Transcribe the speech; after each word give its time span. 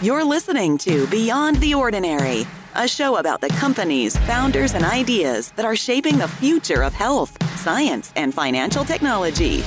You're 0.00 0.22
listening 0.22 0.78
to 0.78 1.08
Beyond 1.08 1.56
the 1.56 1.74
Ordinary, 1.74 2.46
a 2.76 2.86
show 2.86 3.16
about 3.16 3.40
the 3.40 3.48
companies, 3.48 4.16
founders, 4.18 4.74
and 4.74 4.84
ideas 4.84 5.50
that 5.56 5.64
are 5.64 5.74
shaping 5.74 6.18
the 6.18 6.28
future 6.28 6.84
of 6.84 6.94
health, 6.94 7.36
science, 7.58 8.12
and 8.14 8.32
financial 8.32 8.84
technology. 8.84 9.64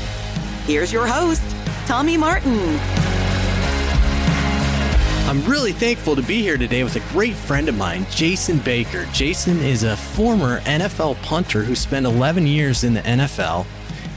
Here's 0.66 0.94
your 0.94 1.06
host, 1.06 1.44
Tommy 1.86 2.16
Martin. 2.16 2.80
I'm 5.28 5.44
really 5.44 5.74
thankful 5.74 6.16
to 6.16 6.22
be 6.22 6.42
here 6.42 6.58
today 6.58 6.86
with 6.86 6.96
a 6.96 7.12
great 7.12 7.36
friend 7.36 7.68
of 7.68 7.76
mine, 7.76 8.06
Jason 8.10 8.60
Baker. 8.60 9.08
Jason 9.12 9.60
is 9.60 9.84
a 9.84 9.98
former 9.98 10.62
NFL 10.62 11.22
punter 11.24 11.62
who 11.62 11.76
spent 11.76 12.06
11 12.06 12.48
years 12.48 12.86
in 12.86 12.94
the 12.94 13.02
NFL 13.02 13.66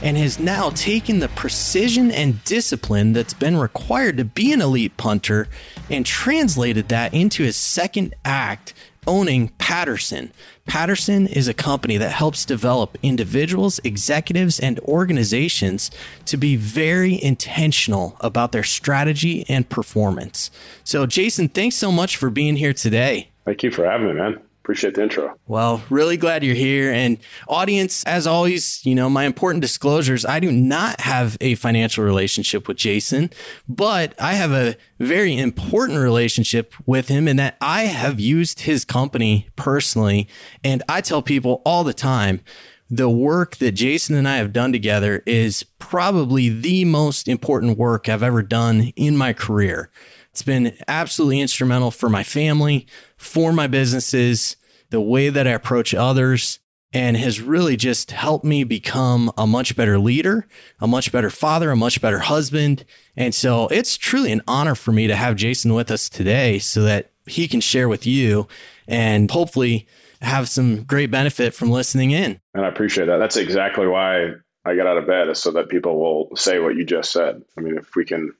and 0.05 0.17
has 0.17 0.39
now 0.39 0.69
taken 0.69 1.17
the 1.17 1.27
precision 1.29 2.11
and 2.11 2.41
discipline 2.43 3.11
that's 3.11 3.33
been 3.33 3.57
required 3.57 4.17
to 4.17 4.23
be 4.23 4.53
an 4.53 4.61
elite 4.61 4.95
punter 4.97 5.47
and 5.89 6.05
translated 6.05 6.87
that 6.89 7.11
into 7.11 7.41
his 7.41 7.55
second 7.55 8.13
act 8.23 8.75
owning 9.07 9.49
Paterson. 9.57 10.31
Paterson 10.67 11.25
is 11.25 11.47
a 11.47 11.55
company 11.55 11.97
that 11.97 12.11
helps 12.11 12.45
develop 12.45 12.97
individuals, 13.01 13.79
executives, 13.83 14.59
and 14.59 14.79
organizations 14.81 15.89
to 16.25 16.37
be 16.37 16.55
very 16.55 17.21
intentional 17.21 18.15
about 18.21 18.51
their 18.51 18.63
strategy 18.63 19.43
and 19.49 19.67
performance. 19.69 20.51
So, 20.83 21.07
Jason, 21.07 21.49
thanks 21.49 21.75
so 21.75 21.91
much 21.91 22.15
for 22.15 22.29
being 22.29 22.57
here 22.57 22.73
today. 22.73 23.29
Thank 23.45 23.63
you 23.63 23.71
for 23.71 23.85
having 23.85 24.07
me, 24.07 24.13
man. 24.13 24.44
Appreciate 24.65 24.95
the 24.95 25.03
intro. 25.03 25.37
Well, 25.45 25.83
really 25.91 26.17
glad 26.17 26.43
you're 26.43 26.55
here. 26.55 26.91
And 26.91 27.19
audience, 27.47 28.03
as 28.05 28.25
always, 28.25 28.83
you 28.83 28.95
know, 28.95 29.11
my 29.11 29.25
important 29.25 29.61
disclosures 29.61 30.25
I 30.25 30.39
do 30.39 30.51
not 30.51 31.01
have 31.01 31.37
a 31.39 31.53
financial 31.53 32.03
relationship 32.03 32.67
with 32.67 32.75
Jason, 32.75 33.29
but 33.69 34.19
I 34.19 34.33
have 34.33 34.51
a 34.51 34.75
very 34.97 35.37
important 35.37 35.99
relationship 35.99 36.73
with 36.87 37.09
him 37.09 37.27
in 37.27 37.37
that 37.37 37.57
I 37.61 37.83
have 37.83 38.19
used 38.19 38.61
his 38.61 38.85
company 38.85 39.47
personally. 39.55 40.27
And 40.63 40.81
I 40.89 41.01
tell 41.01 41.21
people 41.21 41.61
all 41.63 41.83
the 41.83 41.93
time, 41.93 42.41
the 42.89 43.07
work 43.07 43.57
that 43.57 43.73
Jason 43.73 44.15
and 44.15 44.27
I 44.27 44.37
have 44.37 44.51
done 44.51 44.71
together 44.71 45.21
is 45.27 45.61
probably 45.77 46.49
the 46.49 46.85
most 46.85 47.27
important 47.27 47.77
work 47.77 48.09
I've 48.09 48.23
ever 48.23 48.41
done 48.41 48.93
in 48.95 49.15
my 49.15 49.31
career. 49.31 49.91
It's 50.35 50.41
been 50.41 50.75
absolutely 50.89 51.39
instrumental 51.39 51.91
for 51.91 52.09
my 52.09 52.21
family, 52.21 52.87
for 53.15 53.53
my 53.53 53.67
businesses, 53.67 54.57
the 54.89 54.99
way 54.99 55.29
that 55.29 55.47
I 55.47 55.51
approach 55.51 55.95
others, 55.95 56.59
and 56.91 57.15
has 57.15 57.39
really 57.39 57.77
just 57.77 58.11
helped 58.11 58.43
me 58.43 58.65
become 58.65 59.31
a 59.37 59.47
much 59.47 59.77
better 59.77 59.97
leader, 59.97 60.45
a 60.81 60.87
much 60.87 61.13
better 61.13 61.29
father, 61.29 61.71
a 61.71 61.77
much 61.77 62.01
better 62.01 62.19
husband. 62.19 62.83
And 63.15 63.33
so 63.33 63.69
it's 63.69 63.95
truly 63.95 64.33
an 64.33 64.41
honor 64.45 64.75
for 64.75 64.91
me 64.91 65.07
to 65.07 65.15
have 65.15 65.37
Jason 65.37 65.73
with 65.73 65.89
us 65.89 66.09
today 66.09 66.59
so 66.59 66.81
that 66.81 67.11
he 67.25 67.47
can 67.47 67.61
share 67.61 67.87
with 67.87 68.05
you 68.05 68.45
and 68.89 69.31
hopefully 69.31 69.87
have 70.21 70.49
some 70.49 70.83
great 70.83 71.11
benefit 71.11 71.53
from 71.53 71.71
listening 71.71 72.11
in. 72.11 72.41
And 72.53 72.65
I 72.65 72.67
appreciate 72.67 73.05
that. 73.05 73.19
That's 73.19 73.37
exactly 73.37 73.87
why 73.87 74.33
I 74.65 74.75
got 74.75 74.85
out 74.85 74.97
of 74.97 75.07
bed 75.07 75.29
is 75.29 75.39
so 75.39 75.51
that 75.51 75.69
people 75.69 75.97
will 75.97 76.35
say 76.35 76.59
what 76.59 76.75
you 76.75 76.83
just 76.83 77.13
said. 77.13 77.41
I 77.57 77.61
mean, 77.61 77.77
if 77.77 77.95
we 77.95 78.03
can 78.03 78.33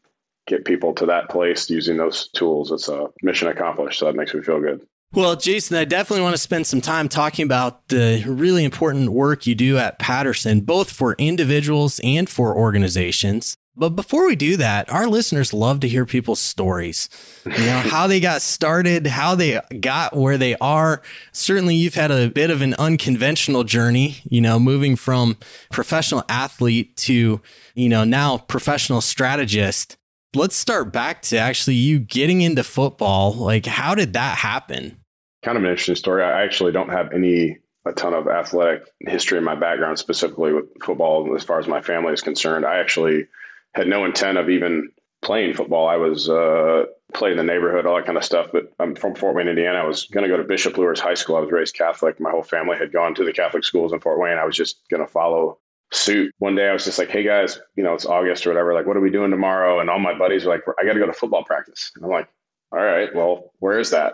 get 0.47 0.65
people 0.65 0.93
to 0.93 1.05
that 1.07 1.29
place 1.29 1.69
using 1.69 1.97
those 1.97 2.29
tools, 2.29 2.71
it's 2.71 2.87
a 2.87 3.07
mission 3.21 3.47
accomplished. 3.47 3.99
So 3.99 4.05
that 4.05 4.15
makes 4.15 4.33
me 4.33 4.41
feel 4.41 4.59
good. 4.59 4.85
Well, 5.13 5.35
Jason, 5.37 5.77
I 5.77 5.85
definitely 5.85 6.23
want 6.23 6.33
to 6.33 6.41
spend 6.41 6.67
some 6.67 6.81
time 6.81 7.07
talking 7.07 7.45
about 7.45 7.87
the 7.87 8.23
really 8.27 8.65
important 8.65 9.13
work 9.13 9.47
you 9.47 9.55
do 9.55 9.77
at 9.77 9.97
Paterson, 9.97 10.61
both 10.61 10.91
for 10.91 11.15
individuals 11.17 12.01
and 12.03 12.29
for 12.29 12.55
organizations. 12.55 13.55
But 13.77 13.89
before 13.89 14.25
we 14.25 14.35
do 14.35 14.57
that, 14.57 14.89
our 14.89 15.07
listeners 15.07 15.53
love 15.53 15.81
to 15.81 15.87
hear 15.87 16.05
people's 16.05 16.39
stories. 16.39 17.09
You 17.45 17.51
know, 17.51 17.79
how 17.85 18.07
they 18.07 18.19
got 18.19 18.41
started, 18.41 19.07
how 19.07 19.35
they 19.35 19.61
got 19.79 20.15
where 20.15 20.37
they 20.37 20.55
are. 20.57 21.01
Certainly, 21.33 21.75
you've 21.75 21.95
had 21.95 22.11
a 22.11 22.29
bit 22.29 22.49
of 22.49 22.61
an 22.61 22.73
unconventional 22.75 23.63
journey, 23.63 24.17
you 24.25 24.41
know, 24.41 24.59
moving 24.59 24.95
from 24.95 25.37
professional 25.71 26.23
athlete 26.29 26.95
to, 26.97 27.41
you 27.73 27.89
know, 27.89 28.03
now 28.05 28.37
professional 28.37 29.01
strategist 29.01 29.97
let's 30.35 30.55
start 30.55 30.91
back 30.91 31.21
to 31.23 31.37
actually 31.37 31.75
you 31.75 31.99
getting 31.99 32.41
into 32.41 32.63
football. 32.63 33.33
Like, 33.33 33.65
how 33.65 33.95
did 33.95 34.13
that 34.13 34.37
happen? 34.37 34.97
Kind 35.43 35.57
of 35.57 35.63
an 35.63 35.69
interesting 35.69 35.95
story. 35.95 36.23
I 36.23 36.43
actually 36.43 36.71
don't 36.71 36.89
have 36.89 37.11
any 37.13 37.59
a 37.85 37.93
ton 37.93 38.13
of 38.13 38.27
athletic 38.27 38.83
history 39.01 39.37
in 39.37 39.43
my 39.43 39.55
background, 39.55 39.99
specifically 39.99 40.53
with 40.53 40.65
football, 40.83 41.35
as 41.35 41.43
far 41.43 41.59
as 41.59 41.67
my 41.67 41.81
family 41.81 42.13
is 42.13 42.21
concerned. 42.21 42.65
I 42.65 42.79
actually 42.79 43.27
had 43.75 43.87
no 43.87 44.05
intent 44.05 44.37
of 44.37 44.49
even 44.49 44.89
playing 45.21 45.53
football. 45.53 45.87
I 45.87 45.97
was 45.97 46.29
uh, 46.29 46.85
playing 47.13 47.37
in 47.37 47.45
the 47.45 47.53
neighborhood, 47.53 47.85
all 47.85 47.95
that 47.95 48.05
kind 48.05 48.17
of 48.17 48.23
stuff. 48.23 48.47
But 48.51 48.73
I'm 48.79 48.95
from 48.95 49.15
Fort 49.15 49.35
Wayne, 49.35 49.47
Indiana. 49.47 49.79
I 49.79 49.85
was 49.85 50.05
going 50.05 50.23
to 50.23 50.29
go 50.29 50.37
to 50.37 50.43
Bishop 50.43 50.77
Luers 50.77 50.99
High 50.99 51.13
School. 51.13 51.35
I 51.35 51.41
was 51.41 51.51
raised 51.51 51.75
Catholic. 51.75 52.19
My 52.19 52.31
whole 52.31 52.43
family 52.43 52.77
had 52.77 52.91
gone 52.91 53.13
to 53.15 53.23
the 53.23 53.33
Catholic 53.33 53.63
schools 53.63 53.93
in 53.93 53.99
Fort 53.99 54.19
Wayne. 54.19 54.37
I 54.37 54.45
was 54.45 54.55
just 54.55 54.79
going 54.89 55.05
to 55.05 55.11
follow 55.11 55.59
suit. 55.91 56.33
One 56.39 56.55
day 56.55 56.67
I 56.67 56.73
was 56.73 56.85
just 56.85 56.99
like, 56.99 57.09
hey 57.09 57.23
guys, 57.23 57.59
you 57.75 57.83
know, 57.83 57.93
it's 57.93 58.05
August 58.05 58.45
or 58.45 58.49
whatever. 58.49 58.73
Like, 58.73 58.85
what 58.85 58.97
are 58.97 59.01
we 59.01 59.11
doing 59.11 59.31
tomorrow? 59.31 59.79
And 59.79 59.89
all 59.89 59.99
my 59.99 60.17
buddies 60.17 60.45
were 60.45 60.53
like, 60.53 60.63
I 60.79 60.85
got 60.85 60.93
to 60.93 60.99
go 60.99 61.05
to 61.05 61.13
football 61.13 61.43
practice. 61.43 61.91
And 61.95 62.05
I'm 62.05 62.11
like, 62.11 62.27
all 62.71 62.79
right, 62.79 63.13
well, 63.15 63.51
where 63.59 63.79
is 63.79 63.91
that? 63.91 64.13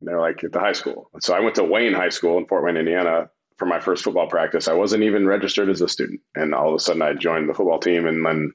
And 0.00 0.08
they're 0.08 0.20
like, 0.20 0.42
at 0.44 0.52
the 0.52 0.60
high 0.60 0.72
school. 0.72 1.08
And 1.14 1.22
so 1.22 1.34
I 1.34 1.40
went 1.40 1.54
to 1.56 1.64
Wayne 1.64 1.94
High 1.94 2.08
School 2.08 2.38
in 2.38 2.46
Fort 2.46 2.64
Wayne, 2.64 2.76
Indiana 2.76 3.30
for 3.58 3.66
my 3.66 3.80
first 3.80 4.02
football 4.02 4.26
practice. 4.26 4.66
I 4.66 4.74
wasn't 4.74 5.04
even 5.04 5.26
registered 5.26 5.68
as 5.70 5.80
a 5.80 5.88
student. 5.88 6.20
And 6.34 6.54
all 6.54 6.68
of 6.68 6.74
a 6.74 6.80
sudden 6.80 7.02
I 7.02 7.14
joined 7.14 7.48
the 7.48 7.54
football 7.54 7.78
team 7.78 8.06
and 8.06 8.24
then 8.26 8.52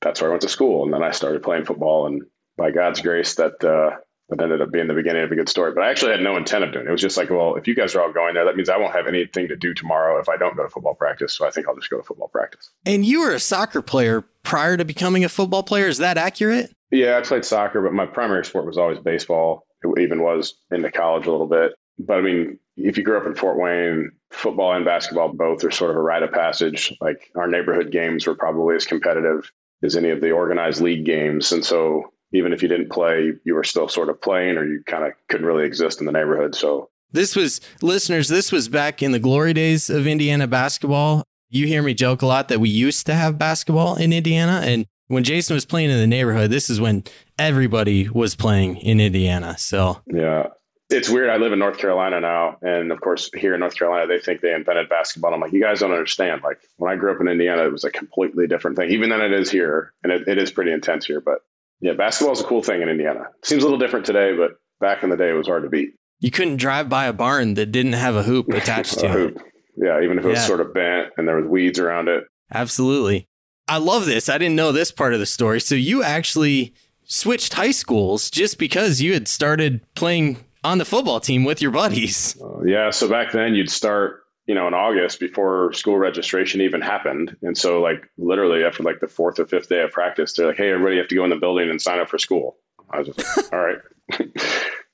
that's 0.00 0.20
where 0.20 0.30
I 0.30 0.32
went 0.32 0.42
to 0.42 0.48
school. 0.48 0.84
And 0.84 0.92
then 0.92 1.02
I 1.02 1.10
started 1.10 1.42
playing 1.42 1.64
football. 1.64 2.06
And 2.06 2.22
by 2.56 2.70
God's 2.70 3.00
grace, 3.00 3.34
that 3.34 3.64
uh, 3.64 3.96
that 4.36 4.44
ended 4.44 4.60
up 4.60 4.70
being 4.70 4.88
the 4.88 4.94
beginning 4.94 5.22
of 5.22 5.32
a 5.32 5.34
good 5.34 5.48
story. 5.48 5.72
But 5.72 5.84
I 5.84 5.90
actually 5.90 6.12
had 6.12 6.20
no 6.20 6.36
intent 6.36 6.64
of 6.64 6.72
doing 6.72 6.86
it. 6.86 6.88
It 6.88 6.92
was 6.92 7.00
just 7.00 7.16
like, 7.16 7.30
well, 7.30 7.56
if 7.56 7.66
you 7.66 7.74
guys 7.74 7.94
are 7.94 8.02
all 8.02 8.12
going 8.12 8.34
there, 8.34 8.44
that 8.44 8.56
means 8.56 8.68
I 8.68 8.76
won't 8.76 8.94
have 8.94 9.06
anything 9.06 9.48
to 9.48 9.56
do 9.56 9.74
tomorrow 9.74 10.18
if 10.20 10.28
I 10.28 10.36
don't 10.36 10.56
go 10.56 10.62
to 10.62 10.68
football 10.68 10.94
practice. 10.94 11.34
So 11.34 11.46
I 11.46 11.50
think 11.50 11.68
I'll 11.68 11.76
just 11.76 11.90
go 11.90 11.98
to 11.98 12.02
football 12.02 12.28
practice. 12.28 12.70
And 12.84 13.04
you 13.04 13.20
were 13.20 13.32
a 13.32 13.40
soccer 13.40 13.82
player 13.82 14.24
prior 14.42 14.76
to 14.76 14.84
becoming 14.84 15.24
a 15.24 15.28
football 15.28 15.62
player. 15.62 15.86
Is 15.86 15.98
that 15.98 16.18
accurate? 16.18 16.74
Yeah, 16.90 17.18
I 17.18 17.22
played 17.22 17.44
soccer, 17.44 17.82
but 17.82 17.92
my 17.92 18.06
primary 18.06 18.44
sport 18.44 18.66
was 18.66 18.78
always 18.78 18.98
baseball. 18.98 19.66
It 19.82 20.00
even 20.00 20.22
was 20.22 20.54
into 20.70 20.90
college 20.90 21.26
a 21.26 21.30
little 21.30 21.48
bit. 21.48 21.74
But 21.98 22.18
I 22.18 22.20
mean, 22.22 22.58
if 22.76 22.96
you 22.96 23.04
grew 23.04 23.18
up 23.18 23.26
in 23.26 23.34
Fort 23.34 23.58
Wayne, 23.58 24.10
football 24.30 24.72
and 24.72 24.84
basketball 24.84 25.28
both 25.28 25.64
are 25.64 25.70
sort 25.70 25.90
of 25.90 25.96
a 25.96 26.02
rite 26.02 26.22
of 26.22 26.32
passage. 26.32 26.96
Like 27.00 27.30
our 27.36 27.46
neighborhood 27.46 27.90
games 27.90 28.26
were 28.26 28.34
probably 28.34 28.76
as 28.76 28.84
competitive 28.84 29.50
as 29.82 29.96
any 29.96 30.10
of 30.10 30.20
the 30.20 30.30
organized 30.30 30.80
league 30.80 31.04
games. 31.04 31.52
And 31.52 31.64
so 31.64 32.12
even 32.36 32.52
if 32.52 32.62
you 32.62 32.68
didn't 32.68 32.90
play, 32.90 33.32
you 33.44 33.54
were 33.54 33.64
still 33.64 33.88
sort 33.88 34.08
of 34.08 34.20
playing 34.20 34.56
or 34.56 34.64
you 34.64 34.82
kind 34.86 35.04
of 35.04 35.12
couldn't 35.28 35.46
really 35.46 35.64
exist 35.64 36.00
in 36.00 36.06
the 36.06 36.12
neighborhood. 36.12 36.54
So 36.54 36.90
this 37.12 37.36
was 37.36 37.60
listeners, 37.82 38.28
this 38.28 38.50
was 38.50 38.68
back 38.68 39.02
in 39.02 39.12
the 39.12 39.18
glory 39.18 39.52
days 39.52 39.88
of 39.90 40.06
Indiana 40.06 40.46
basketball. 40.46 41.24
You 41.48 41.66
hear 41.66 41.82
me 41.82 41.94
joke 41.94 42.22
a 42.22 42.26
lot 42.26 42.48
that 42.48 42.60
we 42.60 42.68
used 42.68 43.06
to 43.06 43.14
have 43.14 43.38
basketball 43.38 43.96
in 43.96 44.12
Indiana. 44.12 44.62
And 44.64 44.86
when 45.06 45.22
Jason 45.22 45.54
was 45.54 45.64
playing 45.64 45.90
in 45.90 45.98
the 45.98 46.06
neighborhood, 46.06 46.50
this 46.50 46.68
is 46.68 46.80
when 46.80 47.04
everybody 47.38 48.08
was 48.08 48.34
playing 48.34 48.78
in 48.78 49.00
Indiana. 49.00 49.56
So 49.58 50.00
yeah. 50.06 50.48
It's 50.90 51.08
weird. 51.08 51.30
I 51.30 51.38
live 51.38 51.52
in 51.52 51.58
North 51.58 51.78
Carolina 51.78 52.20
now. 52.20 52.58
And 52.60 52.92
of 52.92 53.00
course, 53.00 53.30
here 53.34 53.54
in 53.54 53.60
North 53.60 53.74
Carolina, 53.74 54.06
they 54.06 54.18
think 54.18 54.42
they 54.42 54.52
invented 54.52 54.90
basketball. 54.90 55.32
I'm 55.32 55.40
like, 55.40 55.52
you 55.52 55.60
guys 55.60 55.80
don't 55.80 55.90
understand. 55.90 56.42
Like, 56.44 56.58
when 56.76 56.92
I 56.92 56.96
grew 56.96 57.10
up 57.10 57.20
in 57.22 57.26
Indiana, 57.26 57.64
it 57.64 57.72
was 57.72 57.84
a 57.84 57.90
completely 57.90 58.46
different 58.46 58.76
thing, 58.76 58.90
even 58.90 59.08
than 59.08 59.22
it 59.22 59.32
is 59.32 59.50
here. 59.50 59.94
And 60.02 60.12
it, 60.12 60.28
it 60.28 60.36
is 60.36 60.52
pretty 60.52 60.72
intense 60.72 61.06
here. 61.06 61.22
But 61.22 61.38
yeah, 61.84 61.92
basketball 61.92 62.32
is 62.32 62.40
a 62.40 62.44
cool 62.44 62.62
thing 62.62 62.80
in 62.80 62.88
Indiana. 62.88 63.24
Seems 63.42 63.62
a 63.62 63.66
little 63.66 63.78
different 63.78 64.06
today, 64.06 64.34
but 64.34 64.52
back 64.80 65.02
in 65.02 65.10
the 65.10 65.18
day, 65.18 65.28
it 65.28 65.34
was 65.34 65.46
hard 65.46 65.64
to 65.64 65.68
beat. 65.68 65.90
You 66.18 66.30
couldn't 66.30 66.56
drive 66.56 66.88
by 66.88 67.04
a 67.04 67.12
barn 67.12 67.54
that 67.54 67.72
didn't 67.72 67.92
have 67.92 68.16
a 68.16 68.22
hoop 68.22 68.48
attached 68.54 69.00
to 69.00 69.08
hoop. 69.10 69.36
it. 69.36 69.42
Yeah, 69.76 70.00
even 70.00 70.18
if 70.18 70.24
it 70.24 70.28
was 70.28 70.46
sort 70.46 70.62
of 70.62 70.72
bent 70.72 71.08
and 71.18 71.28
there 71.28 71.36
was 71.36 71.44
weeds 71.46 71.78
around 71.78 72.08
it. 72.08 72.24
Absolutely. 72.54 73.28
I 73.68 73.76
love 73.76 74.06
this. 74.06 74.30
I 74.30 74.38
didn't 74.38 74.56
know 74.56 74.72
this 74.72 74.90
part 74.90 75.12
of 75.12 75.20
the 75.20 75.26
story. 75.26 75.60
So 75.60 75.74
you 75.74 76.02
actually 76.02 76.72
switched 77.04 77.52
high 77.52 77.72
schools 77.72 78.30
just 78.30 78.58
because 78.58 79.02
you 79.02 79.12
had 79.12 79.28
started 79.28 79.82
playing 79.94 80.38
on 80.62 80.78
the 80.78 80.86
football 80.86 81.20
team 81.20 81.44
with 81.44 81.60
your 81.60 81.70
buddies. 81.70 82.40
Uh, 82.40 82.62
yeah. 82.64 82.88
So 82.88 83.10
back 83.10 83.32
then, 83.32 83.54
you'd 83.54 83.70
start 83.70 84.23
you 84.46 84.54
know, 84.54 84.68
in 84.68 84.74
August 84.74 85.20
before 85.20 85.72
school 85.72 85.96
registration 85.96 86.60
even 86.60 86.80
happened. 86.80 87.36
And 87.42 87.56
so, 87.56 87.80
like, 87.80 88.08
literally 88.18 88.64
after 88.64 88.82
like 88.82 89.00
the 89.00 89.08
fourth 89.08 89.38
or 89.38 89.46
fifth 89.46 89.68
day 89.68 89.82
of 89.82 89.90
practice, 89.90 90.32
they're 90.32 90.48
like, 90.48 90.56
hey, 90.56 90.70
everybody 90.70 90.98
have 90.98 91.08
to 91.08 91.14
go 91.14 91.24
in 91.24 91.30
the 91.30 91.36
building 91.36 91.70
and 91.70 91.80
sign 91.80 91.98
up 91.98 92.08
for 92.08 92.18
school. 92.18 92.56
I 92.90 92.98
was 92.98 93.08
just 93.08 93.36
like, 93.36 93.52
all 93.52 93.60
right. 93.60 93.78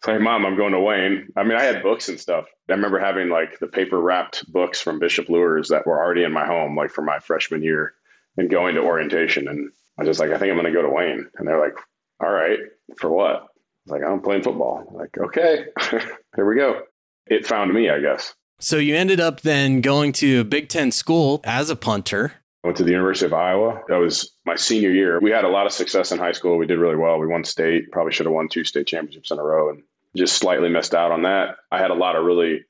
so, 0.04 0.12
hey, 0.12 0.18
mom, 0.18 0.46
I'm 0.46 0.56
going 0.56 0.72
to 0.72 0.80
Wayne. 0.80 1.28
I 1.36 1.42
mean, 1.42 1.58
I 1.58 1.62
had 1.62 1.82
books 1.82 2.08
and 2.08 2.20
stuff. 2.20 2.46
I 2.68 2.72
remember 2.72 3.00
having 3.00 3.28
like 3.28 3.58
the 3.58 3.66
paper 3.66 4.00
wrapped 4.00 4.50
books 4.52 4.80
from 4.80 5.00
Bishop 5.00 5.28
Luers 5.28 5.68
that 5.68 5.86
were 5.86 6.00
already 6.00 6.22
in 6.22 6.32
my 6.32 6.46
home, 6.46 6.76
like 6.76 6.90
for 6.90 7.02
my 7.02 7.18
freshman 7.18 7.62
year 7.62 7.94
and 8.36 8.48
going 8.48 8.76
to 8.76 8.82
orientation. 8.82 9.48
And 9.48 9.70
I 9.98 10.02
was 10.02 10.08
just 10.08 10.20
like, 10.20 10.30
I 10.30 10.38
think 10.38 10.50
I'm 10.50 10.56
going 10.56 10.72
to 10.72 10.78
go 10.78 10.82
to 10.82 10.94
Wayne. 10.94 11.28
And 11.36 11.48
they're 11.48 11.60
like, 11.60 11.76
all 12.22 12.30
right, 12.30 12.58
for 12.98 13.10
what? 13.10 13.36
I 13.36 13.40
was 13.84 14.00
like, 14.00 14.02
I'm 14.04 14.20
playing 14.20 14.42
football. 14.42 14.86
I'm 14.88 14.96
like, 14.96 15.16
okay, 15.18 15.64
here 16.36 16.48
we 16.48 16.56
go. 16.56 16.82
It 17.26 17.46
found 17.46 17.72
me, 17.72 17.90
I 17.90 18.00
guess. 18.00 18.34
So 18.62 18.76
you 18.76 18.94
ended 18.94 19.20
up 19.20 19.40
then 19.40 19.80
going 19.80 20.12
to 20.14 20.40
a 20.40 20.44
Big 20.44 20.68
Ten 20.68 20.92
school 20.92 21.40
as 21.44 21.70
a 21.70 21.76
punter. 21.76 22.34
I 22.62 22.68
went 22.68 22.76
to 22.76 22.84
the 22.84 22.90
University 22.90 23.24
of 23.24 23.32
Iowa. 23.32 23.80
That 23.88 23.96
was 23.96 24.34
my 24.44 24.54
senior 24.54 24.90
year. 24.90 25.18
We 25.18 25.30
had 25.30 25.46
a 25.46 25.48
lot 25.48 25.64
of 25.64 25.72
success 25.72 26.12
in 26.12 26.18
high 26.18 26.32
school. 26.32 26.58
We 26.58 26.66
did 26.66 26.78
really 26.78 26.96
well. 26.96 27.18
We 27.18 27.26
won 27.26 27.42
state, 27.42 27.90
probably 27.90 28.12
should 28.12 28.26
have 28.26 28.34
won 28.34 28.50
two 28.50 28.64
state 28.64 28.86
championships 28.86 29.30
in 29.30 29.38
a 29.38 29.42
row 29.42 29.70
and 29.70 29.82
just 30.14 30.36
slightly 30.36 30.68
missed 30.68 30.94
out 30.94 31.10
on 31.10 31.22
that. 31.22 31.56
I 31.72 31.78
had 31.78 31.90
a 31.90 31.94
lot 31.94 32.16
of 32.16 32.26
really 32.26 32.66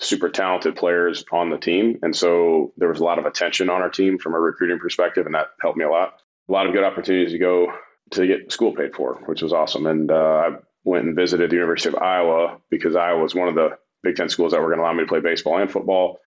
super 0.00 0.28
talented 0.28 0.74
players 0.74 1.24
on 1.30 1.50
the 1.50 1.58
team. 1.58 2.00
And 2.02 2.16
so 2.16 2.72
there 2.76 2.88
was 2.88 2.98
a 2.98 3.04
lot 3.04 3.20
of 3.20 3.26
attention 3.26 3.70
on 3.70 3.80
our 3.80 3.90
team 3.90 4.18
from 4.18 4.34
a 4.34 4.40
recruiting 4.40 4.80
perspective, 4.80 5.24
and 5.24 5.36
that 5.36 5.50
helped 5.62 5.78
me 5.78 5.84
a 5.84 5.90
lot. 5.90 6.14
A 6.48 6.52
lot 6.52 6.66
of 6.66 6.72
good 6.72 6.84
opportunities 6.84 7.32
to 7.32 7.38
go 7.38 7.72
to 8.10 8.26
get 8.26 8.50
school 8.50 8.74
paid 8.74 8.92
for, 8.92 9.22
which 9.26 9.42
was 9.42 9.52
awesome. 9.52 9.86
And 9.86 10.10
uh, 10.10 10.14
I 10.14 10.50
went 10.82 11.04
and 11.04 11.14
visited 11.14 11.50
the 11.50 11.56
University 11.56 11.90
of 11.90 12.02
Iowa 12.02 12.58
because 12.70 12.96
Iowa 12.96 13.22
was 13.22 13.36
one 13.36 13.48
of 13.48 13.54
the 13.54 13.78
Big 14.02 14.16
Ten 14.16 14.28
schools 14.28 14.52
that 14.52 14.60
were 14.60 14.68
going 14.68 14.78
to 14.78 14.84
allow 14.84 14.92
me 14.92 15.02
to 15.02 15.08
play 15.08 15.20
baseball 15.20 15.58
and 15.58 15.70
football. 15.70 16.18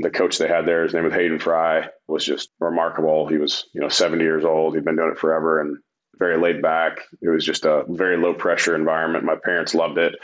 The 0.00 0.10
coach 0.10 0.38
they 0.38 0.48
had 0.48 0.66
there, 0.66 0.84
his 0.84 0.94
name 0.94 1.04
was 1.04 1.12
Hayden 1.12 1.38
Fry, 1.38 1.88
was 2.06 2.24
just 2.24 2.50
remarkable. 2.60 3.26
He 3.26 3.38
was, 3.38 3.64
you 3.74 3.80
know, 3.80 3.88
70 3.88 4.22
years 4.22 4.44
old. 4.44 4.74
He'd 4.74 4.84
been 4.84 4.96
doing 4.96 5.12
it 5.12 5.18
forever 5.18 5.60
and 5.60 5.78
very 6.18 6.38
laid 6.38 6.62
back. 6.62 7.00
It 7.22 7.28
was 7.28 7.44
just 7.44 7.64
a 7.64 7.84
very 7.88 8.16
low 8.16 8.34
pressure 8.34 8.74
environment. 8.74 9.24
My 9.24 9.36
parents 9.42 9.74
loved 9.74 9.98
it. 9.98 10.14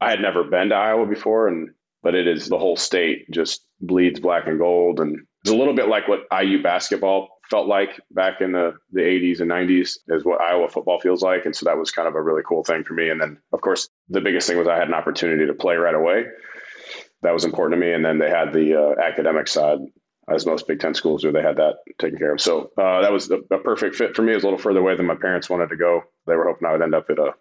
I 0.00 0.10
had 0.10 0.20
never 0.20 0.44
been 0.44 0.68
to 0.68 0.74
Iowa 0.74 1.06
before, 1.06 1.48
and 1.48 1.70
but 2.02 2.14
it 2.14 2.26
is 2.26 2.48
the 2.48 2.58
whole 2.58 2.76
state 2.76 3.30
just 3.30 3.66
bleeds 3.80 4.20
black 4.20 4.46
and 4.46 4.58
gold, 4.58 5.00
and 5.00 5.18
it's 5.42 5.52
a 5.52 5.56
little 5.56 5.74
bit 5.74 5.88
like 5.88 6.08
what 6.08 6.26
IU 6.32 6.62
basketball 6.62 7.33
felt 7.50 7.68
like 7.68 8.00
back 8.10 8.40
in 8.40 8.52
the, 8.52 8.74
the 8.92 9.00
80s 9.00 9.40
and 9.40 9.50
90s 9.50 9.98
is 10.08 10.24
what 10.24 10.40
Iowa 10.40 10.68
football 10.68 11.00
feels 11.00 11.22
like. 11.22 11.44
And 11.44 11.54
so 11.54 11.64
that 11.64 11.78
was 11.78 11.90
kind 11.90 12.08
of 12.08 12.14
a 12.14 12.22
really 12.22 12.42
cool 12.46 12.64
thing 12.64 12.84
for 12.84 12.94
me. 12.94 13.10
And 13.10 13.20
then, 13.20 13.38
of 13.52 13.60
course, 13.60 13.88
the 14.08 14.20
biggest 14.20 14.48
thing 14.48 14.58
was 14.58 14.68
I 14.68 14.76
had 14.76 14.88
an 14.88 14.94
opportunity 14.94 15.46
to 15.46 15.54
play 15.54 15.76
right 15.76 15.94
away. 15.94 16.24
That 17.22 17.32
was 17.32 17.44
important 17.44 17.80
to 17.80 17.86
me. 17.86 17.92
And 17.92 18.04
then 18.04 18.18
they 18.18 18.30
had 18.30 18.52
the 18.52 18.74
uh, 18.74 19.00
academic 19.02 19.48
side, 19.48 19.78
as 20.28 20.46
most 20.46 20.66
Big 20.66 20.80
Ten 20.80 20.94
schools 20.94 21.22
do, 21.22 21.32
they 21.32 21.42
had 21.42 21.56
that 21.56 21.76
taken 21.98 22.18
care 22.18 22.32
of. 22.32 22.40
So 22.40 22.70
uh, 22.78 23.02
that 23.02 23.12
was 23.12 23.30
a, 23.30 23.38
a, 23.50 23.58
perfect 23.58 23.96
fit 23.96 24.16
for 24.16 24.22
me. 24.22 24.32
It 24.32 24.36
was 24.36 24.44
a 24.44 24.46
little 24.46 24.58
further 24.58 24.80
away 24.80 24.96
than 24.96 25.06
my 25.06 25.14
parents 25.14 25.50
wanted 25.50 25.68
to 25.68 25.76
go. 25.76 26.02
They 26.26 26.34
were 26.34 26.46
hoping 26.46 26.66
I 26.66 26.72
would 26.72 26.82
end 26.82 26.94
up 26.94 27.10
at 27.10 27.18
a 27.18 27.32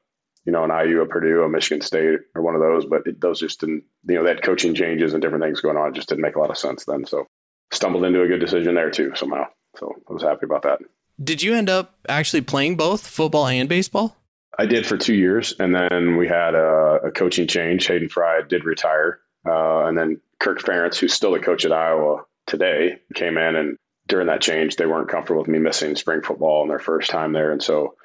you 0.45 0.51
know, 0.51 0.63
an 0.63 0.71
IU, 0.71 1.01
a 1.01 1.05
Purdue, 1.05 1.43
a 1.43 1.49
Michigan 1.49 1.81
State, 1.81 2.19
or 2.35 2.41
one 2.41 2.55
of 2.55 2.61
those. 2.61 2.85
But 2.85 3.03
it, 3.05 3.21
those 3.21 3.39
just 3.39 3.61
didn't, 3.61 3.83
you 4.07 4.15
know, 4.15 4.25
had 4.25 4.41
coaching 4.41 4.75
changes 4.75 5.13
and 5.13 5.21
different 5.21 5.43
things 5.43 5.61
going 5.61 5.77
on. 5.77 5.89
It 5.89 5.95
just 5.95 6.09
didn't 6.09 6.21
make 6.21 6.35
a 6.35 6.39
lot 6.39 6.49
of 6.49 6.57
sense 6.57 6.83
then. 6.85 7.05
So 7.05 7.25
stumbled 7.71 8.03
into 8.03 8.21
a 8.21 8.27
good 8.27 8.39
decision 8.39 8.75
there 8.75 8.91
too 8.91 9.13
somehow. 9.15 9.45
So 9.77 9.95
I 10.09 10.13
was 10.13 10.23
happy 10.23 10.45
about 10.45 10.63
that. 10.63 10.79
Did 11.23 11.41
you 11.41 11.53
end 11.53 11.69
up 11.69 11.95
actually 12.09 12.41
playing 12.41 12.75
both 12.75 13.05
football 13.05 13.47
and 13.47 13.69
baseball? 13.69 14.17
I 14.57 14.65
did 14.65 14.85
for 14.85 14.97
two 14.97 15.15
years, 15.15 15.53
and 15.59 15.73
then 15.73 16.15
we 16.17 16.27
had 16.27 16.53
a, 16.53 16.99
a 17.05 17.11
coaching 17.11 17.47
change. 17.47 17.87
Hayden 17.87 18.09
Fry 18.09 18.41
did 18.47 18.65
retire, 18.65 19.19
uh, 19.47 19.85
and 19.85 19.97
then 19.97 20.21
Kirk 20.39 20.61
Ferentz, 20.61 20.97
who's 20.97 21.13
still 21.13 21.31
the 21.31 21.39
coach 21.39 21.65
at 21.65 21.71
Iowa 21.71 22.23
today, 22.45 22.99
came 23.15 23.37
in. 23.37 23.55
And 23.55 23.77
during 24.07 24.27
that 24.27 24.41
change, 24.41 24.75
they 24.75 24.85
weren't 24.85 25.09
comfortable 25.09 25.41
with 25.41 25.49
me 25.49 25.59
missing 25.59 25.95
spring 25.95 26.21
football 26.21 26.61
in 26.61 26.69
their 26.69 26.79
first 26.79 27.09
time 27.09 27.33
there, 27.33 27.51
and 27.51 27.63
so 27.63 27.95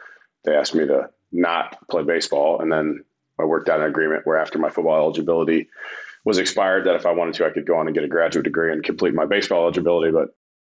they 0.44 0.54
asked 0.54 0.74
me 0.74 0.86
to 0.86 1.10
not 1.32 1.76
play 1.90 2.02
baseball. 2.02 2.60
And 2.60 2.72
then 2.72 3.04
I 3.38 3.44
worked 3.44 3.68
out 3.68 3.80
an 3.80 3.86
agreement 3.86 4.26
where 4.26 4.38
after 4.38 4.58
my 4.58 4.70
football 4.70 4.96
eligibility 4.96 5.68
was 6.24 6.38
expired, 6.38 6.86
that 6.86 6.96
if 6.96 7.04
I 7.04 7.12
wanted 7.12 7.34
to, 7.34 7.46
I 7.46 7.50
could 7.50 7.66
go 7.66 7.76
on 7.76 7.86
and 7.86 7.94
get 7.94 8.04
a 8.04 8.08
graduate 8.08 8.44
degree 8.44 8.72
and 8.72 8.82
complete 8.82 9.14
my 9.14 9.26
baseball 9.26 9.62
eligibility. 9.62 10.12
But 10.12 10.28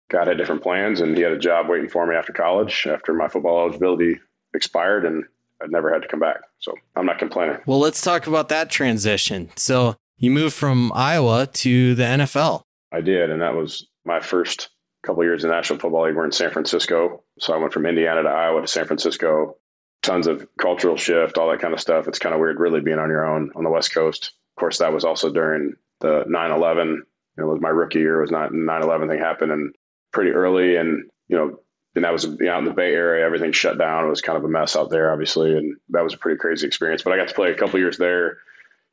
God 0.09 0.27
had 0.27 0.38
different 0.38 0.63
plans, 0.63 1.01
and 1.01 1.15
he 1.15 1.23
had 1.23 1.31
a 1.31 1.38
job 1.38 1.67
waiting 1.69 1.89
for 1.89 2.06
me 2.06 2.15
after 2.15 2.33
college 2.33 2.88
after 2.88 3.13
my 3.13 3.27
football 3.27 3.59
eligibility 3.61 4.19
expired, 4.53 5.06
and 5.06 5.23
I 5.61 5.67
never 5.67 5.94
had 5.94 6.01
to 6.01 6.07
come 6.07 6.19
back. 6.19 6.41
So 6.59 6.73
I'm 6.95 7.06
not 7.06 7.19
complaining. 7.19 7.57
Well, 7.65 7.79
let's 7.79 8.01
talk 8.01 8.27
about 8.27 8.50
that 8.50 8.69
transition. 8.69 9.50
So 9.56 9.95
you 10.17 10.31
moved 10.31 10.56
from 10.56 10.91
Iowa 10.94 11.47
to 11.47 11.95
the 11.95 12.03
NFL. 12.03 12.63
I 12.91 13.01
did, 13.01 13.29
and 13.29 13.41
that 13.41 13.56
was 13.56 13.88
my 14.06 14.19
first 14.19 14.69
couple 15.03 15.23
years 15.23 15.44
in 15.44 15.50
the 15.50 15.56
National 15.56 15.79
Football 15.79 16.06
League. 16.06 16.15
We're 16.15 16.25
in 16.25 16.31
San 16.31 16.51
Francisco, 16.51 17.23
so 17.39 17.53
I 17.53 17.57
went 17.57 17.71
from 17.71 17.85
Indiana 17.85 18.23
to 18.23 18.29
Iowa 18.29 18.61
to 18.61 18.67
San 18.67 18.85
Francisco 18.85 19.56
tons 20.01 20.27
of 20.27 20.47
cultural 20.57 20.95
shift, 20.95 21.38
all 21.38 21.50
that 21.50 21.59
kind 21.59 21.73
of 21.73 21.79
stuff. 21.79 22.07
It's 22.07 22.19
kind 22.19 22.33
of 22.33 22.41
weird 22.41 22.59
really 22.59 22.81
being 22.81 23.00
on 23.00 23.09
your 23.09 23.25
own 23.25 23.51
on 23.56 23.63
the 23.63 23.69
West 23.69 23.94
Coast. 23.94 24.33
Of 24.56 24.59
course, 24.59 24.77
that 24.79 24.94
was 24.94 25.03
also 25.03 25.31
during 25.31 25.73
the 26.00 26.23
9 26.27 26.51
11. 26.51 27.03
It 27.38 27.44
was 27.44 27.61
my 27.61 27.69
rookie 27.69 28.00
year. 28.00 28.19
It 28.19 28.21
was 28.21 28.31
not 28.31 28.53
9 28.53 28.81
11 28.81 29.09
thing 29.09 29.19
happened 29.19 29.51
and 29.51 29.75
pretty 30.11 30.31
early. 30.31 30.75
And, 30.75 31.09
you 31.27 31.38
know, 31.38 31.59
and 31.95 32.06
that 32.06 32.13
was 32.13 32.25
you 32.25 32.38
know, 32.39 32.53
out 32.53 32.59
in 32.59 32.65
the 32.65 32.71
Bay 32.71 32.94
Area. 32.94 33.25
Everything 33.25 33.51
shut 33.51 33.77
down. 33.77 34.06
It 34.06 34.09
was 34.09 34.21
kind 34.21 34.38
of 34.38 34.44
a 34.44 34.47
mess 34.47 34.75
out 34.75 34.89
there, 34.89 35.11
obviously. 35.11 35.57
And 35.57 35.75
that 35.89 36.03
was 36.03 36.13
a 36.13 36.17
pretty 36.17 36.38
crazy 36.38 36.67
experience. 36.67 37.01
But 37.01 37.13
I 37.13 37.17
got 37.17 37.27
to 37.29 37.33
play 37.33 37.51
a 37.51 37.56
couple 37.56 37.79
years 37.79 37.97
there, 37.97 38.38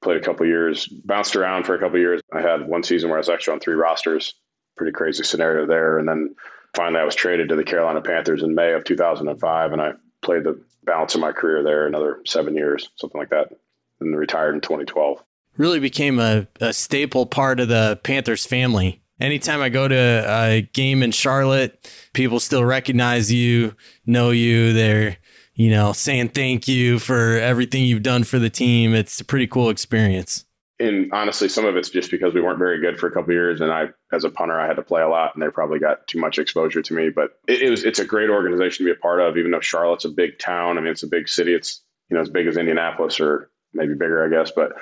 played 0.03 0.17
a 0.17 0.25
couple 0.25 0.47
years, 0.47 0.87
bounced 0.87 1.37
around 1.37 1.65
for 1.65 1.75
a 1.75 1.79
couple 1.79 1.99
years. 1.99 2.21
I 2.33 2.41
had 2.41 2.67
one 2.67 2.83
season 2.83 3.11
where 3.11 3.19
I 3.19 3.21
was 3.21 3.29
actually 3.29 3.55
on 3.55 3.61
three 3.61 3.75
rosters. 3.75 4.35
Pretty 4.77 4.93
crazy 4.93 5.25
scenario 5.25 5.67
there. 5.67 5.99
And 5.99 6.09
then 6.09 6.35
finally, 6.75 7.01
I 7.01 7.05
was 7.05 7.15
traded 7.15 7.49
to 7.51 7.57
the 7.57 7.65
Carolina 7.65 8.01
Panthers 8.01 8.43
in 8.43 8.55
May 8.55 8.73
of 8.73 8.85
2005. 8.85 9.73
And 9.73 9.83
I 9.83 9.93
played 10.23 10.45
the 10.45 10.61
balance 10.85 11.15
of 11.15 11.21
my 11.21 11.33
career 11.33 11.63
there, 11.63 11.87
another 11.87 12.21
seven 12.25 12.55
years, 12.55 12.89
something 12.97 13.19
like 13.19 13.31
that, 13.31 13.53
and 14.01 14.17
retired 14.17 14.55
in 14.55 14.61
2012. 14.61 15.23
Really 15.57 15.81
became 15.81 16.19
a, 16.19 16.47
a 16.61 16.73
staple 16.73 17.27
part 17.27 17.61
of 17.61 17.69
the 17.69 17.99
Panthers 18.03 18.45
family. 18.45 19.01
Anytime 19.21 19.61
I 19.61 19.69
go 19.69 19.89
to 19.89 19.95
a 19.95 20.69
game 20.73 21.03
in 21.03 21.11
Charlotte, 21.11 21.91
people 22.13 22.41
still 22.41 22.65
recognize 22.65 23.33
you, 23.33 23.75
know 24.05 24.31
you. 24.31 24.73
They're, 24.73 25.17
you 25.55 25.71
know, 25.71 25.93
saying 25.93 26.31
thank 26.31 26.69
you 26.69 26.99
for 26.99 27.39
everything 27.39 27.85
you've 27.85 28.03
done 28.03 28.25
for 28.25 28.39
the 28.39 28.51
team. 28.51 28.95
It's 28.95 29.21
a 29.21 29.25
pretty 29.25 29.47
cool 29.47 29.71
experience 29.71 30.47
and 30.79 31.11
honestly, 31.13 31.49
some 31.49 31.65
of 31.65 31.77
it's 31.77 31.89
just 31.89 32.11
because 32.11 32.35
we 32.35 32.41
weren't 32.41 32.59
very 32.59 32.81
good 32.81 32.99
for 32.99 33.07
a 33.07 33.11
couple 33.11 33.33
years, 33.33 33.61
and 33.61 33.73
I, 33.73 33.89
as 34.13 34.25
a 34.25 34.31
punter, 34.31 34.61
I 34.61 34.67
had 34.67 34.77
to 34.77 34.83
play 34.83 35.01
a 35.01 35.09
lot, 35.09 35.35
and 35.35 35.43
they 35.43 35.49
probably 35.49 35.79
got 35.79 36.07
too 36.07 36.19
much 36.19 36.39
exposure 36.39 36.83
to 36.83 36.95
me. 36.95 37.09
But 37.09 37.39
it, 37.49 37.63
it, 37.63 37.71
was 37.71 37.85
it's 37.85 37.99
a 37.99 38.05
great 38.05 38.29
organization 38.29 38.85
to 38.85 38.93
be 38.93 38.99
a 38.99 39.01
part 39.01 39.21
of, 39.21 39.39
even 39.39 39.51
though 39.51 39.61
Charlotte's 39.61 40.05
a 40.05 40.11
big 40.11 40.39
town. 40.39 40.77
I 40.77 40.83
mean, 40.83 40.91
it's 40.91 41.03
a 41.03 41.09
big 41.09 41.29
city. 41.29 41.55
It's 41.55 41.83
you 42.11 42.17
know 42.17 42.21
as 42.21 42.29
big 42.29 42.47
as 42.47 42.59
Indianapolis 42.59 43.19
or 43.21 43.51
maybe 43.73 43.95
bigger, 43.95 44.25
I 44.25 44.29
guess. 44.29 44.53
But 44.55 44.73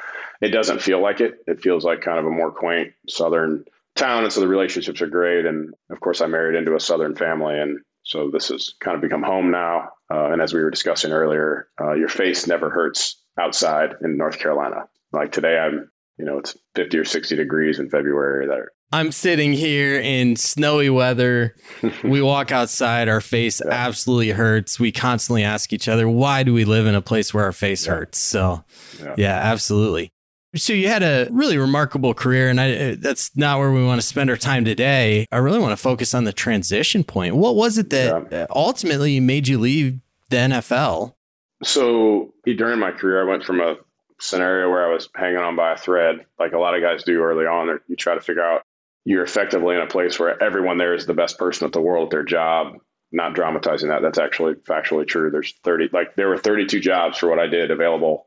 it 0.40 0.48
doesn't 0.48 0.82
feel 0.82 1.00
like 1.00 1.20
it. 1.20 1.44
It 1.46 1.60
feels 1.60 1.84
like 1.84 2.00
kind 2.00 2.18
of 2.18 2.26
a 2.26 2.30
more 2.30 2.50
quaint 2.50 2.92
southern 3.08 3.64
town, 3.96 4.24
and 4.24 4.32
so 4.32 4.40
the 4.40 4.48
relationships 4.48 5.00
are 5.00 5.06
great. 5.06 5.46
And 5.46 5.72
of 5.90 6.00
course, 6.00 6.20
I 6.20 6.26
married 6.26 6.56
into 6.56 6.74
a 6.74 6.80
southern 6.80 7.14
family, 7.14 7.58
and 7.58 7.78
so 8.04 8.30
this 8.30 8.48
has 8.48 8.74
kind 8.80 8.94
of 8.94 9.00
become 9.00 9.22
home 9.22 9.50
now. 9.50 9.88
Uh, 10.12 10.30
and 10.30 10.42
as 10.42 10.52
we 10.52 10.62
were 10.62 10.70
discussing 10.70 11.12
earlier, 11.12 11.68
uh, 11.80 11.94
your 11.94 12.08
face 12.08 12.46
never 12.46 12.70
hurts 12.70 13.20
outside 13.38 13.94
in 14.02 14.16
North 14.16 14.38
Carolina. 14.38 14.86
Like 15.12 15.32
today, 15.32 15.58
I'm, 15.58 15.90
you 16.18 16.24
know, 16.24 16.38
it's 16.38 16.56
50 16.74 16.98
or 16.98 17.04
60 17.04 17.36
degrees 17.36 17.78
in 17.78 17.88
February 17.88 18.46
there. 18.46 18.70
I'm 18.92 19.10
sitting 19.10 19.52
here 19.52 19.98
in 19.98 20.36
snowy 20.36 20.88
weather. 20.90 21.56
we 22.04 22.22
walk 22.22 22.52
outside, 22.52 23.08
our 23.08 23.20
face 23.20 23.60
yeah. 23.64 23.72
absolutely 23.72 24.30
hurts. 24.30 24.78
We 24.78 24.92
constantly 24.92 25.42
ask 25.42 25.72
each 25.72 25.88
other, 25.88 26.08
why 26.08 26.42
do 26.42 26.54
we 26.54 26.64
live 26.64 26.86
in 26.86 26.94
a 26.94 27.02
place 27.02 27.34
where 27.34 27.44
our 27.44 27.52
face 27.52 27.86
yeah. 27.86 27.92
hurts? 27.94 28.18
So, 28.18 28.64
yeah. 29.02 29.14
yeah. 29.18 29.34
absolutely. 29.36 30.12
So 30.56 30.72
you 30.72 30.88
had 30.88 31.02
a 31.02 31.28
really 31.30 31.58
remarkable 31.58 32.14
career, 32.14 32.48
and 32.48 32.60
I, 32.60 32.74
uh, 32.74 32.96
that's 32.98 33.36
not 33.36 33.58
where 33.58 33.72
we 33.72 33.84
want 33.84 34.00
to 34.00 34.06
spend 34.06 34.30
our 34.30 34.36
time 34.36 34.64
today. 34.64 35.26
I 35.32 35.38
really 35.38 35.58
want 35.58 35.72
to 35.72 35.76
focus 35.76 36.14
on 36.14 36.24
the 36.24 36.32
transition 36.32 37.02
point. 37.02 37.34
What 37.36 37.56
was 37.56 37.78
it 37.78 37.90
that 37.90 38.48
ultimately 38.54 39.18
made 39.20 39.48
you 39.48 39.58
leave 39.58 39.98
the 40.30 40.36
NFL? 40.36 41.14
So 41.62 42.32
during 42.44 42.78
my 42.78 42.92
career, 42.92 43.22
I 43.22 43.28
went 43.28 43.44
from 43.44 43.60
a 43.60 43.76
scenario 44.20 44.70
where 44.70 44.88
I 44.88 44.92
was 44.92 45.08
hanging 45.14 45.38
on 45.38 45.56
by 45.56 45.72
a 45.72 45.76
thread, 45.76 46.24
like 46.38 46.52
a 46.52 46.58
lot 46.58 46.74
of 46.74 46.82
guys 46.82 47.04
do 47.04 47.22
early 47.22 47.46
on. 47.46 47.78
You 47.88 47.96
try 47.96 48.14
to 48.14 48.20
figure 48.20 48.42
out 48.42 48.62
you're 49.04 49.24
effectively 49.24 49.74
in 49.74 49.82
a 49.82 49.86
place 49.86 50.18
where 50.18 50.42
everyone 50.42 50.78
there 50.78 50.94
is 50.94 51.06
the 51.06 51.14
best 51.14 51.38
person 51.38 51.66
at 51.66 51.72
the 51.72 51.80
world 51.80 52.06
at 52.06 52.10
their 52.10 52.22
job. 52.22 52.74
Not 53.12 53.34
dramatizing 53.34 53.90
that. 53.90 54.02
That's 54.02 54.18
actually 54.18 54.54
factually 54.54 55.06
true. 55.06 55.30
There's 55.30 55.54
30, 55.62 55.90
like 55.92 56.16
there 56.16 56.28
were 56.28 56.38
32 56.38 56.80
jobs 56.80 57.18
for 57.18 57.28
what 57.28 57.38
I 57.38 57.46
did 57.46 57.70
available 57.70 58.26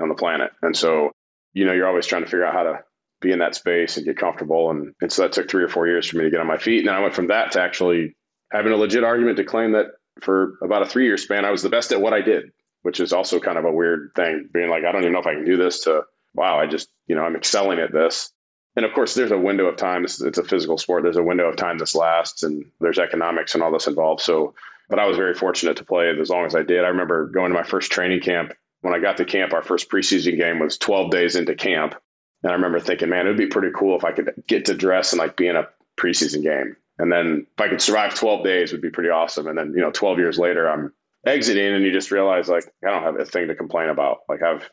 on 0.00 0.08
the 0.08 0.14
planet. 0.14 0.50
And 0.62 0.76
so, 0.76 1.12
you 1.54 1.64
know, 1.64 1.72
you're 1.72 1.88
always 1.88 2.06
trying 2.06 2.22
to 2.22 2.28
figure 2.28 2.44
out 2.44 2.54
how 2.54 2.64
to 2.64 2.84
be 3.20 3.32
in 3.32 3.38
that 3.38 3.54
space 3.54 3.96
and 3.96 4.04
get 4.04 4.18
comfortable. 4.18 4.70
And, 4.70 4.94
and 5.00 5.10
so 5.10 5.22
that 5.22 5.32
took 5.32 5.48
three 5.48 5.62
or 5.62 5.68
four 5.68 5.86
years 5.86 6.06
for 6.06 6.18
me 6.18 6.24
to 6.24 6.30
get 6.30 6.40
on 6.40 6.46
my 6.46 6.58
feet. 6.58 6.80
And 6.80 6.90
I 6.90 7.00
went 7.00 7.14
from 7.14 7.28
that 7.28 7.52
to 7.52 7.60
actually 7.60 8.14
having 8.52 8.72
a 8.72 8.76
legit 8.76 9.02
argument 9.02 9.38
to 9.38 9.44
claim 9.44 9.72
that 9.72 9.86
for 10.20 10.58
about 10.62 10.82
a 10.82 10.86
three 10.86 11.06
year 11.06 11.16
span, 11.16 11.44
I 11.44 11.50
was 11.50 11.62
the 11.62 11.70
best 11.70 11.92
at 11.92 12.00
what 12.00 12.12
I 12.12 12.20
did 12.20 12.52
which 12.84 13.00
is 13.00 13.14
also 13.14 13.40
kind 13.40 13.56
of 13.56 13.64
a 13.64 13.72
weird 13.72 14.12
thing, 14.14 14.46
being 14.52 14.68
like, 14.68 14.84
I 14.84 14.92
don't 14.92 15.00
even 15.00 15.14
know 15.14 15.18
if 15.18 15.26
I 15.26 15.32
can 15.32 15.46
do 15.46 15.56
this 15.56 15.80
to, 15.84 16.02
wow, 16.34 16.60
I 16.60 16.66
just, 16.66 16.90
you 17.06 17.16
know, 17.16 17.22
I'm 17.22 17.34
excelling 17.34 17.78
at 17.78 17.92
this. 17.92 18.30
And 18.76 18.84
of 18.84 18.92
course, 18.92 19.14
there's 19.14 19.30
a 19.30 19.38
window 19.38 19.64
of 19.64 19.76
time. 19.76 20.04
It's, 20.04 20.20
it's 20.20 20.36
a 20.36 20.44
physical 20.44 20.76
sport. 20.76 21.02
There's 21.02 21.16
a 21.16 21.22
window 21.22 21.48
of 21.48 21.56
time 21.56 21.78
this 21.78 21.94
lasts, 21.94 22.42
and 22.42 22.62
there's 22.80 22.98
economics 22.98 23.54
and 23.54 23.62
all 23.62 23.72
this 23.72 23.86
involved. 23.86 24.20
So, 24.20 24.54
but 24.90 24.98
I 24.98 25.06
was 25.06 25.16
very 25.16 25.32
fortunate 25.32 25.78
to 25.78 25.84
play 25.84 26.10
as 26.10 26.28
long 26.28 26.44
as 26.44 26.54
I 26.54 26.62
did. 26.62 26.84
I 26.84 26.88
remember 26.88 27.26
going 27.28 27.48
to 27.48 27.58
my 27.58 27.62
first 27.62 27.90
training 27.90 28.20
camp. 28.20 28.52
When 28.84 28.92
I 28.92 28.98
got 28.98 29.16
to 29.16 29.24
camp, 29.24 29.54
our 29.54 29.62
first 29.62 29.90
preseason 29.90 30.36
game 30.36 30.58
was 30.58 30.76
12 30.76 31.10
days 31.10 31.36
into 31.36 31.54
camp. 31.54 31.94
And 32.42 32.52
I 32.52 32.54
remember 32.54 32.78
thinking, 32.78 33.08
man, 33.08 33.26
it 33.26 33.30
would 33.30 33.38
be 33.38 33.46
pretty 33.46 33.70
cool 33.74 33.96
if 33.96 34.04
I 34.04 34.12
could 34.12 34.34
get 34.46 34.66
to 34.66 34.74
dress 34.74 35.10
and 35.10 35.18
like 35.18 35.38
be 35.38 35.48
in 35.48 35.56
a 35.56 35.66
preseason 35.98 36.42
game. 36.42 36.76
And 36.98 37.10
then 37.10 37.46
if 37.50 37.60
I 37.62 37.70
could 37.70 37.80
survive 37.80 38.14
12 38.14 38.44
days 38.44 38.72
would 38.72 38.82
be 38.82 38.90
pretty 38.90 39.08
awesome. 39.08 39.46
And 39.46 39.56
then, 39.56 39.72
you 39.74 39.80
know, 39.80 39.90
12 39.90 40.18
years 40.18 40.38
later, 40.38 40.68
I'm 40.68 40.92
exiting 41.24 41.72
and 41.72 41.82
you 41.82 41.92
just 41.92 42.10
realize 42.10 42.50
like 42.50 42.64
I 42.86 42.90
don't 42.90 43.02
have 43.02 43.18
a 43.18 43.24
thing 43.24 43.48
to 43.48 43.54
complain 43.54 43.88
about. 43.88 44.18
Like 44.28 44.42
I've 44.42 44.68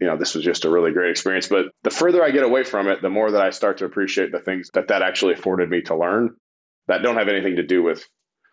you 0.00 0.08
know, 0.08 0.16
this 0.16 0.34
was 0.34 0.44
just 0.44 0.64
a 0.64 0.70
really 0.70 0.90
great 0.90 1.12
experience. 1.12 1.46
But 1.46 1.66
the 1.84 1.90
further 1.90 2.24
I 2.24 2.32
get 2.32 2.42
away 2.42 2.64
from 2.64 2.88
it, 2.88 3.00
the 3.00 3.08
more 3.08 3.30
that 3.30 3.42
I 3.42 3.50
start 3.50 3.78
to 3.78 3.84
appreciate 3.84 4.32
the 4.32 4.40
things 4.40 4.70
that 4.74 4.88
that 4.88 5.02
actually 5.02 5.34
afforded 5.34 5.70
me 5.70 5.82
to 5.82 5.96
learn. 5.96 6.34
that 6.88 7.02
don't 7.02 7.16
have 7.16 7.28
anything 7.28 7.56
to 7.56 7.62
do 7.62 7.84
with 7.84 8.04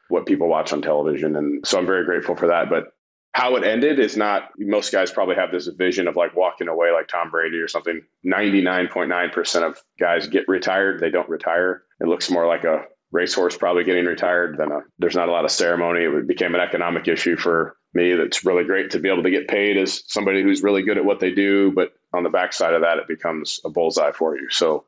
what 0.10 0.28
people 0.28 0.48
watch 0.48 0.72
on 0.72 0.84
television. 0.84 1.36
And 1.36 1.66
so 1.66 1.80
I'm 1.80 1.88
very 1.88 2.06
grateful 2.06 2.36
for 2.36 2.48
that. 2.48 2.70
But 2.70 2.86
how 3.34 3.56
it 3.56 3.64
ended 3.64 4.00
is 4.00 4.16
not, 4.16 4.52
most 4.60 4.92
guys 4.92 5.12
probably 5.12 5.36
have 5.36 5.52
this 5.52 5.68
vision 5.68 6.08
of 6.08 6.16
like 6.16 6.36
walking 6.36 6.68
away 6.68 6.92
like 6.92 7.08
Tom 7.08 7.32
Brady 7.32 7.58
or 7.58 7.68
something. 7.68 8.02
99.9% 8.26 9.64
of 9.64 9.82
guys 10.00 10.28
get 10.28 10.48
retired, 10.48 11.00
they 11.00 11.10
don't 11.10 11.28
retire. 11.28 11.84
It 12.00 12.08
looks 12.08 12.30
more 12.30 12.48
like 12.48 12.64
a 12.64 12.84
racehorse 13.12 13.58
probably 13.58 13.84
getting 13.84 14.06
retired 14.06 14.58
than 14.58 14.72
a, 14.72 14.82
there's 15.00 15.16
not 15.16 15.30
a 15.30 15.32
lot 15.32 15.46
of 15.46 15.52
ceremony. 15.52 16.02
It 16.02 16.28
became 16.28 16.54
an 16.54 16.62
economic 16.62 17.08
issue 17.08 17.36
for 17.36 17.76
me. 17.96 18.14
That's 18.14 18.46
really 18.46 18.66
great 18.66 18.92
to 18.92 19.00
be 19.00 19.10
able 19.10 19.24
to 19.24 19.32
get 19.32 19.48
paid 19.48 19.78
as 19.78 20.04
somebody 20.08 20.44
who's 20.44 20.64
really 20.64 20.84
good 20.84 20.98
at 20.98 21.06
what 21.06 21.20
they 21.20 21.32
do. 21.32 21.72
But 21.72 21.94
on 22.14 22.24
the 22.24 22.30
backside 22.30 22.74
of 22.74 22.82
that, 22.82 23.00
it 23.00 23.08
becomes 23.08 23.60
a 23.66 23.70
bullseye 23.70 24.12
for 24.12 24.38
you. 24.38 24.48
So 24.52 24.86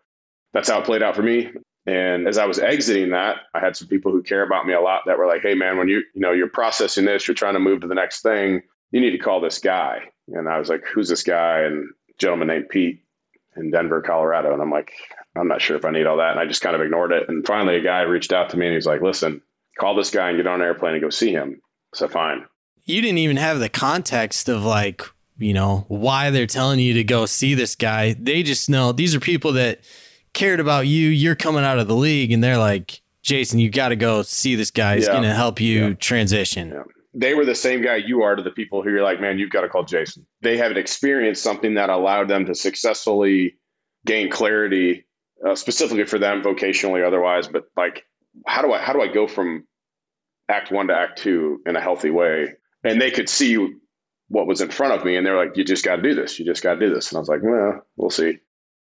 that's 0.54 0.70
how 0.70 0.80
it 0.80 0.86
played 0.86 1.04
out 1.04 1.16
for 1.16 1.24
me. 1.24 1.52
And 1.88 2.28
as 2.28 2.38
I 2.38 2.46
was 2.46 2.58
exiting 2.58 3.12
that, 3.12 3.38
I 3.54 3.60
had 3.60 3.76
some 3.76 3.88
people 3.88 4.12
who 4.12 4.24
care 4.24 4.44
about 4.44 4.66
me 4.66 4.74
a 4.74 4.82
lot 4.82 5.04
that 5.06 5.18
were 5.18 5.28
like, 5.28 5.42
"Hey, 5.42 5.54
man, 5.54 5.78
when 5.78 5.88
you 5.88 6.04
you 6.14 6.22
know 6.22 6.32
you're 6.32 6.50
processing 6.50 7.06
this, 7.06 7.28
you're 7.28 7.36
trying 7.36 7.54
to 7.54 7.60
move 7.60 7.82
to 7.82 7.88
the 7.88 7.96
next 7.96 8.22
thing, 8.22 8.64
you 8.92 9.02
need 9.02 9.12
to 9.12 9.18
call 9.18 9.40
this 9.40 9.60
guy." 9.60 10.00
And 10.30 10.50
I 10.50 10.58
was 10.58 10.70
like, 10.70 10.84
"Who's 10.86 11.10
this 11.10 11.24
guy?" 11.24 11.62
And 11.62 11.88
gentleman 12.18 12.48
named 12.48 12.70
Pete 12.70 13.04
in 13.56 13.70
Denver, 13.70 14.02
Colorado. 14.02 14.52
And 14.52 14.62
I'm 14.62 14.72
like, 14.72 14.94
I'm 15.36 15.48
not 15.48 15.62
sure 15.62 15.78
if 15.78 15.86
I 15.86 15.92
need 15.92 16.08
all 16.08 16.18
that. 16.18 16.32
And 16.32 16.40
I 16.40 16.46
just 16.46 16.62
kind 16.62 16.76
of 16.76 16.82
ignored 16.82 17.12
it. 17.12 17.30
And 17.30 17.46
finally, 17.46 17.76
a 17.76 17.82
guy 17.82 18.02
reached 18.02 18.34
out 18.34 18.50
to 18.50 18.58
me 18.58 18.66
and 18.66 18.76
he's 18.76 18.88
like, 18.88 19.02
"Listen, 19.02 19.42
call 19.78 19.96
this 19.96 20.10
guy 20.12 20.30
and 20.30 20.38
get 20.38 20.48
on 20.48 20.62
an 20.62 20.68
airplane 20.68 20.94
and 20.94 21.04
go 21.04 21.10
see 21.10 21.32
him." 21.32 21.62
So 21.94 22.08
fine. 22.08 22.46
You 22.86 23.02
didn't 23.02 23.20
even 23.20 23.38
have 23.38 23.60
the 23.60 23.70
context 23.70 24.50
of 24.50 24.64
like 24.64 25.04
you 25.38 25.54
know 25.54 25.86
why 25.88 26.32
they're 26.32 26.48
telling 26.48 26.80
you 26.80 26.94
to 26.96 27.04
go 27.04 27.28
see 27.28 27.54
this 27.54 27.76
guy. 27.76 28.14
They 28.14 28.42
just 28.42 28.70
know 28.70 28.92
these 28.92 29.14
are 29.14 29.20
people 29.20 29.54
that 29.54 29.82
cared 30.36 30.60
about 30.60 30.86
you. 30.86 31.10
You're 31.10 31.36
coming 31.36 31.64
out 31.64 31.80
of 31.80 31.88
the 31.88 31.96
league, 31.96 32.32
and 32.32 32.44
they're 32.44 32.60
like, 32.60 33.02
Jason, 33.24 33.58
you 33.58 33.72
got 33.72 33.90
to 33.90 33.96
go 33.96 34.22
see 34.22 34.54
this 34.54 34.70
guy. 34.70 34.98
He's 34.98 35.08
yeah. 35.08 35.14
going 35.14 35.24
to 35.24 35.34
help 35.34 35.60
you 35.60 35.88
yeah. 35.88 35.94
transition. 35.96 36.70
Yeah. 36.70 36.84
They 37.16 37.34
were 37.34 37.46
the 37.46 37.56
same 37.56 37.82
guy 37.82 37.96
you 37.96 38.22
are 38.22 38.36
to 38.36 38.44
the 38.44 38.52
people 38.52 38.84
who 38.84 38.92
you're 38.92 39.02
like, 39.02 39.20
man, 39.20 39.40
you've 39.40 39.50
got 39.50 39.62
to 39.62 39.70
call 39.70 39.84
Jason. 39.84 40.28
They 40.42 40.58
have 40.58 40.76
experienced 40.78 41.42
something 41.42 41.74
that 41.76 41.90
allowed 41.90 42.28
them 42.28 42.46
to 42.46 42.54
successfully 42.54 43.56
gain 44.06 44.30
clarity, 44.30 45.08
uh, 45.48 45.56
specifically 45.56 46.04
for 46.06 46.20
them, 46.20 46.44
vocationally, 46.44 47.08
otherwise. 47.08 47.48
But 47.48 47.64
like, 47.78 48.04
how 48.46 48.62
do 48.62 48.74
I 48.74 48.80
how 48.80 48.94
do 48.94 49.02
I 49.02 49.08
go 49.08 49.28
from 49.28 49.66
act 50.50 50.72
one 50.72 50.88
to 50.88 50.94
act 50.94 51.18
two 51.18 51.62
in 51.66 51.76
a 51.76 51.82
healthy 51.82 52.10
way? 52.12 52.54
And 52.84 53.02
they 53.02 53.10
could 53.12 53.30
see 53.30 53.56
what 54.28 54.46
was 54.46 54.60
in 54.60 54.70
front 54.70 54.94
of 54.94 55.06
me, 55.06 55.16
and 55.16 55.26
they're 55.26 55.38
like, 55.38 55.56
you 55.56 55.64
just 55.64 55.86
got 55.86 55.96
to 55.96 56.02
do 56.02 56.14
this. 56.14 56.38
You 56.38 56.46
just 56.46 56.62
got 56.62 56.76
to 56.76 56.80
do 56.80 56.94
this. 56.94 57.12
And 57.12 57.18
I 57.18 57.20
was 57.20 57.30
like, 57.30 57.42
well, 57.42 57.82
we'll 57.96 58.10
see. 58.10 58.40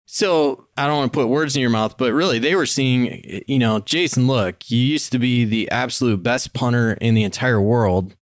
So 0.10 0.68
I 0.78 0.88
don't 0.88 0.96
want 0.96 1.12
to 1.12 1.20
put 1.20 1.28
words 1.28 1.58
in 1.58 1.62
your 1.62 1.70
mouth, 1.70 1.98
but 1.98 2.14
really 2.14 2.40
they 2.40 2.56
were 2.56 2.66
seeing, 2.66 3.44
you 3.46 3.60
know, 3.60 3.82
Jason, 3.82 4.26
look, 4.26 4.72
you 4.72 4.80
used 4.80 5.12
to 5.12 5.20
be 5.20 5.44
the 5.44 5.70
absolute 5.70 6.24
best 6.24 6.54
punter 6.54 6.94
in 6.94 7.14
the 7.14 7.26
entire 7.26 7.62
world. 7.62 8.16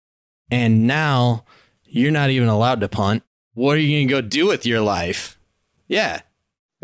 And 0.49 0.87
now 0.87 1.45
you're 1.85 2.13
not 2.13 2.31
even 2.31 2.49
allowed 2.49 2.81
to 2.81 2.89
punt. 2.89 3.25
What 3.55 3.77
are 3.77 3.81
you 3.81 3.97
going 3.99 4.09
to 4.09 4.15
go 4.15 4.21
do 4.21 4.47
with 4.47 4.65
your 4.65 4.81
life? 4.81 5.37
Yeah. 5.89 6.21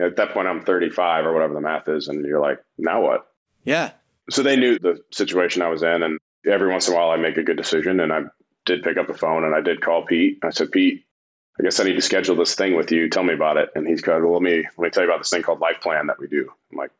At 0.00 0.17
that 0.17 0.33
point, 0.33 0.49
I'm 0.49 0.64
35 0.64 1.26
or 1.26 1.33
whatever 1.33 1.55
the 1.55 1.61
math 1.61 1.88
is. 1.88 2.09
And 2.09 2.26
you're 2.26 2.40
like, 2.40 2.59
now 2.76 3.00
what? 3.00 3.28
Yeah. 3.62 3.93
So 4.31 4.43
they 4.43 4.57
knew 4.57 4.81
the 4.81 4.99
situation 5.12 5.62
I 5.62 5.69
was 5.69 5.85
in. 5.85 6.02
And 6.02 6.19
every 6.45 6.69
once 6.69 6.88
in 6.88 6.95
a 6.95 6.97
while, 6.97 7.11
I 7.11 7.17
make 7.17 7.37
a 7.37 7.45
good 7.45 7.57
decision. 7.57 8.00
And 8.00 8.12
I 8.12 8.23
did 8.67 8.83
pick 8.83 8.97
up 8.97 9.07
the 9.07 9.14
phone 9.14 9.45
and 9.45 9.55
I 9.55 9.61
did 9.61 9.81
call 9.81 10.05
Pete. 10.05 10.38
I 10.43 10.50
said, 10.50 10.73
Pete, 10.73 11.05
I 11.58 11.64
guess 11.64 11.80
I 11.80 11.84
need 11.84 11.94
to 11.94 12.02
schedule 12.02 12.36
this 12.36 12.54
thing 12.54 12.76
with 12.76 12.92
you. 12.92 13.08
Tell 13.08 13.24
me 13.24 13.34
about 13.34 13.56
it. 13.56 13.70
And 13.74 13.86
he's 13.86 14.00
going, 14.00 14.22
well, 14.22 14.34
let 14.34 14.42
me, 14.42 14.64
let 14.76 14.78
me 14.78 14.90
tell 14.90 15.02
you 15.02 15.08
about 15.08 15.20
this 15.20 15.30
thing 15.30 15.42
called 15.42 15.60
Life 15.60 15.80
Plan 15.80 16.06
that 16.06 16.20
we 16.20 16.28
do. 16.28 16.48
I'm 16.70 16.78
like, 16.78 16.90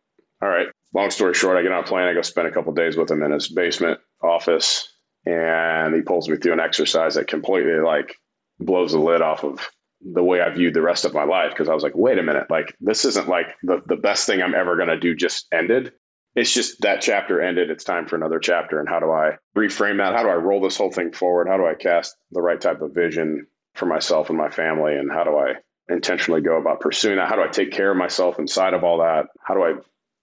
all 0.43 0.49
right. 0.49 0.69
Long 0.95 1.11
story 1.11 1.35
short, 1.35 1.57
I 1.57 1.63
get 1.63 1.73
on 1.73 1.85
a 1.85 1.87
plane. 1.87 2.09
I 2.09 2.15
go 2.15 2.23
spend 2.23 2.49
a 2.49 2.53
couple 2.53 2.73
days 2.73 2.97
with 2.97 3.11
him 3.11 3.23
in 3.23 3.31
his 3.31 3.49
basement 3.49 4.01
office. 4.23 4.93
And 5.27 5.95
he 5.95 6.01
pulls 6.01 6.29
me 6.29 6.37
through 6.37 6.55
an 6.55 6.61
exercise 6.61 7.15
that 7.15 7.29
completely 7.29 7.81
like 7.81 8.17
blows 8.59 8.93
the 8.93 8.99
lid 8.99 9.21
off 9.23 9.45
of 9.45 9.69
the 10.01 10.23
way 10.23 10.41
I 10.41 10.51
viewed 10.51 10.75
the 10.75 10.83
rest 10.83 11.05
of 11.05 11.15
my 11.15 11.25
life. 11.25 11.55
Cause 11.55 11.69
I 11.69 11.75
was 11.75 11.83
like, 11.83 11.95
wait 11.95 12.19
a 12.19 12.23
minute, 12.23 12.51
like 12.51 12.75
this 12.81 13.05
isn't 13.05 13.29
like 13.29 13.49
the, 13.63 13.83
the 13.87 13.97
best 13.97 14.27
thing 14.27 14.43
I'm 14.43 14.55
ever 14.55 14.77
going 14.77 14.89
to 14.89 14.99
do 14.99 15.15
just 15.15 15.47
ended. 15.53 15.93
It's 16.35 16.55
just 16.55 16.81
that 16.83 17.01
chapter 17.01 17.41
ended. 17.41 17.71
It's 17.71 17.85
time 17.85 18.07
for 18.07 18.17
another 18.17 18.39
chapter. 18.39 18.81
And 18.81 18.89
how 18.89 19.01
do 19.01 19.11
I 19.11 19.33
reframe 19.57 19.99
that? 19.99 20.15
How 20.15 20.23
do 20.23 20.29
I 20.29 20.35
roll 20.35 20.61
this 20.61 20.77
whole 20.77 20.93
thing 20.93 21.13
forward? 21.13 21.49
How 21.49 21.57
do 21.57 21.67
I 21.67 21.75
cast 21.75 22.17
the 22.31 22.41
right 22.41 22.61
type 22.61 22.81
of 22.81 22.95
vision 22.95 23.47
for 23.79 23.87
myself 23.87 24.29
and 24.29 24.39
my 24.39 24.51
family 24.51 24.95
and 24.95 25.11
how 25.11 25.25
do 25.25 25.37
I 25.37 25.55
intentionally 25.89 26.41
go 26.41 26.59
about 26.59 26.81
pursuing 26.81 27.17
that? 27.17 27.29
How 27.29 27.37
do 27.37 27.43
I 27.43 27.49
take 27.49 27.71
care 27.71 27.91
of 27.91 27.97
myself 27.97 28.39
inside 28.39 28.75
of 28.75 28.85
all 28.85 28.99
that? 28.99 29.27
How 29.43 29.55
do 29.55 29.63
I, 29.63 29.75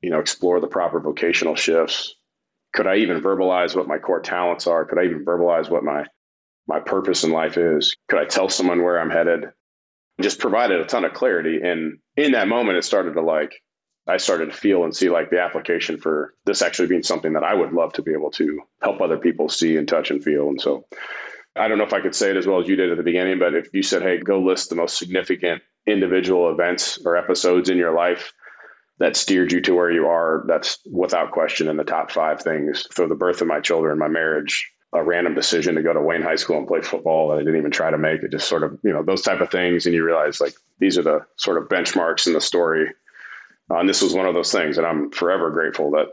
you 0.02 0.12
know, 0.12 0.20
explore 0.20 0.60
the 0.60 0.68
proper 0.68 1.00
vocational 1.00 1.56
shifts? 1.56 2.16
Could 2.74 2.88
I 2.88 2.98
even 2.98 3.22
verbalize 3.22 3.76
what 3.76 3.88
my 3.88 3.98
core 3.98 4.20
talents 4.20 4.68
are? 4.68 4.86
Could 4.86 5.00
I 5.00 5.06
even 5.06 5.26
verbalize 5.26 5.70
what 5.70 5.84
my 5.84 6.06
my 6.68 6.80
purpose 6.80 7.24
in 7.24 7.32
life 7.32 7.58
is? 7.58 7.96
Could 8.10 8.20
I 8.20 8.26
tell 8.26 8.50
someone 8.50 8.84
where 8.84 9.00
I'm 9.00 9.10
headed? 9.10 9.46
Just 10.20 10.40
provided 10.40 10.80
a 10.80 10.86
ton 10.86 11.06
of 11.06 11.14
clarity. 11.14 11.60
And 11.62 12.00
in 12.18 12.32
that 12.32 12.48
moment, 12.48 12.78
it 12.78 12.84
started 12.84 13.14
to 13.14 13.22
like, 13.22 13.54
I 14.08 14.18
started 14.18 14.52
to 14.52 14.58
feel 14.58 14.84
and 14.84 14.96
see 14.96 15.10
like 15.10 15.30
the 15.30 15.42
application 15.42 15.98
for 15.98 16.34
this 16.46 16.62
actually 16.62 16.88
being 16.88 17.04
something 17.04 17.34
that 17.34 17.44
I 17.44 17.54
would 17.54 17.74
love 17.74 17.94
to 17.94 18.02
be 18.02 18.14
able 18.14 18.32
to 18.32 18.62
help 18.82 19.02
other 19.02 19.18
people 19.18 19.48
see 19.48 19.78
and 19.78 19.88
touch 19.88 20.10
and 20.10 20.24
feel. 20.24 20.48
And 20.48 20.60
so 20.60 20.86
I 21.56 21.68
don't 21.68 21.78
know 21.78 21.86
if 21.86 21.94
I 21.94 22.02
could 22.02 22.16
say 22.16 22.32
it 22.32 22.38
as 22.38 22.48
well 22.48 22.60
as 22.60 22.68
you 22.68 22.76
did 22.76 22.92
at 22.92 22.98
the 22.98 23.04
beginning, 23.04 23.40
but 23.40 23.56
if 23.56 23.70
you 23.74 23.82
said, 23.82 24.02
hey, 24.02 24.18
go 24.20 24.40
list 24.40 24.70
the 24.70 24.76
most 24.76 24.98
significant 24.98 25.62
individual 25.88 26.52
events 26.52 27.00
or 27.06 27.16
episodes 27.16 27.70
in 27.70 27.78
your 27.78 27.96
life 27.96 28.34
that 29.00 29.16
steered 29.16 29.52
you 29.52 29.62
to 29.62 29.74
where 29.74 29.92
you 29.92 30.06
are, 30.06 30.44
that's 30.48 30.80
without 30.92 31.32
question 31.32 31.68
in 31.68 31.78
the 31.78 31.84
top 31.84 32.12
five 32.12 32.42
things. 32.42 32.86
So 32.92 33.08
the 33.08 33.16
birth 33.16 33.42
of 33.42 33.48
my 33.48 33.60
children, 33.60 34.00
my 34.00 34.08
marriage, 34.08 34.70
a 34.94 35.04
random 35.04 35.36
decision 35.36 35.76
to 35.76 35.84
go 35.84 35.94
to 35.94 36.02
Wayne 36.02 36.22
High 36.22 36.38
School 36.38 36.58
and 36.58 36.68
play 36.68 36.82
football 36.82 37.30
that 37.30 37.36
I 37.36 37.40
didn't 37.40 37.58
even 37.58 37.72
try 37.72 37.92
to 37.92 37.98
make. 37.98 38.24
It 38.24 38.32
just 38.32 38.48
sort 38.48 38.64
of, 38.64 38.78
you 38.84 38.94
know, 38.94 39.04
those 39.04 39.22
type 39.22 39.42
of 39.42 39.52
things. 39.52 39.86
And 39.86 39.94
you 39.94 40.06
realize 40.06 40.40
like 40.40 40.54
these 40.80 40.98
are 40.98 41.04
the 41.04 41.20
sort 41.38 41.58
of 41.58 41.68
benchmarks 41.68 42.28
in 42.28 42.34
the 42.34 42.42
story. 42.42 42.88
Uh, 43.70 43.78
and 43.78 43.90
this 43.90 44.02
was 44.02 44.14
one 44.14 44.26
of 44.26 44.34
those 44.34 44.52
things. 44.52 44.78
And 44.78 44.88
I'm 44.88 45.12
forever 45.12 45.52
grateful 45.52 45.92
that 45.92 46.08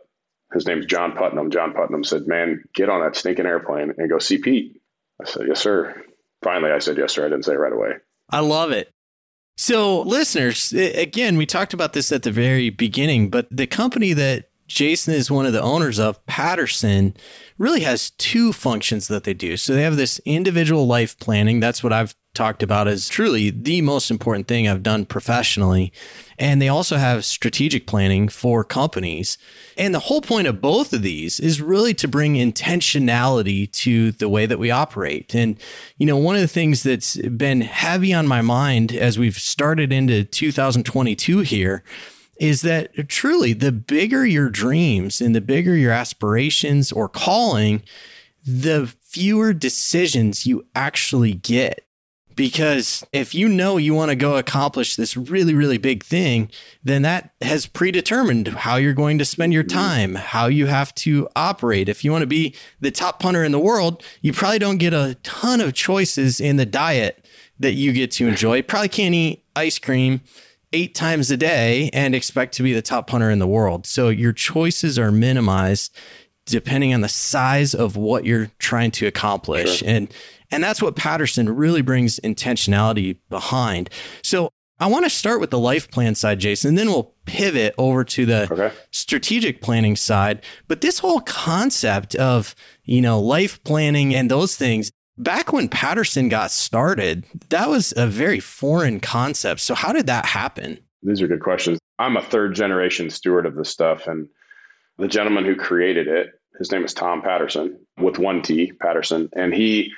his 0.52 0.66
name's 0.66 0.86
John 0.86 1.12
Putnam. 1.12 1.50
John 1.50 1.72
Putnam 1.72 2.02
said, 2.02 2.26
man, 2.26 2.64
get 2.74 2.88
on 2.88 3.00
that 3.02 3.14
stinking 3.14 3.46
airplane 3.46 3.92
and 3.96 4.10
go 4.10 4.18
see 4.18 4.38
Pete 4.38 4.81
I 5.22 5.30
said, 5.30 5.46
Yes, 5.48 5.60
sir. 5.60 6.02
Finally, 6.42 6.72
I 6.72 6.78
said, 6.78 6.96
Yes, 6.96 7.14
sir. 7.14 7.26
I 7.26 7.28
didn't 7.28 7.44
say 7.44 7.52
it 7.52 7.58
right 7.58 7.72
away. 7.72 7.92
I 8.30 8.40
love 8.40 8.70
it. 8.70 8.90
So, 9.56 10.00
listeners, 10.02 10.72
again, 10.72 11.36
we 11.36 11.46
talked 11.46 11.74
about 11.74 11.92
this 11.92 12.10
at 12.10 12.22
the 12.22 12.30
very 12.30 12.70
beginning, 12.70 13.28
but 13.28 13.46
the 13.50 13.66
company 13.66 14.12
that 14.14 14.48
Jason 14.66 15.12
is 15.12 15.30
one 15.30 15.44
of 15.44 15.52
the 15.52 15.60
owners 15.60 15.98
of, 15.98 16.24
Paterson, 16.24 17.14
really 17.58 17.80
has 17.80 18.10
two 18.12 18.52
functions 18.52 19.08
that 19.08 19.24
they 19.24 19.34
do. 19.34 19.58
So 19.58 19.74
they 19.74 19.82
have 19.82 19.96
this 19.96 20.20
individual 20.24 20.86
life 20.86 21.18
planning. 21.18 21.60
That's 21.60 21.84
what 21.84 21.92
I've 21.92 22.14
talked 22.34 22.62
about 22.62 22.88
as 22.88 23.08
truly 23.08 23.50
the 23.50 23.82
most 23.82 24.10
important 24.10 24.48
thing 24.48 24.66
I've 24.66 24.82
done 24.82 25.04
professionally. 25.04 25.92
And 26.38 26.62
they 26.62 26.68
also 26.68 26.96
have 26.96 27.24
strategic 27.24 27.86
planning 27.86 28.28
for 28.28 28.64
companies. 28.64 29.36
And 29.76 29.94
the 29.94 30.00
whole 30.00 30.22
point 30.22 30.46
of 30.46 30.60
both 30.60 30.92
of 30.92 31.02
these 31.02 31.38
is 31.38 31.60
really 31.60 31.92
to 31.94 32.08
bring 32.08 32.34
intentionality 32.34 33.70
to 33.72 34.12
the 34.12 34.28
way 34.28 34.46
that 34.46 34.58
we 34.58 34.70
operate. 34.70 35.34
And, 35.34 35.58
you 35.98 36.06
know, 36.06 36.16
one 36.16 36.34
of 36.34 36.40
the 36.40 36.48
things 36.48 36.82
that's 36.82 37.16
been 37.16 37.60
heavy 37.60 38.14
on 38.14 38.26
my 38.26 38.40
mind 38.40 38.92
as 38.92 39.18
we've 39.18 39.38
started 39.38 39.92
into 39.92 40.24
2022 40.24 41.40
here 41.40 41.84
is 42.40 42.62
that 42.62 43.08
truly 43.08 43.52
the 43.52 43.72
bigger 43.72 44.24
your 44.24 44.48
dreams 44.48 45.20
and 45.20 45.34
the 45.34 45.40
bigger 45.40 45.76
your 45.76 45.92
aspirations 45.92 46.90
or 46.90 47.08
calling, 47.08 47.82
the 48.44 48.92
fewer 49.00 49.52
decisions 49.52 50.46
you 50.46 50.66
actually 50.74 51.34
get. 51.34 51.86
Because 52.34 53.04
if 53.12 53.34
you 53.34 53.48
know 53.48 53.76
you 53.76 53.94
want 53.94 54.10
to 54.10 54.16
go 54.16 54.36
accomplish 54.36 54.96
this 54.96 55.16
really, 55.16 55.54
really 55.54 55.78
big 55.78 56.04
thing, 56.04 56.50
then 56.82 57.02
that 57.02 57.32
has 57.40 57.66
predetermined 57.66 58.48
how 58.48 58.76
you're 58.76 58.94
going 58.94 59.18
to 59.18 59.24
spend 59.24 59.52
your 59.52 59.64
mm-hmm. 59.64 59.78
time, 59.78 60.14
how 60.14 60.46
you 60.46 60.66
have 60.66 60.94
to 60.96 61.28
operate. 61.36 61.88
If 61.88 62.04
you 62.04 62.12
want 62.12 62.22
to 62.22 62.26
be 62.26 62.54
the 62.80 62.90
top 62.90 63.20
punter 63.20 63.44
in 63.44 63.52
the 63.52 63.58
world, 63.58 64.02
you 64.20 64.32
probably 64.32 64.58
don't 64.58 64.78
get 64.78 64.94
a 64.94 65.16
ton 65.22 65.60
of 65.60 65.74
choices 65.74 66.40
in 66.40 66.56
the 66.56 66.66
diet 66.66 67.26
that 67.58 67.72
you 67.72 67.92
get 67.92 68.10
to 68.12 68.26
enjoy. 68.26 68.62
Probably 68.62 68.88
can't 68.88 69.14
eat 69.14 69.44
ice 69.54 69.78
cream 69.78 70.20
eight 70.72 70.94
times 70.94 71.30
a 71.30 71.36
day 71.36 71.90
and 71.92 72.14
expect 72.14 72.54
to 72.54 72.62
be 72.62 72.72
the 72.72 72.82
top 72.82 73.06
punter 73.06 73.30
in 73.30 73.38
the 73.38 73.46
world. 73.46 73.86
So 73.86 74.08
your 74.08 74.32
choices 74.32 74.98
are 74.98 75.12
minimized 75.12 75.96
depending 76.46 76.92
on 76.92 77.00
the 77.00 77.08
size 77.08 77.74
of 77.74 77.96
what 77.96 78.24
you're 78.24 78.50
trying 78.58 78.90
to 78.92 79.06
accomplish. 79.06 79.78
Sure. 79.78 79.88
And 79.88 80.12
and 80.50 80.62
that's 80.62 80.82
what 80.82 80.96
Paterson 80.96 81.54
really 81.54 81.82
brings 81.82 82.20
intentionality 82.20 83.16
behind. 83.30 83.88
So 84.22 84.50
I 84.78 84.86
want 84.86 85.04
to 85.04 85.10
start 85.10 85.40
with 85.40 85.50
the 85.50 85.58
life 85.58 85.90
plan 85.90 86.14
side, 86.14 86.40
Jason, 86.40 86.70
and 86.70 86.78
then 86.78 86.88
we'll 86.88 87.14
pivot 87.24 87.74
over 87.78 88.02
to 88.04 88.26
the 88.26 88.52
okay. 88.52 88.72
strategic 88.90 89.62
planning 89.62 89.96
side. 89.96 90.42
But 90.66 90.80
this 90.80 90.98
whole 90.98 91.20
concept 91.20 92.16
of, 92.16 92.54
you 92.84 93.00
know, 93.00 93.20
life 93.20 93.62
planning 93.62 94.12
and 94.12 94.30
those 94.30 94.56
things, 94.56 94.90
back 95.16 95.52
when 95.52 95.68
Paterson 95.68 96.28
got 96.28 96.50
started, 96.50 97.24
that 97.50 97.68
was 97.68 97.94
a 97.96 98.08
very 98.08 98.40
foreign 98.40 98.98
concept. 98.98 99.60
So, 99.60 99.74
how 99.74 99.92
did 99.92 100.06
that 100.06 100.26
happen? 100.26 100.78
These 101.02 101.22
are 101.22 101.28
good 101.28 101.42
questions. 101.42 101.78
I'm 101.98 102.16
a 102.16 102.22
third 102.22 102.54
generation 102.54 103.08
steward 103.08 103.46
of 103.46 103.54
this 103.54 103.70
stuff. 103.70 104.08
And 104.08 104.28
The 104.98 105.08
gentleman 105.08 105.44
who 105.44 105.56
created 105.56 106.08
it, 106.08 106.30
his 106.58 106.70
name 106.70 106.84
is 106.84 106.94
Tom 106.94 107.22
Paterson 107.22 107.78
with 107.98 108.18
one 108.18 108.42
T, 108.42 108.72
Paterson, 108.72 109.28
and 109.34 109.54
he 109.54 109.92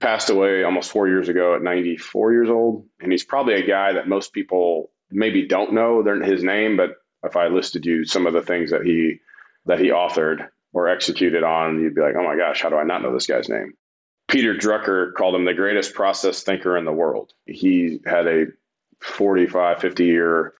passed 0.00 0.30
away 0.30 0.62
almost 0.62 0.90
four 0.90 1.08
years 1.08 1.28
ago 1.28 1.54
at 1.54 1.62
94 1.62 2.32
years 2.32 2.48
old. 2.48 2.86
And 3.00 3.12
he's 3.12 3.24
probably 3.24 3.54
a 3.54 3.66
guy 3.66 3.92
that 3.92 4.08
most 4.08 4.32
people 4.32 4.90
maybe 5.10 5.46
don't 5.46 5.72
know 5.72 6.02
his 6.22 6.42
name, 6.42 6.76
but 6.76 6.96
if 7.24 7.36
I 7.36 7.48
listed 7.48 7.84
you 7.84 8.04
some 8.04 8.26
of 8.26 8.32
the 8.32 8.42
things 8.42 8.70
that 8.70 8.82
he 8.82 9.18
that 9.66 9.78
he 9.78 9.88
authored 9.88 10.48
or 10.72 10.88
executed 10.88 11.42
on, 11.42 11.80
you'd 11.80 11.94
be 11.94 12.00
like, 12.00 12.14
oh 12.16 12.24
my 12.24 12.36
gosh, 12.36 12.62
how 12.62 12.68
do 12.68 12.76
I 12.76 12.84
not 12.84 13.02
know 13.02 13.12
this 13.12 13.26
guy's 13.26 13.48
name? 13.48 13.74
Peter 14.28 14.54
Drucker 14.54 15.12
called 15.14 15.34
him 15.34 15.44
the 15.44 15.54
greatest 15.54 15.94
process 15.94 16.42
thinker 16.42 16.76
in 16.76 16.84
the 16.84 16.92
world. 16.92 17.32
He 17.46 17.98
had 18.06 18.26
a 18.26 18.46
45, 19.00 19.80
50 19.80 20.04
year 20.04 20.54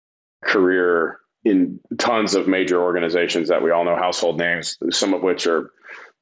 career 0.44 1.20
in 1.48 1.80
tons 1.98 2.34
of 2.34 2.48
major 2.48 2.82
organizations 2.82 3.48
that 3.48 3.62
we 3.62 3.70
all 3.70 3.84
know 3.84 3.96
household 3.96 4.38
names, 4.38 4.76
some 4.90 5.14
of 5.14 5.22
which 5.22 5.46
are, 5.46 5.70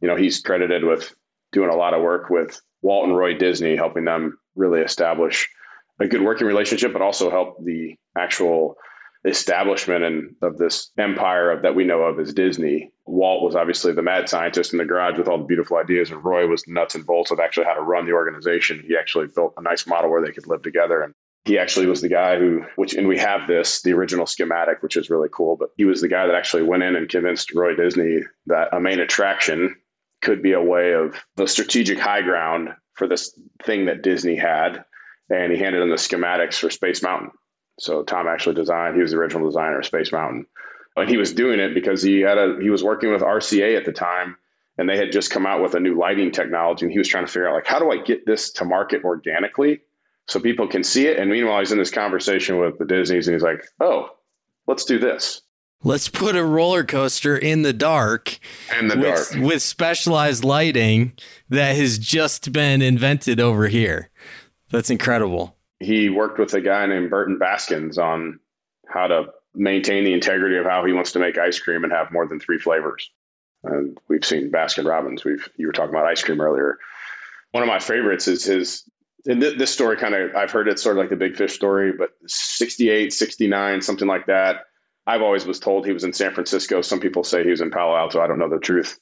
you 0.01 0.09
know, 0.09 0.17
he's 0.17 0.41
credited 0.41 0.85
with 0.85 1.15
doing 1.53 1.71
a 1.71 1.77
lot 1.77 1.95
of 1.95 2.03
work 2.03 2.31
with 2.31 2.61
Walt 2.83 3.09
and 3.09 3.17
Roy 3.17 3.35
Disney, 3.35 3.77
helping 3.77 4.05
them 4.05 4.39
really 4.55 4.81
establish 4.81 5.49
a 6.01 6.07
good 6.07 6.23
working 6.23 6.47
relationship, 6.47 6.93
but 6.93 7.03
also 7.03 7.31
help 7.31 7.65
the 7.65 7.97
actual 8.17 8.77
establishment 9.25 10.05
and 10.05 10.35
of 10.43 10.57
this 10.57 10.93
empire 10.99 11.51
of, 11.51 11.63
that 11.63 11.75
we 11.75 11.85
know 11.85 12.03
of 12.03 12.21
as 12.21 12.33
Disney. 12.33 12.93
Walt 13.07 13.43
was 13.43 13.57
obviously 13.57 13.93
the 13.93 14.03
mad 14.03 14.29
scientist 14.29 14.73
in 14.73 14.79
the 14.79 14.85
garage 14.85 15.19
with 15.19 15.27
all 15.27 15.39
the 15.39 15.45
beautiful 15.45 15.79
ideas, 15.79 16.11
and 16.11 16.25
Roy 16.25 16.47
was 16.47 16.69
nuts 16.69 16.95
and 16.95 17.05
bolts 17.07 17.31
of 17.31 17.41
actually 17.41 17.67
how 17.67 17.75
to 17.75 17.81
run 17.81 18.07
the 18.07 18.13
organization. 18.13 18.85
He 18.87 18.97
actually 18.97 19.27
built 19.35 19.55
a 19.57 19.63
nice 19.63 19.87
model 19.87 20.11
where 20.11 20.23
they 20.25 20.33
could 20.33 20.47
live 20.47 20.63
together. 20.63 21.03
And 21.03 21.15
he 21.47 21.59
actually 21.59 21.87
was 21.87 22.01
the 22.01 22.09
guy 22.09 22.37
who, 22.37 22.65
which, 22.75 22.95
and 22.95 23.07
we 23.07 23.17
have 23.19 23.47
this, 23.47 23.81
the 23.83 23.93
original 23.93 24.27
schematic, 24.27 24.83
which 24.83 24.97
is 24.97 25.11
really 25.11 25.29
cool, 25.33 25.57
but 25.57 25.69
he 25.77 25.85
was 25.85 26.01
the 26.01 26.09
guy 26.09 26.27
that 26.27 26.35
actually 26.35 26.65
went 26.65 26.83
in 26.83 26.97
and 26.97 27.09
convinced 27.09 27.55
Roy 27.55 27.77
Disney 27.77 28.19
that 28.47 28.69
a 28.73 28.81
main 28.81 28.99
attraction 28.99 29.77
could 30.23 30.43
be 30.43 30.53
a 30.53 30.63
way 30.63 30.93
of 30.93 31.15
the 31.37 31.47
strategic 31.47 32.01
high 32.01 32.21
ground 32.21 32.71
for 32.95 33.07
this 33.07 33.39
thing 33.63 33.87
that 33.87 34.03
Disney 34.03 34.35
had. 34.35 34.85
And 35.31 35.53
he 35.53 35.59
handed 35.59 35.83
him 35.83 35.91
the 35.91 35.97
schematics 35.97 36.59
for 36.59 36.69
Space 36.69 37.01
Mountain. 37.01 37.31
So 37.79 38.03
Tom 38.03 38.27
actually 38.27 38.57
designed, 38.57 38.97
he 38.97 39.03
was 39.03 39.13
the 39.13 39.19
original 39.19 39.47
designer 39.47 39.79
of 39.79 39.87
Space 39.87 40.11
Mountain. 40.11 40.47
And 40.97 41.09
he 41.09 41.17
was 41.17 41.33
doing 41.33 41.61
it 41.61 41.75
because 41.75 42.03
he 42.03 42.21
had 42.21 42.39
a 42.39 42.59
he 42.61 42.71
was 42.71 42.83
working 42.83 43.13
with 43.13 43.23
RCA 43.23 43.77
at 43.77 43.85
the 43.85 43.93
time 43.93 44.37
and 44.79 44.89
they 44.89 44.97
had 44.97 45.13
just 45.13 45.31
come 45.31 45.47
out 45.47 45.63
with 45.63 45.75
a 45.75 45.81
new 45.81 45.97
lighting 45.97 46.31
technology 46.31 46.87
and 46.87 46.93
he 46.93 46.99
was 46.99 47.09
trying 47.09 47.27
to 47.27 47.31
figure 47.31 47.49
out 47.49 47.55
like 47.55 47.67
how 47.67 47.79
do 47.79 47.91
I 47.91 47.99
get 47.99 48.25
this 48.25 48.51
to 48.53 48.65
market 48.65 49.05
organically 49.05 49.83
so 50.27 50.41
people 50.41 50.67
can 50.67 50.85
see 50.85 51.07
it 51.07 51.19
and 51.19 51.31
meanwhile 51.31 51.61
he's 51.61 51.73
in 51.73 51.79
this 51.79 51.91
conversation 51.91 52.59
with 52.59 52.79
the 52.79 52.85
Disneys 52.85 53.27
and 53.29 53.35
he's 53.35 53.43
like, 53.43 53.65
"Oh, 53.81 54.11
let's 54.67 54.85
do 54.85 54.99
this." 54.99 55.43
Let's 55.85 56.09
put 56.09 56.37
a 56.37 56.45
roller 56.45 56.85
coaster 56.85 57.37
in 57.37 57.63
the 57.63 57.73
dark. 57.73 58.39
In 58.79 58.89
the 58.89 58.97
with, 58.97 59.31
dark. 59.31 59.45
With 59.45 59.63
specialized 59.63 60.43
lighting 60.43 61.13
that 61.51 61.77
has 61.77 61.99
just 61.99 62.51
been 62.51 62.81
invented 62.83 63.41
over 63.41 63.69
here. 63.69 64.11
That's 64.71 64.91
incredible 64.91 65.57
he 65.81 66.09
worked 66.09 66.39
with 66.39 66.55
a 66.55 66.61
guy 66.61 66.87
named 66.87 67.11
Burton 67.11 67.39
Baskins 67.39 67.99
on 67.99 68.41
how 68.89 69.07
to 69.07 69.27
maintain 69.55 70.05
the 70.05 70.13
integrity 70.13 70.57
of 70.57 70.65
how 70.65 70.85
he 70.85 70.93
wants 70.93 71.13
to 71.13 71.19
make 71.19 71.39
ice 71.39 71.59
cream 71.59 71.85
and 71.85 71.93
have 71.93 72.13
more 72.13 72.27
than 72.27 72.41
three 72.41 72.59
flavors. 72.59 73.11
And 73.65 73.99
we've 74.09 74.25
seen 74.25 74.51
Baskin 74.51 74.89
Robbins. 74.89 75.25
We've 75.25 75.49
you 75.57 75.67
were 75.67 75.73
talking 75.73 75.91
about 75.91 76.07
ice 76.07 76.23
cream 76.23 76.41
earlier. 76.41 76.79
One 77.51 77.63
of 77.63 77.69
my 77.69 77.79
favorites 77.79 78.29
is 78.29 78.45
his. 78.45 78.85
And 79.27 79.41
th- 79.41 79.59
this 79.59 79.73
story 79.73 79.97
kind 79.97 80.15
of 80.15 80.35
I've 80.35 80.51
heard 80.51 80.69
it 80.69 80.79
sort 80.79 80.97
of 80.97 81.01
like 81.01 81.11
the 81.11 81.17
Big 81.17 81.37
Fish 81.37 81.55
story, 81.55 81.93
but 81.93 82.11
68, 82.27 83.13
69, 83.13 83.83
something 83.83 84.09
like 84.09 84.27
that. 84.27 84.65
I've 85.07 85.23
always 85.23 85.47
was 85.47 85.61
told 85.61 85.87
he 85.87 85.93
was 85.93 86.05
in 86.05 86.13
San 86.13 86.33
Francisco. 86.33 86.83
Some 86.83 87.01
people 87.01 87.23
say 87.23 87.45
he 87.45 87.51
was 87.51 87.61
in 87.61 87.71
Palo 87.71 87.97
Alto. 87.97 88.21
I 88.21 88.27
don't 88.27 88.39
know 88.39 88.49
the 88.49 88.59
truth 88.59 88.99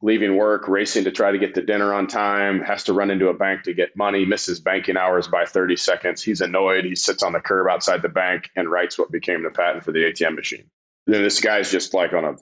leaving 0.00 0.36
work, 0.36 0.68
racing 0.68 1.04
to 1.04 1.10
try 1.10 1.32
to 1.32 1.38
get 1.38 1.54
to 1.54 1.62
dinner 1.62 1.92
on 1.92 2.06
time, 2.06 2.60
has 2.62 2.84
to 2.84 2.92
run 2.92 3.10
into 3.10 3.28
a 3.28 3.34
bank 3.34 3.62
to 3.64 3.74
get 3.74 3.96
money, 3.96 4.24
misses 4.24 4.60
banking 4.60 4.96
hours 4.96 5.26
by 5.26 5.44
30 5.44 5.76
seconds. 5.76 6.22
He's 6.22 6.40
annoyed. 6.40 6.84
He 6.84 6.94
sits 6.94 7.22
on 7.22 7.32
the 7.32 7.40
curb 7.40 7.68
outside 7.68 8.02
the 8.02 8.08
bank 8.08 8.48
and 8.54 8.70
writes 8.70 8.98
what 8.98 9.10
became 9.10 9.42
the 9.42 9.50
patent 9.50 9.84
for 9.84 9.92
the 9.92 10.04
ATM 10.04 10.36
machine. 10.36 10.70
then 11.06 11.22
this 11.22 11.40
guy's 11.40 11.70
just 11.70 11.94
like 11.94 12.12
on 12.12 12.24
a, 12.24 12.32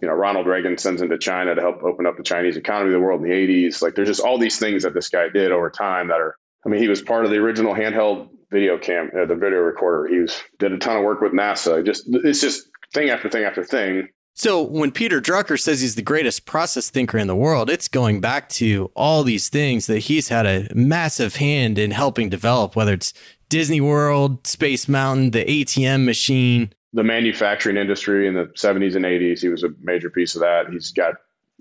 you 0.00 0.08
know, 0.08 0.14
Ronald 0.14 0.46
Reagan 0.46 0.78
sends 0.78 1.02
him 1.02 1.10
to 1.10 1.18
China 1.18 1.54
to 1.54 1.60
help 1.60 1.82
open 1.82 2.06
up 2.06 2.16
the 2.16 2.22
Chinese 2.22 2.56
economy 2.56 2.88
of 2.88 2.94
the 2.94 3.04
world 3.04 3.22
in 3.22 3.28
the 3.28 3.34
80s. 3.34 3.82
Like 3.82 3.94
there's 3.94 4.08
just 4.08 4.22
all 4.22 4.38
these 4.38 4.58
things 4.58 4.82
that 4.82 4.94
this 4.94 5.08
guy 5.08 5.28
did 5.28 5.52
over 5.52 5.68
time 5.68 6.08
that 6.08 6.20
are, 6.20 6.36
I 6.64 6.68
mean, 6.68 6.80
he 6.80 6.88
was 6.88 7.02
part 7.02 7.24
of 7.24 7.30
the 7.30 7.38
original 7.38 7.74
handheld 7.74 8.28
video 8.50 8.78
cam, 8.78 9.10
uh, 9.16 9.26
the 9.26 9.34
video 9.34 9.58
recorder. 9.58 10.08
He 10.08 10.20
was 10.20 10.40
did 10.58 10.72
a 10.72 10.78
ton 10.78 10.96
of 10.96 11.02
work 11.02 11.20
with 11.20 11.32
NASA. 11.32 11.84
Just 11.84 12.04
it's 12.06 12.40
just 12.40 12.68
thing 12.92 13.10
after 13.10 13.28
thing 13.28 13.44
after 13.44 13.64
thing. 13.64 14.08
So 14.34 14.62
when 14.62 14.92
Peter 14.92 15.20
Drucker 15.20 15.60
says 15.60 15.82
he's 15.82 15.94
the 15.94 16.02
greatest 16.02 16.46
process 16.46 16.88
thinker 16.88 17.18
in 17.18 17.26
the 17.26 17.36
world, 17.36 17.68
it's 17.68 17.88
going 17.88 18.20
back 18.20 18.48
to 18.50 18.90
all 18.94 19.24
these 19.24 19.50
things 19.50 19.86
that 19.88 19.98
he's 19.98 20.28
had 20.28 20.46
a 20.46 20.68
massive 20.74 21.36
hand 21.36 21.78
in 21.78 21.90
helping 21.90 22.30
develop, 22.30 22.74
whether 22.74 22.94
it's 22.94 23.12
Disney 23.50 23.82
World, 23.82 24.46
Space 24.46 24.88
Mountain, 24.88 25.32
the 25.32 25.44
ATM 25.44 26.06
machine. 26.06 26.72
The 26.94 27.04
manufacturing 27.04 27.76
industry 27.76 28.26
in 28.26 28.32
the 28.32 28.46
70s 28.56 28.96
and 28.96 29.04
80s, 29.04 29.40
he 29.40 29.48
was 29.48 29.64
a 29.64 29.70
major 29.82 30.08
piece 30.08 30.34
of 30.34 30.40
that. 30.40 30.70
He's 30.70 30.92
got 30.92 31.14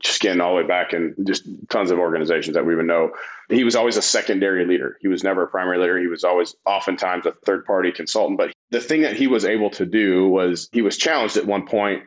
skin 0.04 0.42
all 0.42 0.56
the 0.56 0.62
way 0.62 0.68
back 0.68 0.94
and 0.94 1.16
just 1.26 1.44
tons 1.70 1.92
of 1.92 2.00
organizations 2.00 2.56
that 2.56 2.66
we 2.66 2.76
would 2.76 2.86
know. 2.86 3.12
He 3.50 3.64
was 3.64 3.76
always 3.76 3.98
a 3.98 4.02
secondary 4.02 4.66
leader. 4.66 4.98
He 5.02 5.08
was 5.08 5.24
never 5.24 5.44
a 5.44 5.48
primary 5.48 5.78
leader. 5.78 6.00
He 6.00 6.08
was 6.08 6.24
always 6.24 6.56
oftentimes 6.66 7.26
a 7.26 7.34
third 7.46 7.66
party 7.66 7.92
consultant. 7.92 8.38
But 8.38 8.54
the 8.70 8.80
thing 8.80 9.02
that 9.02 9.16
he 9.16 9.28
was 9.28 9.46
able 9.46 9.70
to 9.72 9.86
do 9.86 10.28
was 10.28 10.70
he 10.72 10.82
was 10.82 10.98
challenged 10.98 11.38
at 11.38 11.46
one 11.46 11.66
point 11.66 12.04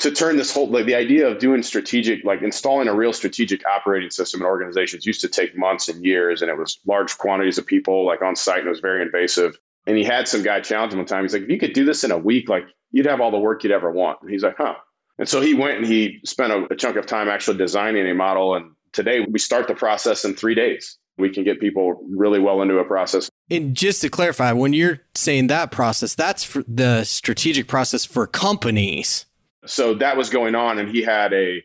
to 0.00 0.10
turn 0.10 0.36
this 0.36 0.52
whole 0.52 0.66
like 0.68 0.86
the 0.86 0.94
idea 0.94 1.28
of 1.28 1.38
doing 1.38 1.62
strategic 1.62 2.24
like 2.24 2.40
installing 2.42 2.88
a 2.88 2.94
real 2.94 3.12
strategic 3.12 3.66
operating 3.66 4.10
system 4.10 4.40
in 4.40 4.46
organizations 4.46 5.04
used 5.04 5.20
to 5.20 5.28
take 5.28 5.56
months 5.56 5.88
and 5.88 6.04
years 6.04 6.40
and 6.40 6.50
it 6.50 6.56
was 6.56 6.78
large 6.86 7.16
quantities 7.18 7.58
of 7.58 7.66
people 7.66 8.06
like 8.06 8.22
on 8.22 8.34
site 8.34 8.60
and 8.60 8.66
it 8.66 8.70
was 8.70 8.80
very 8.80 9.02
invasive 9.02 9.58
and 9.86 9.98
he 9.98 10.04
had 10.04 10.26
some 10.26 10.42
guy 10.42 10.58
challenge 10.58 10.92
him 10.92 10.98
one 10.98 11.06
time 11.06 11.22
he's 11.22 11.34
like 11.34 11.42
if 11.42 11.50
you 11.50 11.58
could 11.58 11.74
do 11.74 11.84
this 11.84 12.02
in 12.02 12.10
a 12.10 12.18
week 12.18 12.48
like 12.48 12.64
you'd 12.92 13.04
have 13.04 13.20
all 13.20 13.30
the 13.30 13.38
work 13.38 13.62
you'd 13.62 13.72
ever 13.72 13.90
want 13.90 14.18
and 14.22 14.30
he's 14.30 14.42
like 14.42 14.56
huh 14.56 14.74
and 15.20 15.28
so 15.28 15.40
he 15.40 15.54
went 15.54 15.78
and 15.78 15.86
he 15.86 16.20
spent 16.24 16.52
a, 16.52 16.66
a 16.72 16.76
chunk 16.76 16.96
of 16.96 17.06
time 17.06 17.28
actually 17.28 17.56
designing 17.56 18.08
a 18.10 18.14
model 18.14 18.56
and 18.56 18.72
today 18.92 19.20
we 19.20 19.38
start 19.38 19.68
the 19.68 19.74
process 19.74 20.24
in 20.24 20.34
three 20.34 20.56
days 20.56 20.98
we 21.16 21.30
can 21.30 21.44
get 21.44 21.60
people 21.60 22.00
really 22.08 22.38
well 22.38 22.62
into 22.62 22.78
a 22.78 22.84
process. 22.84 23.28
And 23.50 23.76
just 23.76 24.00
to 24.00 24.08
clarify, 24.08 24.52
when 24.52 24.72
you're 24.72 25.00
saying 25.14 25.48
that 25.48 25.70
process, 25.70 26.14
that's 26.14 26.42
for 26.42 26.64
the 26.66 27.04
strategic 27.04 27.68
process 27.68 28.06
for 28.06 28.26
companies 28.26 29.26
so 29.66 29.94
that 29.94 30.16
was 30.16 30.30
going 30.30 30.54
on, 30.54 30.78
and 30.78 30.88
he 30.88 31.02
had 31.02 31.32
a 31.32 31.62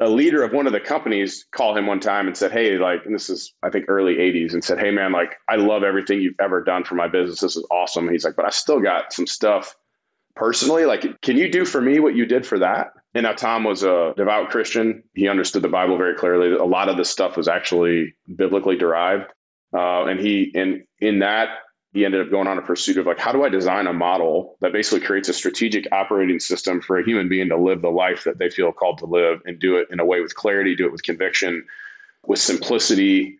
a 0.00 0.08
leader 0.08 0.44
of 0.44 0.52
one 0.52 0.68
of 0.68 0.72
the 0.72 0.78
companies 0.78 1.44
call 1.50 1.76
him 1.76 1.86
one 1.86 1.98
time 1.98 2.26
and 2.26 2.36
said, 2.36 2.52
"Hey, 2.52 2.78
like, 2.78 3.04
and 3.04 3.14
this 3.14 3.28
is 3.30 3.54
I 3.62 3.70
think 3.70 3.86
early 3.88 4.16
'80s," 4.16 4.52
and 4.52 4.62
said, 4.62 4.78
"Hey, 4.78 4.90
man, 4.90 5.12
like, 5.12 5.36
I 5.48 5.56
love 5.56 5.82
everything 5.82 6.20
you've 6.20 6.38
ever 6.40 6.62
done 6.62 6.84
for 6.84 6.94
my 6.94 7.08
business. 7.08 7.40
This 7.40 7.56
is 7.56 7.66
awesome." 7.70 8.04
And 8.04 8.12
he's 8.12 8.24
like, 8.24 8.36
"But 8.36 8.46
I 8.46 8.50
still 8.50 8.80
got 8.80 9.12
some 9.12 9.26
stuff 9.26 9.74
personally. 10.36 10.84
Like, 10.84 11.20
can 11.22 11.36
you 11.36 11.50
do 11.50 11.64
for 11.64 11.80
me 11.80 12.00
what 12.00 12.14
you 12.14 12.26
did 12.26 12.46
for 12.46 12.58
that?" 12.58 12.92
And 13.18 13.24
now 13.24 13.32
Tom 13.32 13.64
was 13.64 13.82
a 13.82 14.14
devout 14.16 14.50
Christian. 14.50 15.02
He 15.14 15.26
understood 15.26 15.62
the 15.62 15.68
Bible 15.68 15.98
very 15.98 16.14
clearly. 16.14 16.52
A 16.52 16.62
lot 16.62 16.88
of 16.88 16.96
the 16.96 17.04
stuff 17.04 17.36
was 17.36 17.48
actually 17.48 18.14
biblically 18.36 18.76
derived, 18.76 19.24
uh, 19.76 20.04
and 20.04 20.20
he 20.20 20.52
in 20.54 20.86
in 21.00 21.18
that 21.18 21.48
he 21.94 22.04
ended 22.04 22.20
up 22.20 22.30
going 22.30 22.46
on 22.46 22.58
a 22.58 22.62
pursuit 22.62 22.96
of 22.96 23.06
like 23.06 23.18
how 23.18 23.32
do 23.32 23.42
i 23.42 23.48
design 23.48 23.86
a 23.86 23.92
model 23.92 24.56
that 24.60 24.72
basically 24.72 25.00
creates 25.00 25.28
a 25.28 25.32
strategic 25.32 25.90
operating 25.90 26.38
system 26.38 26.80
for 26.80 26.98
a 26.98 27.04
human 27.04 27.28
being 27.28 27.48
to 27.48 27.56
live 27.56 27.82
the 27.82 27.88
life 27.88 28.22
that 28.24 28.38
they 28.38 28.50
feel 28.50 28.70
called 28.70 28.98
to 28.98 29.06
live 29.06 29.40
and 29.46 29.58
do 29.58 29.76
it 29.76 29.88
in 29.90 29.98
a 29.98 30.04
way 30.04 30.20
with 30.20 30.34
clarity 30.34 30.76
do 30.76 30.84
it 30.84 30.92
with 30.92 31.02
conviction 31.02 31.64
with 32.26 32.38
simplicity 32.38 33.38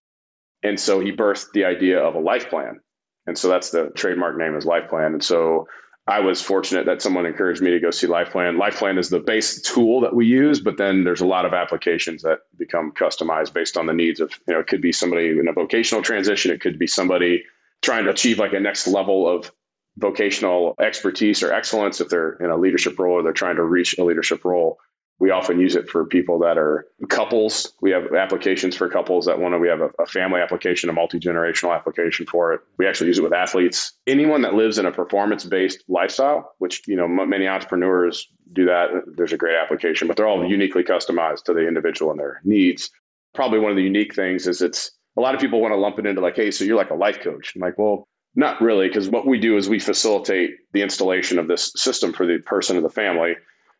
and 0.62 0.80
so 0.80 0.98
he 0.98 1.12
birthed 1.12 1.52
the 1.52 1.64
idea 1.64 2.02
of 2.02 2.14
a 2.14 2.18
life 2.18 2.48
plan 2.48 2.80
and 3.26 3.36
so 3.36 3.48
that's 3.48 3.70
the 3.70 3.90
trademark 3.94 4.36
name 4.38 4.56
is 4.56 4.64
life 4.64 4.88
plan 4.88 5.12
and 5.12 5.22
so 5.22 5.68
i 6.08 6.18
was 6.18 6.40
fortunate 6.40 6.86
that 6.86 7.00
someone 7.00 7.26
encouraged 7.26 7.62
me 7.62 7.70
to 7.70 7.78
go 7.78 7.90
see 7.90 8.06
life 8.06 8.30
plan 8.30 8.58
life 8.58 8.78
plan 8.78 8.98
is 8.98 9.10
the 9.10 9.20
base 9.20 9.60
tool 9.62 10.00
that 10.00 10.14
we 10.14 10.26
use 10.26 10.60
but 10.60 10.76
then 10.78 11.04
there's 11.04 11.20
a 11.20 11.26
lot 11.26 11.44
of 11.44 11.52
applications 11.52 12.22
that 12.22 12.40
become 12.56 12.90
customized 12.92 13.52
based 13.52 13.76
on 13.76 13.86
the 13.86 13.92
needs 13.92 14.18
of 14.18 14.32
you 14.48 14.54
know 14.54 14.60
it 14.60 14.66
could 14.66 14.80
be 14.80 14.92
somebody 14.92 15.28
in 15.28 15.46
a 15.46 15.52
vocational 15.52 16.02
transition 16.02 16.50
it 16.50 16.60
could 16.60 16.78
be 16.78 16.86
somebody 16.86 17.44
trying 17.82 18.04
to 18.04 18.10
achieve 18.10 18.38
like 18.38 18.52
a 18.52 18.60
next 18.60 18.88
level 18.88 19.28
of 19.28 19.52
vocational 19.98 20.74
expertise 20.80 21.42
or 21.42 21.52
excellence 21.52 22.00
if 22.00 22.08
they're 22.08 22.32
in 22.34 22.50
a 22.50 22.56
leadership 22.56 22.98
role 22.98 23.14
or 23.14 23.22
they're 23.22 23.32
trying 23.32 23.56
to 23.56 23.64
reach 23.64 23.96
a 23.98 24.04
leadership 24.04 24.44
role 24.44 24.78
we 25.20 25.30
often 25.30 25.58
use 25.58 25.74
it 25.74 25.88
for 25.88 26.04
people 26.04 26.38
that 26.38 26.58
are 26.58 26.86
couples 27.08 27.72
we 27.80 27.90
have 27.90 28.14
applications 28.14 28.76
for 28.76 28.88
couples 28.88 29.26
that 29.26 29.38
want 29.38 29.54
to 29.54 29.58
we 29.58 29.68
have 29.68 29.80
a, 29.80 29.90
a 30.00 30.06
family 30.06 30.40
application 30.40 30.88
a 30.88 30.92
multi-generational 30.92 31.74
application 31.74 32.26
for 32.26 32.52
it 32.52 32.60
we 32.78 32.86
actually 32.86 33.06
use 33.06 33.18
it 33.18 33.24
with 33.24 33.32
athletes 33.32 33.92
anyone 34.06 34.42
that 34.42 34.54
lives 34.54 34.78
in 34.78 34.86
a 34.86 34.92
performance-based 34.92 35.84
lifestyle 35.88 36.54
which 36.58 36.82
you 36.86 36.96
know 36.96 37.08
many 37.08 37.46
entrepreneurs 37.46 38.28
do 38.52 38.64
that 38.64 38.88
there's 39.16 39.32
a 39.32 39.36
great 39.36 39.56
application 39.56 40.08
but 40.08 40.16
they're 40.16 40.28
all 40.28 40.44
uniquely 40.48 40.82
customized 40.82 41.44
to 41.44 41.52
the 41.52 41.66
individual 41.66 42.10
and 42.10 42.20
their 42.20 42.40
needs 42.44 42.90
probably 43.34 43.58
one 43.58 43.70
of 43.70 43.76
the 43.76 43.82
unique 43.82 44.14
things 44.14 44.46
is 44.46 44.62
it's 44.62 44.90
a 45.16 45.20
lot 45.20 45.34
of 45.34 45.40
people 45.40 45.60
want 45.60 45.72
to 45.72 45.76
lump 45.76 45.98
it 45.98 46.06
into 46.06 46.20
like, 46.20 46.36
hey, 46.36 46.50
so 46.50 46.64
you're 46.64 46.76
like 46.76 46.90
a 46.90 46.94
life 46.94 47.20
coach. 47.20 47.52
I'm 47.54 47.60
like, 47.60 47.76
well, 47.76 48.06
not 48.34 48.60
really, 48.60 48.86
because 48.86 49.08
what 49.08 49.26
we 49.26 49.38
do 49.38 49.56
is 49.56 49.68
we 49.68 49.80
facilitate 49.80 50.50
the 50.72 50.82
installation 50.82 51.38
of 51.38 51.48
this 51.48 51.72
system 51.74 52.12
for 52.12 52.24
the 52.24 52.38
person 52.38 52.76
or 52.76 52.80
the 52.80 52.88
family. 52.88 53.34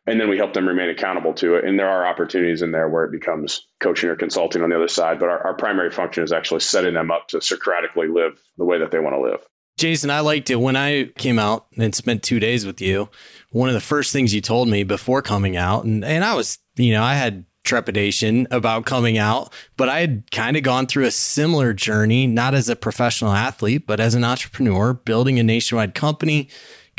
And 0.09 0.19
then 0.19 0.27
we 0.27 0.37
help 0.37 0.53
them 0.53 0.67
remain 0.67 0.89
accountable 0.89 1.33
to 1.35 1.55
it. 1.55 1.65
And 1.65 1.77
there 1.77 1.87
are 1.89 2.05
opportunities 2.05 2.61
in 2.61 2.71
there 2.71 2.89
where 2.89 3.05
it 3.05 3.11
becomes 3.11 3.67
coaching 3.79 4.09
or 4.09 4.15
consulting 4.15 4.63
on 4.63 4.69
the 4.69 4.75
other 4.75 4.87
side. 4.87 5.19
But 5.19 5.29
our, 5.29 5.45
our 5.45 5.53
primary 5.53 5.91
function 5.91 6.23
is 6.23 6.31
actually 6.31 6.61
setting 6.61 6.95
them 6.95 7.11
up 7.11 7.27
to 7.29 7.37
Socratically 7.37 8.07
live 8.07 8.41
the 8.57 8.65
way 8.65 8.79
that 8.79 8.91
they 8.91 8.99
want 8.99 9.15
to 9.15 9.21
live. 9.21 9.39
Jason, 9.77 10.09
I 10.09 10.19
liked 10.19 10.49
it 10.49 10.57
when 10.57 10.75
I 10.75 11.05
came 11.17 11.39
out 11.39 11.67
and 11.77 11.95
spent 11.95 12.23
two 12.23 12.39
days 12.39 12.65
with 12.65 12.81
you. 12.81 13.07
One 13.51 13.69
of 13.69 13.75
the 13.75 13.79
first 13.79 14.11
things 14.11 14.33
you 14.33 14.41
told 14.41 14.67
me 14.67 14.83
before 14.83 15.21
coming 15.21 15.55
out, 15.55 15.85
and, 15.85 16.03
and 16.03 16.25
I 16.25 16.33
was, 16.33 16.59
you 16.75 16.91
know, 16.91 17.03
I 17.03 17.13
had 17.13 17.45
trepidation 17.63 18.47
about 18.51 18.85
coming 18.85 19.17
out, 19.17 19.53
but 19.77 19.87
I 19.87 19.99
had 20.01 20.29
kind 20.31 20.57
of 20.57 20.63
gone 20.63 20.87
through 20.87 21.05
a 21.05 21.11
similar 21.11 21.71
journey, 21.73 22.27
not 22.27 22.55
as 22.55 22.67
a 22.67 22.75
professional 22.75 23.31
athlete, 23.31 23.85
but 23.85 23.99
as 23.99 24.15
an 24.15 24.23
entrepreneur, 24.23 24.93
building 24.93 25.39
a 25.39 25.43
nationwide 25.43 25.93
company, 25.93 26.49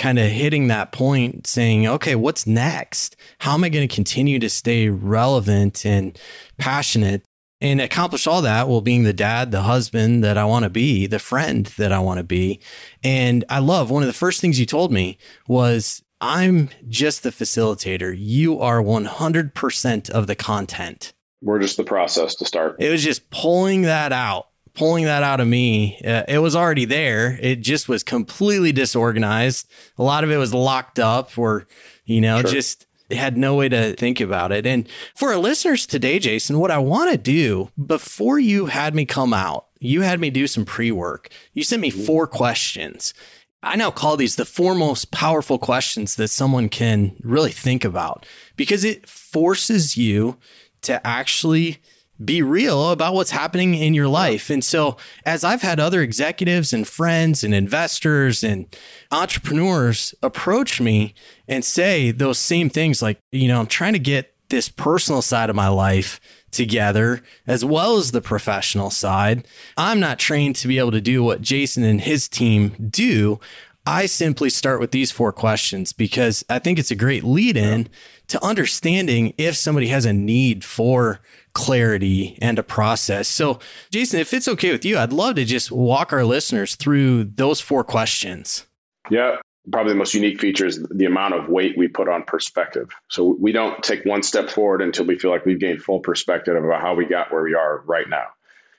kind 0.01 0.19
of 0.19 0.31
hitting 0.31 0.69
that 0.69 0.93
point 0.93 1.47
saying, 1.47 1.87
okay, 1.87 2.15
what's 2.15 2.47
next? 2.47 3.17
How 3.39 3.53
am 3.53 3.63
I 3.63 3.69
going 3.69 3.87
to 3.87 3.95
continue 3.95 4.39
to 4.39 4.49
stay 4.49 4.89
relevant 4.89 5.85
and 5.85 6.19
passionate 6.57 7.23
and 7.61 7.83
accomplish 7.83 8.27
all 8.27 8.41
that 8.43 8.67
while 8.67 8.81
being 8.81 9.03
the 9.03 9.13
dad, 9.13 9.51
the 9.51 9.63
husband 9.63 10.25
that 10.25 10.39
I 10.39 10.47
want 10.47 10.63
to 10.63 10.71
be, 10.71 11.07
the 11.07 11.19
friend 11.19 11.67
that 11.77 11.93
I 11.93 11.99
want 11.99 12.17
to 12.17 12.25
be? 12.25 12.61
And 13.05 13.45
I 13.51 13.59
love 13.59 13.91
one 13.91 14.03
of 14.03 14.07
the 14.07 14.15
first 14.15 14.41
things 14.41 14.59
you 14.59 14.65
told 14.65 14.91
me 14.91 15.19
was, 15.47 16.03
I'm 16.23 16.71
just 16.89 17.23
the 17.23 17.31
facilitator. 17.31 18.15
You 18.19 18.59
are 18.59 18.83
100% 18.83 20.11
of 20.11 20.27
the 20.27 20.35
content. 20.35 21.13
We're 21.43 21.61
just 21.61 21.77
the 21.77 21.85
process 21.85 22.35
to 22.37 22.47
start. 22.47 22.77
It 22.79 22.91
was 22.91 23.05
just 23.05 23.31
pulling 23.31 23.83
that 23.83 24.13
out 24.13 24.50
pulling 24.75 25.05
that 25.05 25.23
out 25.23 25.41
of 25.41 25.49
me. 25.49 26.01
Uh, 26.05 26.25
it 26.29 26.39
was 26.39 26.57
already 26.57 26.85
there. 26.85 27.39
It 27.41 27.61
just 27.61 27.89
was 27.89 28.03
completely 28.03 28.73
disorganized. 28.73 29.71
A 29.99 30.03
lot 30.03 30.25
of 30.25 30.31
it 30.31 30.37
was 30.37 30.55
locked 30.55 30.99
up 30.99 31.37
or, 31.37 31.67
you 32.05 32.21
know, 32.21 32.41
sure. 32.41 32.51
just 32.51 32.87
had 33.11 33.37
no 33.37 33.57
way 33.57 33.69
to 33.69 33.95
think 33.95 34.21
about 34.21 34.53
it. 34.53 34.67
And 34.67 34.89
for 35.15 35.31
our 35.31 35.39
listeners 35.39 35.87
today, 35.87 36.19
Jason, 36.19 36.59
what 36.59 36.71
I 36.71 36.79
want 36.79 37.11
to 37.11 37.19
do 37.19 37.71
before 37.85 38.39
you 38.39 38.67
had 38.67 38.95
me 38.95 39.05
come 39.05 39.35
out, 39.35 39.67
you 39.79 40.03
had 40.03 40.21
me 40.21 40.31
do 40.31 40.47
some 40.47 40.65
pre 40.65 40.93
work. 40.93 41.31
You 41.53 41.65
sent 41.65 41.83
me 41.83 41.91
mm-hmm. 41.91 42.05
four 42.05 42.27
questions. 42.27 43.15
I 43.63 43.77
now 43.77 43.91
call 43.91 44.17
these 44.17 44.37
the 44.37 44.47
four 44.47 44.75
most 44.75 45.11
powerful 45.11 45.59
questions 45.59 46.17
that 46.17 46.29
someone 46.29 46.69
can 46.69 47.17
really 47.23 47.51
think 47.51 47.85
about 47.85 48.25
because 48.57 48.85
it 48.85 49.07
forces 49.07 49.97
you 49.97 50.39
to 50.83 51.05
actually 51.07 51.79
be 52.25 52.43
real 52.43 52.91
about 52.91 53.15
what's 53.15 53.31
happening 53.31 53.75
in 53.75 53.95
your 53.95 54.09
life. 54.09 54.51
And 54.51 54.65
so, 54.65 54.97
as 55.25 55.45
I've 55.45 55.63
had 55.63 55.81
other 55.81 56.03
executives 56.03 56.73
and 56.73 56.87
friends 56.87 57.43
and 57.43 57.55
investors 57.55 58.45
and 58.45 58.67
entrepreneurs 59.11 60.15
approach 60.23 60.81
me 60.81 61.15
and 61.49 61.65
say 61.65 62.11
those 62.11 62.39
same 62.39 62.71
things, 62.71 63.03
like, 63.03 63.19
you 63.33 63.49
know, 63.49 63.61
I'm 63.61 63.67
trying 63.67 63.95
to 63.95 63.99
get 63.99 64.35
this 64.51 64.69
personal 64.69 65.23
side 65.23 65.49
of 65.49 65.57
my 65.57 65.69
life 65.69 66.21
together 66.51 67.23
as 67.47 67.65
well 67.65 67.97
as 67.97 68.11
the 68.11 68.21
professional 68.21 68.91
side. 68.91 69.47
I'm 69.77 70.01
not 70.01 70.19
trained 70.19 70.57
to 70.57 70.69
be 70.69 70.79
able 70.79 70.91
to 70.91 71.01
do 71.01 71.23
what 71.23 71.41
Jason 71.41 71.85
and 71.85 72.01
his 72.01 72.29
team 72.29 72.75
do. 72.91 73.41
I 73.87 74.07
simply 74.07 74.51
start 74.51 74.79
with 74.79 74.91
these 74.91 75.11
four 75.11 75.33
questions 75.33 75.93
because 75.93 76.45
I 76.51 76.59
think 76.59 76.79
it's 76.79 76.91
a 76.91 76.97
great 76.97 77.25
lead 77.25 77.57
in 77.57 77.89
to 78.29 78.45
understanding 78.45 79.33
if 79.39 79.57
somebody 79.57 79.89
has 79.89 80.05
a 80.05 80.13
need 80.13 80.65
for 80.65 81.21
clarity 81.53 82.39
and 82.41 82.59
a 82.59 82.63
process. 82.63 83.29
So, 83.29 83.59
Jason, 83.91 84.21
if 84.21 84.33
it's 84.33 84.49
okay 84.49 84.73
with 84.73 84.85
you, 84.85 84.99
I'd 84.99 85.13
love 85.13 85.37
to 85.37 85.45
just 85.45 85.71
walk 85.71 86.13
our 86.13 86.25
listeners 86.25 86.77
through 86.77 87.25
those 87.25 87.61
four 87.61 87.85
questions. 87.85 88.67
Yeah. 89.11 89.37
Probably 89.71 89.93
the 89.93 89.99
most 89.99 90.15
unique 90.15 90.41
feature 90.41 90.67
is 90.67 90.83
the 90.91 91.05
amount 91.05 91.35
of 91.35 91.49
weight 91.49 91.77
we 91.77 91.87
put 91.87 92.09
on 92.09 92.23
perspective. 92.25 92.89
So 93.09 93.37
we 93.39 93.53
don't 93.53 93.83
take 93.83 94.05
one 94.05 94.23
step 94.23 94.49
forward 94.49 94.81
until 94.81 95.05
we 95.05 95.19
feel 95.19 95.31
like 95.31 95.45
we've 95.45 95.61
gained 95.61 95.83
full 95.83 96.01
perspective 96.01 96.57
about 96.57 96.81
how 96.81 96.95
we 96.95 97.05
got 97.05 97.31
where 97.31 97.43
we 97.43 97.55
are 97.55 97.83
right 97.87 98.09
now 98.09 98.27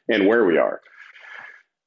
and 0.10 0.28
where 0.28 0.44
we 0.46 0.58
are. 0.58 0.82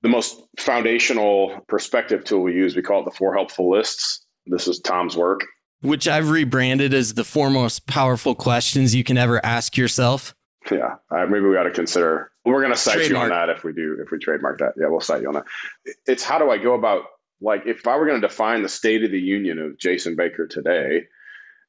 The 0.02 0.08
most 0.08 0.40
foundational 0.58 1.60
perspective 1.66 2.24
tool 2.24 2.42
we 2.42 2.54
use, 2.54 2.76
we 2.76 2.82
call 2.82 3.00
it 3.00 3.04
the 3.06 3.10
four 3.10 3.34
helpful 3.34 3.70
lists. 3.70 4.24
This 4.46 4.68
is 4.68 4.78
Tom's 4.78 5.16
work. 5.16 5.44
Which 5.80 6.06
I've 6.06 6.30
rebranded 6.30 6.94
as 6.94 7.14
the 7.14 7.24
four 7.24 7.50
most 7.50 7.86
powerful 7.86 8.34
questions 8.34 8.94
you 8.94 9.04
can 9.04 9.18
ever 9.18 9.44
ask 9.44 9.76
yourself. 9.76 10.34
Yeah, 10.70 10.96
uh, 11.10 11.26
maybe 11.26 11.46
we 11.46 11.56
ought 11.56 11.64
to 11.64 11.70
consider. 11.70 12.30
We're 12.44 12.60
going 12.60 12.72
to 12.72 12.78
cite 12.78 12.96
trademark. 12.96 13.28
you 13.28 13.34
on 13.34 13.46
that 13.46 13.54
if 13.54 13.64
we 13.64 13.72
do 13.72 13.98
if 14.04 14.10
we 14.10 14.18
trademark 14.18 14.58
that. 14.58 14.72
Yeah, 14.76 14.86
we'll 14.88 15.00
cite 15.00 15.22
you 15.22 15.28
on 15.28 15.34
that. 15.34 15.44
It's 16.06 16.22
how 16.22 16.38
do 16.38 16.50
I 16.50 16.58
go 16.58 16.74
about 16.74 17.04
like 17.40 17.62
if 17.66 17.86
I 17.86 17.96
were 17.96 18.06
going 18.06 18.20
to 18.20 18.26
define 18.26 18.62
the 18.62 18.68
state 18.68 19.04
of 19.04 19.10
the 19.10 19.20
union 19.20 19.58
of 19.58 19.78
Jason 19.78 20.16
Baker 20.16 20.46
today, 20.46 21.04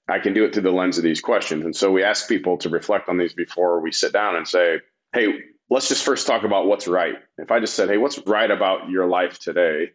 I 0.07 0.19
can 0.19 0.33
do 0.33 0.45
it 0.45 0.53
through 0.53 0.63
the 0.63 0.71
lens 0.71 0.97
of 0.97 1.03
these 1.03 1.19
questions. 1.19 1.65
And 1.65 1.75
so 1.75 1.91
we 1.91 2.03
ask 2.03 2.29
people 2.29 2.57
to 2.59 2.69
reflect 2.69 3.09
on 3.09 3.17
these 3.17 3.33
before 3.33 3.81
we 3.81 3.91
sit 3.91 4.13
down 4.13 4.35
and 4.35 4.47
say, 4.47 4.79
"Hey, 5.13 5.27
let's 5.69 5.89
just 5.89 6.05
first 6.05 6.25
talk 6.27 6.43
about 6.43 6.67
what's 6.67 6.87
right." 6.87 7.15
If 7.37 7.51
I 7.51 7.59
just 7.59 7.73
said, 7.73 7.89
"Hey, 7.89 7.97
what's 7.97 8.19
right 8.27 8.51
about 8.51 8.89
your 8.89 9.07
life 9.07 9.39
today?" 9.39 9.91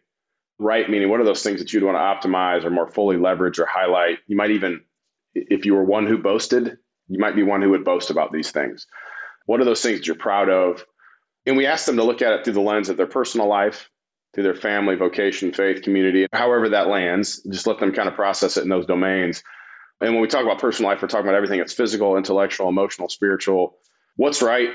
Right 0.59 0.87
meaning 0.87 1.09
what 1.09 1.19
are 1.19 1.25
those 1.25 1.41
things 1.41 1.59
that 1.59 1.73
you'd 1.73 1.83
want 1.83 1.95
to 1.97 2.29
optimize 2.29 2.63
or 2.63 2.69
more 2.69 2.87
fully 2.87 3.17
leverage 3.17 3.57
or 3.57 3.65
highlight? 3.65 4.19
You 4.27 4.35
might 4.35 4.51
even 4.51 4.81
if 5.33 5.65
you 5.65 5.73
were 5.73 5.83
one 5.83 6.05
who 6.05 6.17
boasted, 6.17 6.77
you 7.11 7.19
might 7.19 7.35
be 7.35 7.43
one 7.43 7.61
who 7.61 7.69
would 7.71 7.83
boast 7.83 8.09
about 8.09 8.31
these 8.31 8.51
things. 8.51 8.87
What 9.45 9.59
are 9.59 9.65
those 9.65 9.81
things 9.81 9.99
that 9.99 10.07
you're 10.07 10.15
proud 10.15 10.49
of? 10.49 10.85
And 11.45 11.57
we 11.57 11.65
ask 11.65 11.85
them 11.85 11.97
to 11.97 12.05
look 12.05 12.21
at 12.21 12.31
it 12.31 12.45
through 12.45 12.53
the 12.53 12.61
lens 12.61 12.87
of 12.87 12.95
their 12.95 13.05
personal 13.05 13.47
life, 13.47 13.89
through 14.33 14.43
their 14.43 14.55
family, 14.55 14.95
vocation, 14.95 15.51
faith, 15.51 15.81
community, 15.81 16.25
however 16.31 16.69
that 16.69 16.87
lands. 16.87 17.43
Just 17.51 17.67
let 17.67 17.79
them 17.79 17.91
kind 17.91 18.07
of 18.07 18.15
process 18.15 18.55
it 18.55 18.63
in 18.63 18.69
those 18.69 18.85
domains. 18.85 19.43
And 19.99 20.13
when 20.13 20.21
we 20.21 20.29
talk 20.29 20.43
about 20.43 20.59
personal 20.59 20.89
life, 20.89 21.01
we're 21.01 21.09
talking 21.09 21.27
about 21.27 21.35
everything 21.35 21.59
that's 21.59 21.73
physical, 21.73 22.15
intellectual, 22.15 22.69
emotional, 22.69 23.09
spiritual. 23.09 23.75
What's 24.15 24.41
right? 24.41 24.69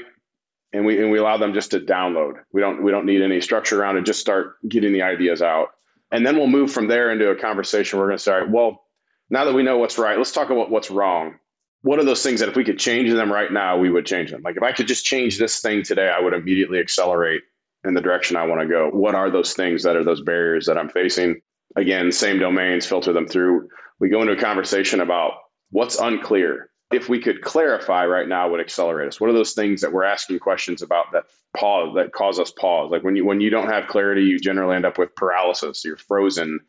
And 0.75 0.85
we 0.85 1.01
and 1.01 1.11
we 1.11 1.19
allow 1.19 1.39
them 1.39 1.55
just 1.55 1.71
to 1.71 1.81
download. 1.81 2.35
We 2.53 2.61
don't 2.61 2.83
we 2.83 2.91
don't 2.91 3.07
need 3.07 3.23
any 3.23 3.41
structure 3.41 3.81
around 3.81 3.97
it. 3.97 4.05
Just 4.05 4.21
start 4.21 4.57
getting 4.69 4.93
the 4.93 5.03
ideas 5.03 5.41
out. 5.41 5.69
And 6.13 6.27
then 6.27 6.37
we'll 6.37 6.49
move 6.49 6.71
from 6.71 6.89
there 6.89 7.11
into 7.11 7.31
a 7.31 7.37
conversation. 7.37 7.99
We're 7.99 8.09
going 8.09 8.19
to 8.19 8.23
say, 8.23 8.41
well, 8.47 8.85
now 9.31 9.47
that 9.47 9.55
we 9.55 9.63
know 9.63 9.79
what's 9.79 9.97
right, 9.97 10.19
let's 10.19 10.33
talk 10.33 10.51
about 10.51 10.71
what's 10.71 10.91
wrong 10.91 11.37
what 11.83 11.99
are 11.99 12.05
those 12.05 12.23
things 12.23 12.41
that 12.41 12.49
if 12.49 12.57
we 12.57 12.65
could 12.65 12.79
change 12.79 13.11
them 13.13 13.33
right 13.33 13.53
now, 13.53 13.79
we 13.79 13.91
would 13.91 14.07
change 14.07 14.31
them? 14.31 14.43
Like 14.43 14.57
if 14.57 14.63
I 14.63 14.73
could 14.73 14.89
just 14.89 15.05
change 15.05 15.39
this 15.39 15.61
thing 15.61 15.83
today, 15.83 16.09
I 16.09 16.21
would 16.21 16.33
immediately 16.33 16.79
accelerate 16.79 17.43
in 17.85 17.95
the 17.95 18.01
direction 18.01 18.37
I 18.37 18.47
want 18.47 18.61
to 18.61 18.67
go. 18.67 18.91
What 18.91 19.15
are 19.15 19.31
those 19.31 19.55
things 19.55 19.83
that 19.85 19.97
are 19.97 20.05
those 20.05 20.23
barriers 20.23 20.67
that 20.67 20.79
I'm 20.79 20.89
facing? 20.89 21.41
Again, 21.77 22.11
same 22.11 22.39
domains, 22.39 22.87
filter 22.87 23.13
them 23.13 23.29
through. 23.29 23.69
We 24.01 24.09
go 24.09 24.21
into 24.21 24.33
a 24.33 24.41
conversation 24.41 25.01
about 25.01 25.33
what's 25.71 25.99
unclear. 25.99 26.71
If 26.93 27.09
we 27.09 27.21
could 27.21 27.43
clarify 27.43 28.07
right 28.07 28.29
now, 28.29 28.49
would 28.49 28.61
accelerate 28.61 29.09
us. 29.09 29.21
What 29.21 29.31
are 29.31 29.35
those 29.35 29.55
things 29.55 29.81
that 29.81 29.93
we're 29.93 30.05
asking 30.05 30.39
questions 30.39 30.83
about 30.83 31.07
that 31.13 31.25
pause 31.57 31.93
that 31.97 32.13
cause 32.13 32.39
us 32.39 32.53
pause? 32.53 32.91
Like 32.93 33.03
when 33.03 33.17
you 33.17 33.25
when 33.25 33.41
you 33.41 33.51
don't 33.51 33.69
have 33.69 33.89
clarity, 33.89 34.23
you 34.23 34.39
generally 34.39 34.77
end 34.77 34.87
up 34.87 34.97
with 34.97 35.15
paralysis. 35.17 35.85
You're 35.85 35.97
frozen 35.97 36.61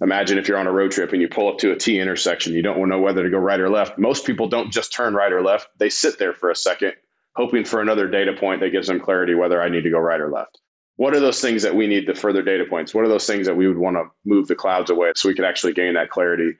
Imagine 0.00 0.38
if 0.38 0.48
you're 0.48 0.58
on 0.58 0.66
a 0.66 0.72
road 0.72 0.90
trip 0.90 1.12
and 1.12 1.22
you 1.22 1.28
pull 1.28 1.48
up 1.48 1.58
to 1.58 1.72
a 1.72 1.76
T 1.76 2.00
intersection, 2.00 2.52
you 2.52 2.62
don't 2.62 2.88
know 2.88 3.00
whether 3.00 3.22
to 3.22 3.30
go 3.30 3.38
right 3.38 3.60
or 3.60 3.70
left. 3.70 3.98
Most 3.98 4.26
people 4.26 4.48
don't 4.48 4.72
just 4.72 4.92
turn 4.92 5.14
right 5.14 5.32
or 5.32 5.42
left. 5.42 5.68
They 5.78 5.88
sit 5.88 6.18
there 6.18 6.34
for 6.34 6.50
a 6.50 6.56
second, 6.56 6.94
hoping 7.36 7.64
for 7.64 7.80
another 7.80 8.08
data 8.08 8.32
point 8.32 8.60
that 8.60 8.70
gives 8.70 8.88
them 8.88 9.00
clarity 9.00 9.34
whether 9.34 9.62
I 9.62 9.68
need 9.68 9.82
to 9.82 9.90
go 9.90 9.98
right 9.98 10.20
or 10.20 10.30
left. 10.30 10.58
What 10.96 11.14
are 11.14 11.20
those 11.20 11.40
things 11.40 11.62
that 11.62 11.74
we 11.74 11.86
need 11.86 12.06
the 12.06 12.14
further 12.14 12.42
data 12.42 12.64
points? 12.68 12.94
What 12.94 13.04
are 13.04 13.08
those 13.08 13.26
things 13.26 13.46
that 13.46 13.56
we 13.56 13.66
would 13.66 13.78
want 13.78 13.96
to 13.96 14.04
move 14.24 14.46
the 14.48 14.54
clouds 14.54 14.90
away 14.90 15.12
so 15.16 15.28
we 15.28 15.34
could 15.34 15.44
actually 15.44 15.72
gain 15.72 15.94
that 15.94 16.10
clarity? 16.10 16.52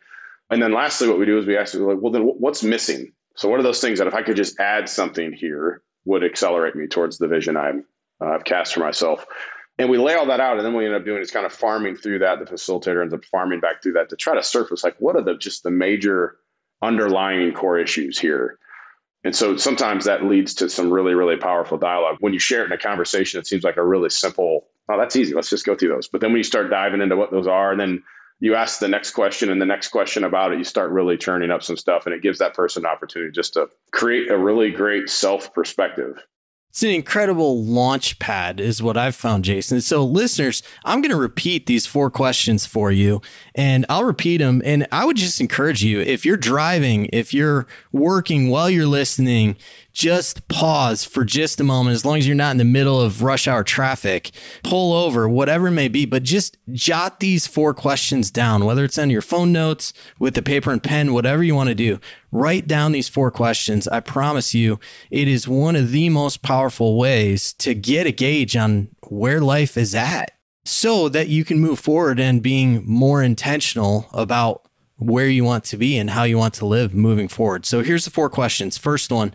And 0.50 0.62
then 0.62 0.72
lastly, 0.72 1.08
what 1.08 1.18
we 1.18 1.26
do 1.26 1.38
is 1.38 1.46
we 1.46 1.56
ask, 1.56 1.74
like, 1.74 1.98
well, 2.00 2.12
then 2.12 2.22
what's 2.22 2.62
missing? 2.62 3.12
So 3.36 3.48
what 3.48 3.60
are 3.60 3.64
those 3.64 3.80
things 3.80 3.98
that 3.98 4.08
if 4.08 4.14
I 4.14 4.22
could 4.22 4.36
just 4.36 4.58
add 4.60 4.88
something 4.88 5.32
here 5.32 5.82
would 6.04 6.24
accelerate 6.24 6.76
me 6.76 6.86
towards 6.86 7.18
the 7.18 7.28
vision 7.28 7.56
I'm, 7.56 7.84
uh, 8.20 8.30
I've 8.30 8.44
cast 8.44 8.74
for 8.74 8.80
myself? 8.80 9.26
And 9.78 9.90
we 9.90 9.98
lay 9.98 10.14
all 10.14 10.26
that 10.26 10.38
out, 10.38 10.56
and 10.56 10.64
then 10.64 10.72
what 10.72 10.80
we 10.80 10.86
end 10.86 10.94
up 10.94 11.04
doing 11.04 11.20
is 11.20 11.32
kind 11.32 11.44
of 11.44 11.52
farming 11.52 11.96
through 11.96 12.20
that. 12.20 12.38
The 12.38 12.44
facilitator 12.44 13.02
ends 13.02 13.12
up 13.12 13.24
farming 13.24 13.58
back 13.60 13.82
through 13.82 13.94
that 13.94 14.08
to 14.10 14.16
try 14.16 14.34
to 14.34 14.42
surface 14.42 14.84
like 14.84 14.94
what 14.98 15.16
are 15.16 15.22
the 15.22 15.36
just 15.36 15.64
the 15.64 15.70
major 15.70 16.36
underlying 16.80 17.52
core 17.52 17.78
issues 17.78 18.18
here. 18.18 18.58
And 19.24 19.34
so 19.34 19.56
sometimes 19.56 20.04
that 20.04 20.24
leads 20.24 20.54
to 20.56 20.68
some 20.68 20.92
really, 20.92 21.14
really 21.14 21.36
powerful 21.36 21.78
dialogue. 21.78 22.18
When 22.20 22.34
you 22.34 22.38
share 22.38 22.62
it 22.62 22.66
in 22.66 22.72
a 22.72 22.78
conversation, 22.78 23.40
it 23.40 23.46
seems 23.46 23.64
like 23.64 23.78
a 23.78 23.84
really 23.84 24.10
simple, 24.10 24.66
oh, 24.90 24.98
that's 24.98 25.16
easy. 25.16 25.34
Let's 25.34 25.48
just 25.48 25.64
go 25.64 25.74
through 25.74 25.88
those. 25.88 26.06
But 26.06 26.20
then 26.20 26.30
when 26.30 26.38
you 26.38 26.44
start 26.44 26.68
diving 26.68 27.00
into 27.00 27.16
what 27.16 27.30
those 27.30 27.46
are, 27.46 27.72
and 27.72 27.80
then 27.80 28.02
you 28.40 28.54
ask 28.54 28.80
the 28.80 28.88
next 28.88 29.12
question 29.12 29.50
and 29.50 29.62
the 29.62 29.66
next 29.66 29.88
question 29.88 30.24
about 30.24 30.52
it, 30.52 30.58
you 30.58 30.64
start 30.64 30.90
really 30.90 31.16
churning 31.16 31.50
up 31.50 31.62
some 31.62 31.78
stuff. 31.78 32.04
And 32.04 32.14
it 32.14 32.20
gives 32.20 32.38
that 32.38 32.52
person 32.52 32.84
an 32.84 32.90
opportunity 32.90 33.32
just 33.32 33.54
to 33.54 33.68
create 33.92 34.30
a 34.30 34.36
really 34.36 34.70
great 34.70 35.08
self 35.08 35.52
perspective 35.54 36.22
it's 36.74 36.82
an 36.82 36.90
incredible 36.90 37.62
launch 37.62 38.18
pad, 38.18 38.58
is 38.58 38.82
what 38.82 38.96
I've 38.96 39.14
found, 39.14 39.44
Jason. 39.44 39.80
So, 39.80 40.04
listeners, 40.04 40.60
I'm 40.84 41.00
going 41.00 41.12
to 41.12 41.16
repeat 41.16 41.66
these 41.66 41.86
four 41.86 42.10
questions 42.10 42.66
for 42.66 42.90
you 42.90 43.22
and 43.54 43.86
I'll 43.88 44.02
repeat 44.02 44.38
them. 44.38 44.60
And 44.64 44.84
I 44.90 45.04
would 45.04 45.16
just 45.16 45.40
encourage 45.40 45.84
you 45.84 46.00
if 46.00 46.26
you're 46.26 46.36
driving, 46.36 47.08
if 47.12 47.32
you're 47.32 47.68
working 47.92 48.50
while 48.50 48.68
you're 48.68 48.88
listening, 48.88 49.54
just 49.94 50.46
pause 50.48 51.04
for 51.04 51.24
just 51.24 51.60
a 51.60 51.64
moment, 51.64 51.94
as 51.94 52.04
long 52.04 52.18
as 52.18 52.26
you're 52.26 52.36
not 52.36 52.50
in 52.50 52.58
the 52.58 52.64
middle 52.64 53.00
of 53.00 53.22
rush 53.22 53.46
hour 53.46 53.62
traffic, 53.62 54.32
pull 54.64 54.92
over, 54.92 55.28
whatever 55.28 55.68
it 55.68 55.72
may 55.72 55.88
be, 55.88 56.04
but 56.04 56.24
just 56.24 56.58
jot 56.72 57.20
these 57.20 57.46
four 57.46 57.72
questions 57.72 58.30
down, 58.30 58.64
whether 58.64 58.84
it's 58.84 58.98
on 58.98 59.08
your 59.08 59.22
phone 59.22 59.52
notes, 59.52 59.92
with 60.18 60.34
the 60.34 60.42
paper 60.42 60.72
and 60.72 60.82
pen, 60.82 61.14
whatever 61.14 61.44
you 61.44 61.54
want 61.54 61.68
to 61.68 61.74
do. 61.76 62.00
Write 62.32 62.66
down 62.66 62.90
these 62.90 63.08
four 63.08 63.30
questions. 63.30 63.86
I 63.86 64.00
promise 64.00 64.52
you, 64.52 64.80
it 65.10 65.28
is 65.28 65.46
one 65.46 65.76
of 65.76 65.92
the 65.92 66.08
most 66.08 66.42
powerful 66.42 66.98
ways 66.98 67.52
to 67.54 67.72
get 67.72 68.08
a 68.08 68.12
gauge 68.12 68.56
on 68.56 68.88
where 69.08 69.40
life 69.40 69.76
is 69.76 69.94
at 69.94 70.32
so 70.64 71.08
that 71.08 71.28
you 71.28 71.44
can 71.44 71.60
move 71.60 71.78
forward 71.78 72.18
and 72.18 72.42
being 72.42 72.82
more 72.84 73.22
intentional 73.22 74.08
about 74.12 74.66
where 74.96 75.28
you 75.28 75.44
want 75.44 75.64
to 75.64 75.76
be 75.76 75.96
and 75.96 76.10
how 76.10 76.24
you 76.24 76.38
want 76.38 76.54
to 76.54 76.66
live 76.66 76.94
moving 76.94 77.28
forward. 77.28 77.66
So 77.66 77.82
here's 77.82 78.04
the 78.04 78.10
four 78.10 78.28
questions. 78.28 78.76
First 78.76 79.12
one, 79.12 79.32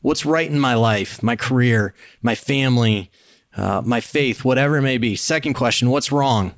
what's 0.00 0.26
right 0.26 0.50
in 0.50 0.58
my 0.58 0.74
life, 0.74 1.22
my 1.22 1.36
career, 1.36 1.94
my 2.22 2.34
family, 2.34 3.10
uh, 3.56 3.82
my 3.84 4.00
faith, 4.00 4.44
whatever 4.44 4.76
it 4.76 4.82
may 4.82 4.98
be. 4.98 5.16
Second 5.16 5.54
question, 5.54 5.90
what's 5.90 6.12
wrong? 6.12 6.54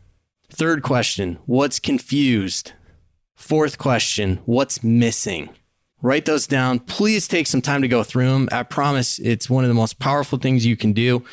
Third 0.50 0.83
question, 0.83 1.38
what's 1.46 1.79
confused? 1.79 2.72
Fourth 3.37 3.79
question, 3.79 4.40
what's 4.44 4.85
missing? 4.85 5.48
Write 6.03 6.24
those 6.24 6.46
down. 6.46 6.79
Please 6.79 7.29
take 7.29 7.46
some 7.46 7.61
time 7.61 7.83
to 7.83 7.88
go 7.88 8.03
through 8.03 8.31
them. 8.31 8.48
I 8.50 8.62
promise 8.62 9.18
it's 9.18 9.50
one 9.50 9.64
of 9.64 9.68
the 9.68 9.74
most 9.74 9.98
powerful 9.98 10.38
things 10.38 10.64
you 10.64 10.76
can 10.76 10.92
do. 10.92 11.24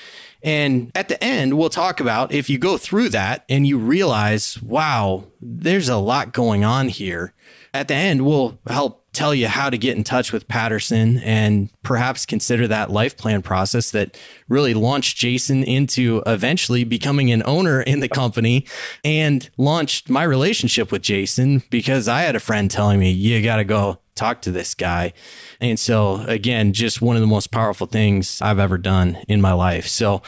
And 0.43 0.91
at 0.93 1.07
the 1.07 1.21
end, 1.23 1.57
we'll 1.57 1.69
talk 1.69 1.99
about 1.99 2.33
if 2.33 2.49
you 2.49 2.57
go 2.57 2.77
through 2.77 3.09
that 3.09 3.45
and 3.49 3.65
you 3.65 3.77
realize, 3.77 4.61
wow, 4.61 5.25
there's 5.41 5.89
a 5.89 5.97
lot 5.97 6.33
going 6.33 6.63
on 6.63 6.89
here. 6.89 7.33
At 7.73 7.87
the 7.87 7.95
end, 7.95 8.25
we'll 8.25 8.59
help 8.67 9.03
tell 9.13 9.33
you 9.33 9.47
how 9.47 9.69
to 9.69 9.77
get 9.77 9.97
in 9.97 10.03
touch 10.03 10.31
with 10.31 10.47
Paterson 10.47 11.17
and 11.19 11.71
perhaps 11.81 12.25
consider 12.25 12.67
that 12.67 12.91
life 12.91 13.17
plan 13.17 13.41
process 13.41 13.89
that 13.91 14.15
really 14.47 14.75
launched 14.75 15.17
Jason 15.17 15.63
into 15.63 16.21
eventually 16.27 16.83
becoming 16.83 17.31
an 17.31 17.41
owner 17.45 17.81
in 17.81 17.99
the 17.99 18.07
company 18.07 18.67
and 19.03 19.49
launched 19.57 20.07
my 20.07 20.21
relationship 20.21 20.91
with 20.91 21.01
Jason 21.01 21.63
because 21.71 22.07
I 22.07 22.21
had 22.21 22.35
a 22.35 22.39
friend 22.39 22.69
telling 22.69 22.99
me, 22.99 23.09
you 23.09 23.41
got 23.41 23.55
to 23.55 23.63
go 23.63 23.97
talk 24.13 24.43
to 24.43 24.51
this 24.51 24.75
guy. 24.75 25.13
And 25.59 25.79
so, 25.79 26.17
again, 26.27 26.73
just 26.73 27.01
one 27.01 27.15
of 27.15 27.21
the 27.21 27.27
most 27.27 27.51
powerful 27.51 27.87
things 27.87 28.39
I've 28.41 28.59
ever 28.59 28.77
done 28.77 29.17
in 29.27 29.41
my 29.41 29.53
life. 29.53 29.87
So, 29.87 30.21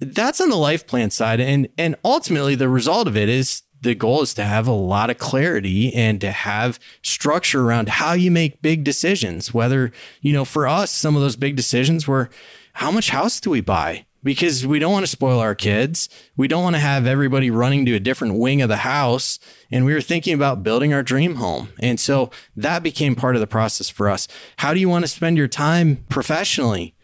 that's 0.00 0.40
on 0.40 0.50
the 0.50 0.56
life 0.56 0.86
plan 0.86 1.10
side. 1.10 1.40
And, 1.40 1.68
and 1.78 1.96
ultimately, 2.04 2.56
the 2.56 2.68
result 2.68 3.06
of 3.06 3.16
it 3.16 3.28
is 3.28 3.62
the 3.84 3.94
goal 3.94 4.22
is 4.22 4.34
to 4.34 4.44
have 4.44 4.66
a 4.66 4.72
lot 4.72 5.10
of 5.10 5.18
clarity 5.18 5.94
and 5.94 6.20
to 6.20 6.32
have 6.32 6.80
structure 7.02 7.62
around 7.62 7.88
how 7.88 8.14
you 8.14 8.30
make 8.30 8.62
big 8.62 8.82
decisions. 8.82 9.54
Whether, 9.54 9.92
you 10.20 10.32
know, 10.32 10.44
for 10.44 10.66
us, 10.66 10.90
some 10.90 11.14
of 11.14 11.22
those 11.22 11.36
big 11.36 11.54
decisions 11.54 12.08
were 12.08 12.30
how 12.74 12.90
much 12.90 13.10
house 13.10 13.38
do 13.38 13.50
we 13.50 13.60
buy? 13.60 14.06
Because 14.24 14.66
we 14.66 14.78
don't 14.78 14.92
want 14.92 15.04
to 15.04 15.10
spoil 15.10 15.38
our 15.38 15.54
kids. 15.54 16.08
We 16.34 16.48
don't 16.48 16.62
want 16.62 16.76
to 16.76 16.80
have 16.80 17.06
everybody 17.06 17.50
running 17.50 17.84
to 17.84 17.94
a 17.94 18.00
different 18.00 18.38
wing 18.38 18.62
of 18.62 18.70
the 18.70 18.78
house. 18.78 19.38
And 19.70 19.84
we 19.84 19.92
were 19.92 20.00
thinking 20.00 20.32
about 20.32 20.62
building 20.62 20.94
our 20.94 21.02
dream 21.02 21.36
home. 21.36 21.68
And 21.78 22.00
so 22.00 22.30
that 22.56 22.82
became 22.82 23.14
part 23.14 23.36
of 23.36 23.40
the 23.40 23.46
process 23.46 23.90
for 23.90 24.08
us. 24.08 24.26
How 24.56 24.72
do 24.72 24.80
you 24.80 24.88
want 24.88 25.04
to 25.04 25.08
spend 25.08 25.36
your 25.36 25.46
time 25.46 26.04
professionally? 26.08 26.94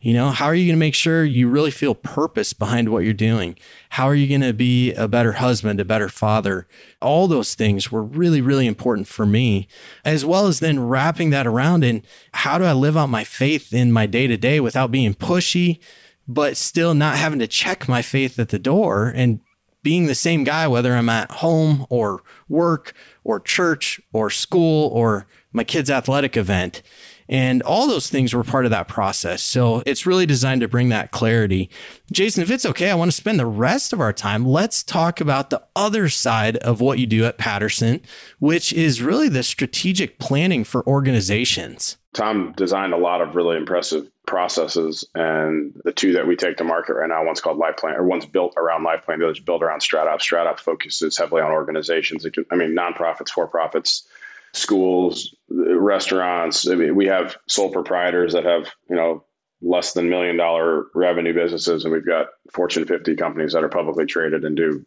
You 0.00 0.12
know, 0.12 0.30
how 0.30 0.44
are 0.44 0.54
you 0.54 0.66
going 0.66 0.76
to 0.76 0.80
make 0.80 0.94
sure 0.94 1.24
you 1.24 1.48
really 1.48 1.72
feel 1.72 1.94
purpose 1.94 2.52
behind 2.52 2.90
what 2.90 3.02
you're 3.02 3.12
doing? 3.12 3.58
How 3.90 4.06
are 4.06 4.14
you 4.14 4.28
going 4.28 4.48
to 4.48 4.52
be 4.52 4.92
a 4.92 5.08
better 5.08 5.32
husband, 5.32 5.80
a 5.80 5.84
better 5.84 6.08
father? 6.08 6.68
All 7.02 7.26
those 7.26 7.56
things 7.56 7.90
were 7.90 8.04
really, 8.04 8.40
really 8.40 8.68
important 8.68 9.08
for 9.08 9.26
me, 9.26 9.66
as 10.04 10.24
well 10.24 10.46
as 10.46 10.60
then 10.60 10.86
wrapping 10.86 11.30
that 11.30 11.48
around 11.48 11.82
in 11.82 12.04
how 12.32 12.58
do 12.58 12.64
I 12.64 12.74
live 12.74 12.96
out 12.96 13.08
my 13.08 13.24
faith 13.24 13.74
in 13.74 13.90
my 13.90 14.06
day 14.06 14.28
to 14.28 14.36
day 14.36 14.60
without 14.60 14.92
being 14.92 15.14
pushy, 15.14 15.80
but 16.28 16.56
still 16.56 16.94
not 16.94 17.16
having 17.16 17.40
to 17.40 17.48
check 17.48 17.88
my 17.88 18.00
faith 18.00 18.38
at 18.38 18.50
the 18.50 18.58
door 18.60 19.12
and 19.16 19.40
being 19.82 20.06
the 20.06 20.14
same 20.14 20.44
guy, 20.44 20.68
whether 20.68 20.94
I'm 20.94 21.08
at 21.08 21.30
home 21.30 21.86
or 21.88 22.22
work 22.48 22.94
or 23.24 23.40
church 23.40 24.00
or 24.12 24.30
school 24.30 24.90
or 24.90 25.26
my 25.52 25.64
kid's 25.64 25.90
athletic 25.90 26.36
event. 26.36 26.82
And 27.28 27.62
all 27.62 27.86
those 27.86 28.08
things 28.08 28.32
were 28.32 28.44
part 28.44 28.64
of 28.64 28.70
that 28.70 28.88
process. 28.88 29.42
So 29.42 29.82
it's 29.84 30.06
really 30.06 30.26
designed 30.26 30.62
to 30.62 30.68
bring 30.68 30.88
that 30.88 31.10
clarity. 31.10 31.70
Jason, 32.10 32.42
if 32.42 32.50
it's 32.50 32.64
okay, 32.64 32.90
I 32.90 32.94
want 32.94 33.10
to 33.10 33.16
spend 33.16 33.38
the 33.38 33.46
rest 33.46 33.92
of 33.92 34.00
our 34.00 34.12
time. 34.12 34.46
Let's 34.46 34.82
talk 34.82 35.20
about 35.20 35.50
the 35.50 35.62
other 35.76 36.08
side 36.08 36.56
of 36.58 36.80
what 36.80 36.98
you 36.98 37.06
do 37.06 37.24
at 37.24 37.38
Paterson, 37.38 38.00
which 38.38 38.72
is 38.72 39.02
really 39.02 39.28
the 39.28 39.42
strategic 39.42 40.18
planning 40.18 40.64
for 40.64 40.86
organizations. 40.86 41.98
Tom 42.14 42.54
designed 42.56 42.94
a 42.94 42.96
lot 42.96 43.20
of 43.20 43.36
really 43.36 43.58
impressive 43.58 44.08
processes, 44.26 45.04
and 45.14 45.78
the 45.84 45.92
two 45.92 46.12
that 46.14 46.26
we 46.26 46.36
take 46.36 46.56
to 46.56 46.64
market 46.64 46.94
right 46.94 47.08
now, 47.08 47.24
one's 47.24 47.40
called 47.40 47.60
LifePlan, 47.60 47.96
or 47.96 48.04
one's 48.04 48.26
built 48.26 48.54
around 48.56 48.84
LifePlan, 48.84 49.18
the 49.18 49.24
other's 49.24 49.38
built 49.38 49.62
around 49.62 49.80
StratOps. 49.80 50.22
StratOps 50.22 50.60
focuses 50.60 51.16
heavily 51.16 51.42
on 51.42 51.52
organizations, 51.52 52.26
I 52.50 52.56
mean, 52.56 52.74
nonprofits, 52.74 53.28
for 53.28 53.46
profits, 53.46 54.07
schools, 54.54 55.34
restaurants. 55.48 56.68
I 56.68 56.74
mean, 56.74 56.96
we 56.96 57.06
have 57.06 57.36
sole 57.48 57.70
proprietors 57.70 58.32
that 58.32 58.44
have, 58.44 58.68
you 58.88 58.96
know, 58.96 59.24
less 59.60 59.92
than 59.92 60.08
million 60.08 60.36
dollar 60.36 60.86
revenue 60.94 61.34
businesses, 61.34 61.84
and 61.84 61.92
we've 61.92 62.06
got 62.06 62.28
Fortune 62.52 62.84
50 62.84 63.16
companies 63.16 63.52
that 63.52 63.64
are 63.64 63.68
publicly 63.68 64.06
traded 64.06 64.44
and 64.44 64.56
do 64.56 64.84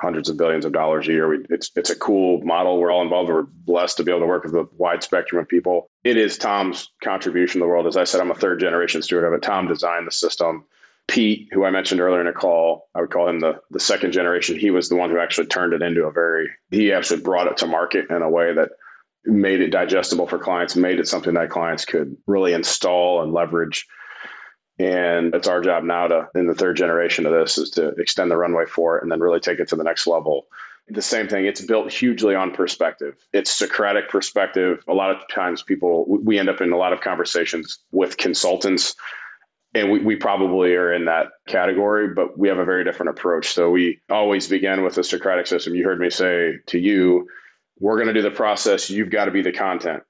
hundreds 0.00 0.28
of 0.28 0.36
billions 0.36 0.64
of 0.64 0.72
dollars 0.72 1.08
a 1.08 1.12
year. 1.12 1.28
We, 1.28 1.44
it's 1.50 1.70
it's 1.76 1.90
a 1.90 1.96
cool 1.96 2.42
model. 2.42 2.78
We're 2.78 2.92
all 2.92 3.02
involved. 3.02 3.30
We're 3.30 3.42
blessed 3.42 3.96
to 3.98 4.04
be 4.04 4.10
able 4.10 4.20
to 4.20 4.26
work 4.26 4.44
with 4.44 4.54
a 4.54 4.68
wide 4.76 5.02
spectrum 5.02 5.40
of 5.40 5.48
people. 5.48 5.90
It 6.04 6.16
is 6.16 6.38
Tom's 6.38 6.90
contribution 7.02 7.60
to 7.60 7.64
the 7.64 7.68
world. 7.68 7.86
As 7.86 7.96
I 7.96 8.04
said, 8.04 8.20
I'm 8.20 8.30
a 8.30 8.34
third 8.34 8.60
generation 8.60 9.02
steward 9.02 9.24
of 9.24 9.32
it. 9.32 9.42
Tom 9.42 9.68
designed 9.68 10.06
the 10.06 10.12
system. 10.12 10.64
Pete, 11.08 11.48
who 11.50 11.64
I 11.64 11.70
mentioned 11.70 12.00
earlier 12.00 12.20
in 12.20 12.28
a 12.28 12.32
call, 12.32 12.88
I 12.94 13.00
would 13.00 13.10
call 13.10 13.28
him 13.28 13.40
the 13.40 13.60
the 13.70 13.80
second 13.80 14.12
generation. 14.12 14.56
He 14.56 14.70
was 14.70 14.88
the 14.88 14.96
one 14.96 15.10
who 15.10 15.18
actually 15.18 15.48
turned 15.48 15.72
it 15.72 15.82
into 15.82 16.04
a 16.04 16.12
very. 16.12 16.48
He 16.70 16.92
actually 16.92 17.20
brought 17.20 17.48
it 17.48 17.56
to 17.58 17.66
market 17.66 18.08
in 18.10 18.22
a 18.22 18.30
way 18.30 18.52
that 18.54 18.70
made 19.24 19.60
it 19.60 19.70
digestible 19.70 20.26
for 20.26 20.38
clients, 20.38 20.76
made 20.76 20.98
it 20.98 21.08
something 21.08 21.34
that 21.34 21.50
clients 21.50 21.84
could 21.84 22.16
really 22.26 22.52
install 22.52 23.22
and 23.22 23.32
leverage. 23.32 23.86
And 24.78 25.34
it's 25.34 25.48
our 25.48 25.60
job 25.60 25.84
now 25.84 26.08
to, 26.08 26.28
in 26.34 26.46
the 26.46 26.54
third 26.54 26.76
generation 26.76 27.26
of 27.26 27.32
this, 27.32 27.58
is 27.58 27.70
to 27.72 27.88
extend 27.98 28.30
the 28.30 28.38
runway 28.38 28.64
for 28.64 28.96
it 28.96 29.02
and 29.02 29.12
then 29.12 29.20
really 29.20 29.40
take 29.40 29.58
it 29.58 29.68
to 29.68 29.76
the 29.76 29.84
next 29.84 30.06
level. 30.06 30.46
The 30.88 31.02
same 31.02 31.28
thing, 31.28 31.44
it's 31.44 31.60
built 31.60 31.92
hugely 31.92 32.34
on 32.34 32.50
perspective. 32.50 33.14
It's 33.32 33.50
Socratic 33.50 34.08
perspective. 34.08 34.82
A 34.88 34.94
lot 34.94 35.10
of 35.10 35.18
times, 35.28 35.62
people, 35.62 36.06
we 36.08 36.38
end 36.38 36.48
up 36.48 36.60
in 36.60 36.72
a 36.72 36.78
lot 36.78 36.92
of 36.92 37.00
conversations 37.00 37.78
with 37.92 38.16
consultants, 38.16 38.96
and 39.74 39.92
we, 39.92 40.00
we 40.00 40.16
probably 40.16 40.74
are 40.74 40.92
in 40.92 41.04
that 41.04 41.28
category, 41.46 42.08
but 42.12 42.36
we 42.38 42.48
have 42.48 42.58
a 42.58 42.64
very 42.64 42.82
different 42.82 43.10
approach. 43.10 43.48
So 43.48 43.70
we 43.70 44.00
always 44.08 44.48
begin 44.48 44.82
with 44.82 44.96
the 44.96 45.04
Socratic 45.04 45.46
system. 45.46 45.76
You 45.76 45.84
heard 45.84 46.00
me 46.00 46.10
say 46.10 46.54
to 46.66 46.78
you, 46.78 47.28
we're 47.80 47.96
going 47.96 48.06
to 48.06 48.14
do 48.14 48.22
the 48.22 48.30
process. 48.30 48.88
You've 48.90 49.10
got 49.10 49.24
to 49.24 49.30
be 49.30 49.42
the 49.42 49.52
content. 49.52 50.02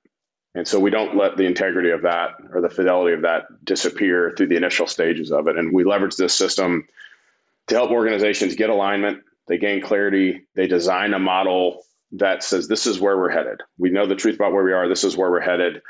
And 0.54 0.66
so 0.66 0.80
we 0.80 0.90
don't 0.90 1.16
let 1.16 1.36
the 1.36 1.46
integrity 1.46 1.90
of 1.90 2.02
that 2.02 2.30
or 2.52 2.60
the 2.60 2.68
fidelity 2.68 3.14
of 3.14 3.22
that 3.22 3.44
disappear 3.64 4.32
through 4.36 4.48
the 4.48 4.56
initial 4.56 4.88
stages 4.88 5.30
of 5.30 5.46
it. 5.46 5.56
And 5.56 5.72
we 5.72 5.84
leverage 5.84 6.16
this 6.16 6.34
system 6.34 6.86
to 7.68 7.74
help 7.76 7.92
organizations 7.92 8.56
get 8.56 8.68
alignment. 8.68 9.20
They 9.46 9.58
gain 9.58 9.80
clarity. 9.80 10.46
They 10.56 10.66
design 10.66 11.14
a 11.14 11.20
model 11.20 11.84
that 12.12 12.42
says, 12.42 12.66
this 12.66 12.86
is 12.86 12.98
where 12.98 13.16
we're 13.16 13.30
headed. 13.30 13.60
We 13.78 13.90
know 13.90 14.06
the 14.06 14.16
truth 14.16 14.34
about 14.34 14.52
where 14.52 14.64
we 14.64 14.72
are. 14.72 14.88
This 14.88 15.04
is 15.04 15.16
where 15.16 15.30
we're 15.30 15.38
headed. 15.38 15.80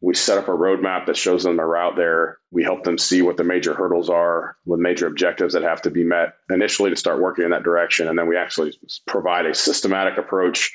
We 0.00 0.14
set 0.14 0.38
up 0.38 0.48
a 0.48 0.52
roadmap 0.52 1.04
that 1.06 1.16
shows 1.16 1.42
them 1.42 1.56
the 1.56 1.64
route 1.64 1.96
there. 1.96 2.38
We 2.50 2.62
help 2.62 2.84
them 2.84 2.96
see 2.96 3.20
what 3.20 3.36
the 3.36 3.44
major 3.44 3.74
hurdles 3.74 4.08
are, 4.08 4.56
with 4.64 4.80
major 4.80 5.06
objectives 5.06 5.52
that 5.52 5.62
have 5.62 5.82
to 5.82 5.90
be 5.90 6.04
met 6.04 6.34
initially 6.48 6.88
to 6.88 6.96
start 6.96 7.20
working 7.20 7.44
in 7.44 7.50
that 7.50 7.64
direction. 7.64 8.08
And 8.08 8.18
then 8.18 8.26
we 8.26 8.36
actually 8.36 8.78
provide 9.06 9.44
a 9.44 9.54
systematic 9.54 10.16
approach 10.16 10.72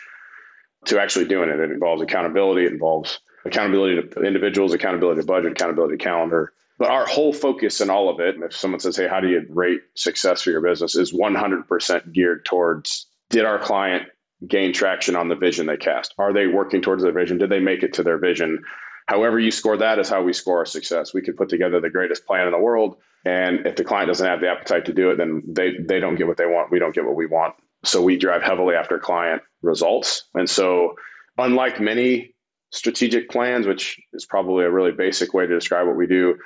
to 0.86 1.00
actually 1.00 1.26
doing 1.26 1.50
it. 1.50 1.60
It 1.60 1.72
involves 1.72 2.02
accountability. 2.02 2.66
It 2.66 2.74
involves 2.74 3.20
accountability 3.46 4.02
to 4.02 4.22
individuals, 4.22 4.74
accountability 4.74 5.22
to 5.22 5.28
budget, 5.28 5.52
accountability 5.52 5.98
to 5.98 6.04
calendar. 6.04 6.54
But 6.78 6.90
our 6.90 7.06
whole 7.06 7.34
focus 7.34 7.80
in 7.80 7.90
all 7.90 8.10
of 8.10 8.20
it, 8.20 8.36
and 8.36 8.44
if 8.44 8.56
someone 8.56 8.80
says, 8.80 8.98
hey, 8.98 9.08
how 9.08 9.20
do 9.20 9.28
you 9.28 9.46
rate 9.50 9.82
success 9.94 10.42
for 10.42 10.50
your 10.50 10.62
business, 10.62 10.96
is 10.96 11.14
100% 11.14 12.12
geared 12.12 12.46
towards 12.46 13.08
did 13.30 13.46
our 13.46 13.60
client 13.60 14.08
gain 14.48 14.74
traction 14.74 15.16
on 15.16 15.30
the 15.30 15.36
vision 15.36 15.66
they 15.66 15.78
cast? 15.78 16.14
Are 16.18 16.34
they 16.34 16.48
working 16.48 16.82
towards 16.82 17.04
their 17.04 17.12
vision? 17.12 17.38
Did 17.38 17.50
they 17.50 17.60
make 17.60 17.84
it 17.84 17.94
to 17.94 18.04
their 18.04 18.18
vision? 18.18 18.64
However, 19.08 19.40
you 19.40 19.52
score 19.52 19.78
that 19.78 20.00
is 20.00 20.10
how 20.10 20.22
we 20.22 20.34
score 20.34 20.60
our 20.60 20.66
success. 20.66 21.14
We 21.14 21.22
could 21.22 21.38
put 21.38 21.50
together 21.50 21.80
the 21.80 21.90
greatest 21.90 22.26
plan 22.26 22.46
in 22.46 22.52
the 22.52 22.60
world. 22.60 22.98
And 23.26 23.66
if 23.66 23.76
the 23.76 23.84
client 23.84 24.08
doesn't 24.08 24.26
have 24.26 24.42
the 24.42 24.50
appetite 24.50 24.86
to 24.86 24.94
do 24.94 25.12
it, 25.12 25.18
then 25.18 25.44
they, 25.48 25.76
they 25.80 26.00
don't 26.00 26.16
get 26.16 26.28
what 26.28 26.38
they 26.38 26.46
want. 26.46 26.72
We 26.72 26.80
don't 26.80 26.94
get 26.94 27.06
what 27.06 27.16
we 27.16 27.26
want. 27.26 27.56
So 27.84 28.02
we 28.02 28.18
drive 28.18 28.44
heavily 28.44 28.76
after 28.76 29.00
client 29.00 29.42
results. 29.62 30.26
And 30.34 30.50
so, 30.50 30.96
unlike 31.38 31.80
many 31.80 32.34
strategic 32.72 33.30
plans, 33.30 33.68
which 33.68 34.00
is 34.14 34.26
probably 34.26 34.66
a 34.66 34.72
really 34.72 34.92
basic 34.92 35.34
way 35.34 35.46
to 35.46 35.54
describe 35.54 35.88
what 35.88 35.98
we 35.98 36.08
do, 36.08 36.38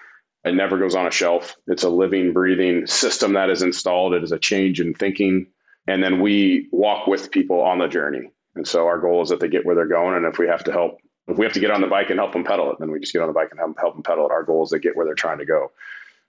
it 0.43 0.56
never 0.56 0.78
goes 0.78 0.95
on 0.95 1.08
a 1.08 1.12
shelf. 1.12 1.56
It's 1.67 1.84
a 1.84 1.89
living, 1.89 2.34
breathing 2.34 2.88
system 2.88 3.34
that 3.34 3.49
is 3.49 3.62
installed. 3.62 4.13
It 4.13 4.23
is 4.23 4.32
a 4.32 4.39
change 4.39 4.80
in 4.80 4.93
thinking. 4.93 5.47
And 5.88 6.04
then 6.04 6.19
we 6.19 6.67
walk 6.71 7.08
with 7.08 7.32
people 7.32 7.62
on 7.62 7.80
the 7.80 7.88
journey. 7.88 8.32
And 8.56 8.67
so 8.67 8.88
our 8.88 8.99
goal 8.99 9.21
is 9.21 9.30
that 9.30 9.39
they 9.39 9.47
get 9.47 9.65
where 9.65 9.75
they're 9.75 9.88
going. 9.88 10.15
And 10.15 10.25
if 10.25 10.39
we 10.39 10.47
have 10.47 10.63
to 10.65 10.71
help 10.71 10.99
If 11.28 11.38
we 11.39 11.45
have 11.45 11.54
to 11.54 11.60
get 11.60 11.71
on 11.71 11.82
the 11.82 11.88
bike 11.88 12.10
and 12.12 12.19
help 12.19 12.34
them 12.34 12.43
pedal 12.43 12.71
it, 12.71 12.78
then 12.80 12.91
we 12.91 12.99
just 12.99 13.12
get 13.13 13.21
on 13.21 13.28
the 13.28 13.34
bike 13.34 13.49
and 13.51 13.60
help, 13.60 13.95
them 13.95 14.04
pedal 14.04 14.28
it. 14.28 14.32
Our 14.32 14.43
goal 14.43 14.63
is 14.63 14.69
to 14.69 14.80
get 14.80 14.95
where 14.95 15.06
they're 15.06 15.15
trying 15.15 15.39
to 15.39 15.45
go. 15.45 15.71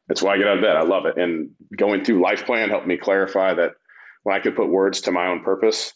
That's 0.09 0.22
why 0.22 0.35
I 0.35 0.38
get 0.38 0.46
out 0.46 0.57
of 0.57 0.62
bed. 0.62 0.77
I 0.77 0.83
love 0.83 1.05
it. 1.05 1.18
And 1.18 1.51
going 1.77 2.03
through 2.03 2.22
Life 2.22 2.46
Plan 2.46 2.70
helped 2.70 2.87
me 2.87 2.96
clarify 2.96 3.53
that 3.55 3.72
when 4.22 4.35
I 4.35 4.40
could 4.40 4.57
put 4.57 4.68
words 4.68 5.03
to 5.03 5.12
my 5.12 5.27
own 5.27 5.42
purpose, 5.42 5.92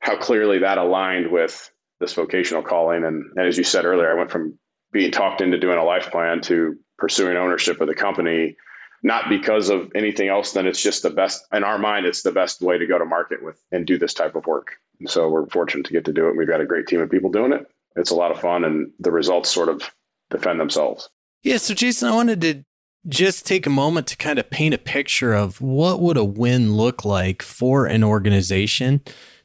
how 0.00 0.16
clearly 0.16 0.58
that 0.58 0.78
aligned 0.78 1.30
with 1.30 1.70
this 2.00 2.14
vocational 2.14 2.62
calling. 2.62 3.04
And, 3.04 3.24
and 3.36 3.46
as 3.46 3.56
you 3.56 3.64
said 3.64 3.84
earlier, 3.84 4.10
I 4.10 4.14
went 4.14 4.30
from 4.30 4.58
being 4.92 5.10
talked 5.10 5.40
into 5.40 5.58
doing 5.58 5.78
a 5.78 5.84
life 5.84 6.10
plan 6.10 6.40
to 6.42 6.76
pursuing 6.98 7.36
ownership 7.36 7.80
of 7.80 7.86
the 7.86 7.94
company, 7.94 8.56
not 9.02 9.28
because 9.28 9.70
of 9.70 9.90
anything 9.94 10.28
else, 10.28 10.52
then 10.52 10.66
it's 10.66 10.82
just 10.82 11.02
the 11.02 11.10
best 11.10 11.46
in 11.52 11.64
our 11.64 11.78
mind, 11.78 12.06
it's 12.06 12.22
the 12.22 12.32
best 12.32 12.60
way 12.60 12.76
to 12.76 12.86
go 12.86 12.98
to 12.98 13.04
market 13.04 13.42
with 13.42 13.62
and 13.72 13.86
do 13.86 13.98
this 13.98 14.14
type 14.14 14.34
of 14.34 14.46
work. 14.46 14.76
And 14.98 15.08
so 15.08 15.28
we're 15.28 15.46
fortunate 15.46 15.86
to 15.86 15.92
get 15.92 16.04
to 16.06 16.12
do 16.12 16.28
it. 16.28 16.36
We've 16.36 16.48
got 16.48 16.60
a 16.60 16.66
great 16.66 16.86
team 16.86 17.00
of 17.00 17.10
people 17.10 17.30
doing 17.30 17.52
it. 17.52 17.66
It's 17.96 18.10
a 18.10 18.16
lot 18.16 18.30
of 18.30 18.40
fun 18.40 18.64
and 18.64 18.90
the 18.98 19.10
results 19.10 19.50
sort 19.50 19.68
of 19.68 19.82
defend 20.30 20.60
themselves. 20.60 21.08
Yeah. 21.42 21.56
So 21.56 21.74
Jason, 21.74 22.08
I 22.08 22.14
wanted 22.14 22.40
to 22.42 22.64
just 23.08 23.46
take 23.46 23.66
a 23.66 23.70
moment 23.70 24.06
to 24.08 24.16
kind 24.16 24.38
of 24.38 24.50
paint 24.50 24.74
a 24.74 24.78
picture 24.78 25.32
of 25.32 25.60
what 25.60 26.00
would 26.00 26.18
a 26.18 26.24
win 26.24 26.74
look 26.74 27.04
like 27.04 27.42
for 27.42 27.86
an 27.86 28.04
organization 28.04 29.00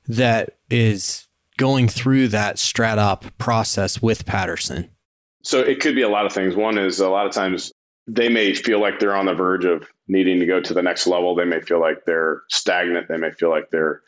that 0.08 0.58
is 0.70 1.28
going 1.58 1.88
through 1.88 2.28
that 2.30 2.58
strat 2.58 3.32
process 3.38 4.02
with 4.02 4.26
Paterson? 4.26 4.90
So 5.44 5.60
it 5.60 5.80
could 5.80 5.96
be 5.96 6.02
a 6.02 6.10
lot 6.10 6.26
of 6.26 6.34
things. 6.34 6.56
One 6.56 6.78
is 6.78 7.00
a 7.00 7.10
lot 7.10 7.28
of 7.28 7.32
times 7.32 7.72
they 8.08 8.30
may 8.30 8.54
feel 8.54 8.80
like 8.80 9.00
they're 9.00 9.16
on 9.16 9.26
the 9.26 9.34
verge 9.34 9.66
of 9.66 9.88
needing 10.08 10.40
to 10.40 10.46
go 10.46 10.60
to 10.60 10.74
the 10.74 10.82
next 10.82 11.08
level. 11.08 11.36
They 11.36 11.46
may 11.46 11.62
feel 11.62 11.80
like 11.80 12.06
they're 12.06 12.44
stagnant. 12.50 13.08
They 13.08 13.18
may 13.18 13.32
feel 13.32 13.50
like 13.50 13.70
they're 13.72 14.02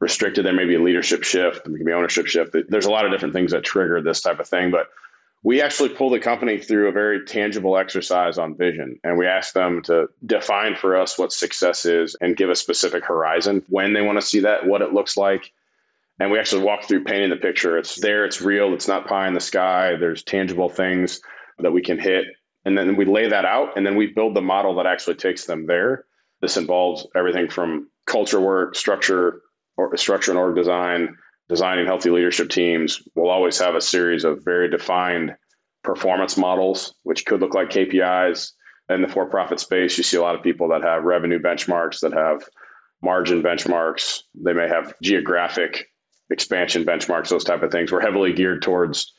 restricted. 0.00 0.44
There 0.44 0.52
may 0.52 0.64
be 0.64 0.74
a 0.74 0.82
leadership 0.82 1.22
shift. 1.22 1.64
There 1.64 1.72
may 1.72 1.84
be 1.84 1.92
ownership 1.92 2.26
shift. 2.26 2.56
There's 2.68 2.86
a 2.86 2.90
lot 2.90 3.04
of 3.04 3.12
different 3.12 3.34
things 3.34 3.52
that 3.52 3.64
trigger 3.64 4.00
this 4.02 4.20
type 4.20 4.40
of 4.40 4.48
thing. 4.48 4.70
But 4.70 4.88
we 5.44 5.60
actually 5.60 5.90
pull 5.90 6.08
the 6.08 6.18
company 6.18 6.58
through 6.58 6.88
a 6.88 6.92
very 6.92 7.22
tangible 7.26 7.76
exercise 7.76 8.38
on 8.38 8.56
vision. 8.56 8.98
And 9.04 9.18
we 9.18 9.26
ask 9.26 9.52
them 9.52 9.82
to 9.82 10.08
define 10.24 10.74
for 10.74 10.96
us 10.96 11.18
what 11.18 11.32
success 11.32 11.84
is 11.84 12.16
and 12.22 12.36
give 12.36 12.48
a 12.48 12.56
specific 12.56 13.04
horizon 13.04 13.62
when 13.68 13.92
they 13.92 14.00
want 14.00 14.18
to 14.18 14.26
see 14.26 14.40
that, 14.40 14.66
what 14.66 14.80
it 14.80 14.94
looks 14.94 15.18
like. 15.18 15.52
And 16.18 16.30
we 16.30 16.38
actually 16.38 16.62
walk 16.62 16.84
through 16.84 17.04
painting 17.04 17.28
the 17.28 17.36
picture. 17.36 17.76
It's 17.76 18.00
there, 18.00 18.24
it's 18.24 18.40
real, 18.40 18.72
it's 18.72 18.88
not 18.88 19.06
pie 19.06 19.28
in 19.28 19.34
the 19.34 19.40
sky. 19.40 19.96
There's 19.96 20.22
tangible 20.22 20.70
things 20.70 21.20
that 21.58 21.72
we 21.72 21.82
can 21.82 22.00
hit. 22.00 22.24
And 22.64 22.78
then 22.78 22.96
we 22.96 23.04
lay 23.04 23.28
that 23.28 23.44
out 23.44 23.76
and 23.76 23.86
then 23.86 23.96
we 23.96 24.06
build 24.06 24.34
the 24.34 24.40
model 24.40 24.74
that 24.76 24.86
actually 24.86 25.16
takes 25.16 25.44
them 25.44 25.66
there. 25.66 26.06
This 26.40 26.56
involves 26.56 27.06
everything 27.14 27.50
from 27.50 27.90
culture 28.06 28.40
work, 28.40 28.76
structure, 28.76 29.42
or 29.76 29.94
structure 29.98 30.30
and 30.30 30.38
org 30.38 30.56
design, 30.56 31.18
designing 31.54 31.86
healthy 31.86 32.10
leadership 32.10 32.48
teams, 32.50 33.00
we'll 33.14 33.30
always 33.30 33.60
have 33.60 33.76
a 33.76 33.80
series 33.80 34.24
of 34.24 34.44
very 34.44 34.68
defined 34.68 35.32
performance 35.84 36.36
models, 36.36 36.96
which 37.04 37.24
could 37.26 37.40
look 37.40 37.54
like 37.54 37.70
KPIs. 37.70 38.50
In 38.88 39.02
the 39.02 39.08
for 39.08 39.26
profit 39.26 39.60
space, 39.60 39.96
you 39.96 40.02
see 40.02 40.16
a 40.16 40.20
lot 40.20 40.34
of 40.34 40.42
people 40.42 40.68
that 40.70 40.82
have 40.82 41.04
revenue 41.04 41.38
benchmarks, 41.38 42.00
that 42.00 42.12
have 42.12 42.42
margin 43.02 43.40
benchmarks. 43.40 44.22
They 44.34 44.52
may 44.52 44.66
have 44.66 44.94
geographic 45.00 45.86
expansion 46.28 46.84
benchmarks, 46.84 47.28
those 47.28 47.44
type 47.44 47.62
of 47.62 47.70
things. 47.70 47.92
We're 47.92 48.00
heavily 48.00 48.32
geared 48.32 48.60
towards 48.60 49.12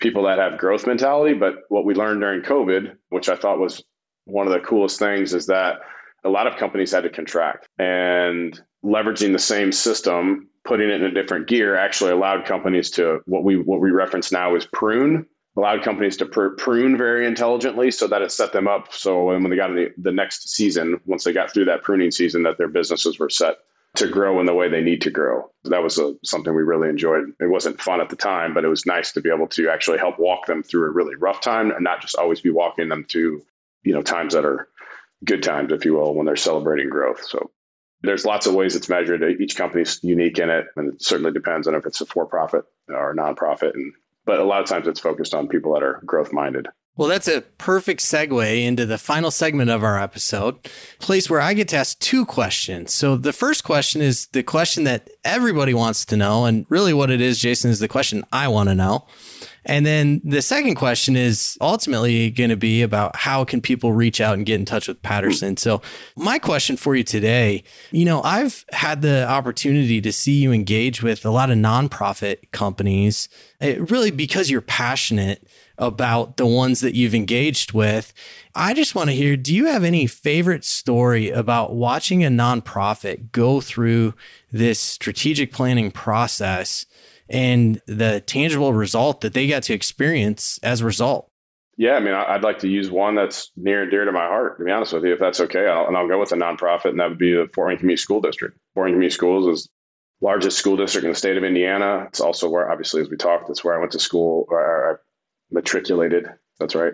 people 0.00 0.22
that 0.22 0.38
have 0.38 0.58
growth 0.58 0.86
mentality. 0.86 1.34
But 1.34 1.56
what 1.70 1.84
we 1.84 1.94
learned 1.94 2.20
during 2.20 2.42
COVID, 2.42 2.96
which 3.08 3.28
I 3.28 3.34
thought 3.34 3.58
was 3.58 3.82
one 4.26 4.46
of 4.46 4.52
the 4.52 4.60
coolest 4.60 5.00
things, 5.00 5.34
is 5.34 5.46
that 5.46 5.80
a 6.22 6.28
lot 6.28 6.46
of 6.46 6.56
companies 6.56 6.92
had 6.92 7.02
to 7.02 7.10
contract 7.10 7.68
and 7.80 8.58
leveraging 8.84 9.32
the 9.32 9.38
same 9.40 9.72
system 9.72 10.48
putting 10.64 10.88
it 10.88 11.00
in 11.00 11.04
a 11.04 11.10
different 11.10 11.46
gear 11.46 11.76
actually 11.76 12.10
allowed 12.10 12.44
companies 12.44 12.90
to 12.90 13.20
what 13.26 13.44
we 13.44 13.56
what 13.56 13.80
we 13.80 13.90
reference 13.90 14.32
now 14.32 14.54
is 14.54 14.66
prune 14.66 15.26
allowed 15.56 15.82
companies 15.82 16.16
to 16.16 16.26
pr- 16.26 16.48
prune 16.48 16.96
very 16.96 17.26
intelligently 17.26 17.90
so 17.90 18.06
that 18.08 18.22
it 18.22 18.32
set 18.32 18.52
them 18.52 18.66
up. 18.66 18.92
So 18.92 19.24
when 19.24 19.48
they 19.48 19.56
got 19.56 19.68
the, 19.68 19.92
the 19.96 20.12
next 20.12 20.48
season 20.48 21.00
once 21.06 21.24
they 21.24 21.32
got 21.32 21.52
through 21.52 21.66
that 21.66 21.82
pruning 21.82 22.10
season 22.10 22.42
that 22.42 22.58
their 22.58 22.68
businesses 22.68 23.18
were 23.18 23.30
set 23.30 23.58
to 23.96 24.08
grow 24.08 24.40
in 24.40 24.46
the 24.46 24.54
way 24.54 24.68
they 24.68 24.82
need 24.82 25.00
to 25.02 25.10
grow. 25.10 25.48
That 25.64 25.82
was 25.82 25.98
a, 26.00 26.14
something 26.24 26.52
we 26.52 26.62
really 26.64 26.88
enjoyed. 26.88 27.26
It 27.38 27.46
wasn't 27.46 27.80
fun 27.80 28.00
at 28.00 28.08
the 28.08 28.16
time 28.16 28.52
but 28.52 28.64
it 28.64 28.68
was 28.68 28.86
nice 28.86 29.12
to 29.12 29.20
be 29.20 29.30
able 29.30 29.46
to 29.48 29.68
actually 29.68 29.98
help 29.98 30.18
walk 30.18 30.46
them 30.46 30.62
through 30.62 30.86
a 30.86 30.90
really 30.90 31.14
rough 31.14 31.40
time 31.40 31.70
and 31.70 31.84
not 31.84 32.00
just 32.00 32.16
always 32.16 32.40
be 32.40 32.50
walking 32.50 32.88
them 32.88 33.04
to 33.10 33.42
you 33.84 33.92
know 33.92 34.02
times 34.02 34.34
that 34.34 34.44
are 34.44 34.68
good 35.24 35.42
times 35.42 35.72
if 35.72 35.84
you 35.84 35.94
will 35.94 36.14
when 36.14 36.26
they're 36.26 36.36
celebrating 36.36 36.90
growth. 36.90 37.24
So 37.24 37.50
there's 38.06 38.24
lots 38.24 38.46
of 38.46 38.54
ways 38.54 38.76
it's 38.76 38.88
measured. 38.88 39.22
Each 39.40 39.56
company's 39.56 39.98
unique 40.02 40.38
in 40.38 40.50
it, 40.50 40.66
and 40.76 40.94
it 40.94 41.02
certainly 41.02 41.32
depends 41.32 41.66
on 41.66 41.74
if 41.74 41.86
it's 41.86 42.00
a 42.00 42.06
for-profit 42.06 42.64
or 42.88 43.12
a 43.12 43.16
nonprofit. 43.16 43.74
And 43.74 43.92
but 44.24 44.40
a 44.40 44.44
lot 44.44 44.62
of 44.62 44.68
times 44.68 44.86
it's 44.86 45.00
focused 45.00 45.34
on 45.34 45.48
people 45.48 45.74
that 45.74 45.82
are 45.82 46.00
growth-minded. 46.06 46.68
Well, 46.96 47.08
that's 47.08 47.26
a 47.26 47.40
perfect 47.58 48.00
segue 48.00 48.64
into 48.64 48.86
the 48.86 48.98
final 48.98 49.32
segment 49.32 49.68
of 49.68 49.82
our 49.82 50.00
episode, 50.00 50.70
place 51.00 51.28
where 51.28 51.40
I 51.40 51.52
get 51.52 51.66
to 51.68 51.76
ask 51.76 51.98
two 51.98 52.24
questions. 52.24 52.94
So 52.94 53.16
the 53.16 53.32
first 53.32 53.64
question 53.64 54.00
is 54.00 54.28
the 54.28 54.44
question 54.44 54.84
that 54.84 55.10
everybody 55.24 55.74
wants 55.74 56.04
to 56.06 56.16
know, 56.16 56.44
and 56.44 56.64
really 56.68 56.94
what 56.94 57.10
it 57.10 57.20
is, 57.20 57.40
Jason, 57.40 57.72
is 57.72 57.80
the 57.80 57.88
question 57.88 58.22
I 58.32 58.46
want 58.46 58.68
to 58.68 58.76
know. 58.76 59.06
And 59.66 59.86
then 59.86 60.20
the 60.24 60.42
second 60.42 60.74
question 60.74 61.16
is 61.16 61.56
ultimately 61.60 62.30
going 62.30 62.50
to 62.50 62.56
be 62.56 62.82
about 62.82 63.16
how 63.16 63.44
can 63.44 63.60
people 63.60 63.92
reach 63.92 64.20
out 64.20 64.34
and 64.34 64.44
get 64.44 64.60
in 64.60 64.64
touch 64.64 64.88
with 64.88 65.00
Paterson. 65.02 65.56
So 65.56 65.80
my 66.16 66.38
question 66.38 66.76
for 66.76 66.94
you 66.94 67.04
today, 67.04 67.64
you 67.90 68.04
know, 68.04 68.22
I've 68.22 68.64
had 68.72 69.02
the 69.02 69.26
opportunity 69.28 70.00
to 70.00 70.12
see 70.12 70.32
you 70.32 70.52
engage 70.52 71.02
with 71.02 71.24
a 71.24 71.30
lot 71.30 71.50
of 71.50 71.56
nonprofit 71.56 72.50
companies, 72.52 73.28
eh, 73.60 73.76
really 73.78 74.10
because 74.10 74.50
you're 74.50 74.60
passionate 74.60 75.46
about 75.78 76.36
the 76.36 76.46
ones 76.46 76.80
that 76.80 76.94
you've 76.94 77.14
engaged 77.14 77.72
with. 77.72 78.12
I 78.54 78.74
just 78.74 78.94
want 78.94 79.10
to 79.10 79.16
hear 79.16 79.36
do 79.36 79.54
you 79.54 79.66
have 79.66 79.82
any 79.82 80.06
favorite 80.06 80.64
story 80.64 81.30
about 81.30 81.74
watching 81.74 82.24
a 82.24 82.28
nonprofit 82.28 83.32
go 83.32 83.60
through 83.60 84.14
this 84.52 84.78
strategic 84.78 85.52
planning 85.52 85.90
process 85.90 86.86
and 87.28 87.80
the 87.86 88.22
tangible 88.26 88.72
result 88.72 89.20
that 89.22 89.34
they 89.34 89.46
got 89.46 89.62
to 89.64 89.74
experience 89.74 90.58
as 90.62 90.80
a 90.80 90.84
result. 90.84 91.30
Yeah, 91.76 91.94
I 91.94 92.00
mean, 92.00 92.14
I'd 92.14 92.44
like 92.44 92.60
to 92.60 92.68
use 92.68 92.90
one 92.90 93.16
that's 93.16 93.50
near 93.56 93.82
and 93.82 93.90
dear 93.90 94.04
to 94.04 94.12
my 94.12 94.26
heart, 94.26 94.58
to 94.58 94.64
be 94.64 94.70
honest 94.70 94.92
with 94.92 95.04
you, 95.04 95.12
if 95.12 95.18
that's 95.18 95.40
okay. 95.40 95.66
I'll, 95.66 95.88
and 95.88 95.96
I'll 95.96 96.06
go 96.06 96.20
with 96.20 96.30
a 96.30 96.36
nonprofit, 96.36 96.90
and 96.90 97.00
that 97.00 97.08
would 97.08 97.18
be 97.18 97.32
the 97.32 97.50
Fort 97.52 97.68
Wayne 97.68 97.78
Community 97.78 98.00
School 98.00 98.20
District. 98.20 98.56
Fort 98.74 98.84
Wayne 98.84 98.94
Community 98.94 99.14
Schools 99.14 99.48
is 99.48 99.68
largest 100.20 100.56
school 100.56 100.76
district 100.76 101.04
in 101.04 101.10
the 101.10 101.16
state 101.16 101.36
of 101.36 101.42
Indiana. 101.42 102.04
It's 102.06 102.20
also 102.20 102.48
where, 102.48 102.70
obviously, 102.70 103.02
as 103.02 103.10
we 103.10 103.16
talked, 103.16 103.50
it's 103.50 103.64
where 103.64 103.74
I 103.74 103.80
went 103.80 103.90
to 103.92 103.98
school, 103.98 104.46
I 104.52 104.94
matriculated. 105.50 106.28
That's 106.60 106.76
right. 106.76 106.92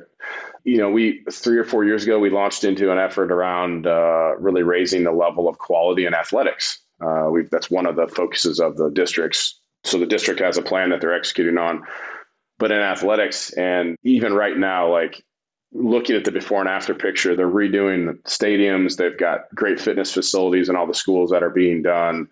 You 0.64 0.78
know, 0.78 0.90
we 0.90 1.24
three 1.30 1.58
or 1.58 1.64
four 1.64 1.84
years 1.84 2.04
ago, 2.04 2.18
we 2.18 2.30
launched 2.30 2.64
into 2.64 2.90
an 2.90 2.98
effort 2.98 3.30
around 3.30 3.86
uh, 3.86 4.36
really 4.38 4.62
raising 4.62 5.04
the 5.04 5.12
level 5.12 5.48
of 5.48 5.58
quality 5.58 6.06
in 6.06 6.14
athletics. 6.14 6.80
Uh, 7.04 7.30
that's 7.50 7.70
one 7.70 7.86
of 7.86 7.96
the 7.96 8.08
focuses 8.08 8.60
of 8.60 8.76
the 8.76 8.90
district's 8.90 9.59
so 9.84 9.98
the 9.98 10.06
district 10.06 10.40
has 10.40 10.56
a 10.56 10.62
plan 10.62 10.90
that 10.90 11.00
they're 11.00 11.14
executing 11.14 11.58
on. 11.58 11.82
But 12.58 12.72
in 12.72 12.78
athletics, 12.78 13.52
and 13.54 13.96
even 14.02 14.34
right 14.34 14.56
now, 14.56 14.90
like 14.90 15.24
looking 15.72 16.16
at 16.16 16.24
the 16.24 16.32
before 16.32 16.60
and 16.60 16.68
after 16.68 16.94
picture, 16.94 17.34
they're 17.34 17.48
redoing 17.48 18.06
the 18.06 18.14
stadiums. 18.28 18.96
They've 18.96 19.16
got 19.16 19.54
great 19.54 19.80
fitness 19.80 20.12
facilities 20.12 20.68
and 20.68 20.76
all 20.76 20.86
the 20.86 20.94
schools 20.94 21.30
that 21.30 21.42
are 21.42 21.50
being 21.50 21.82
done. 21.82 22.28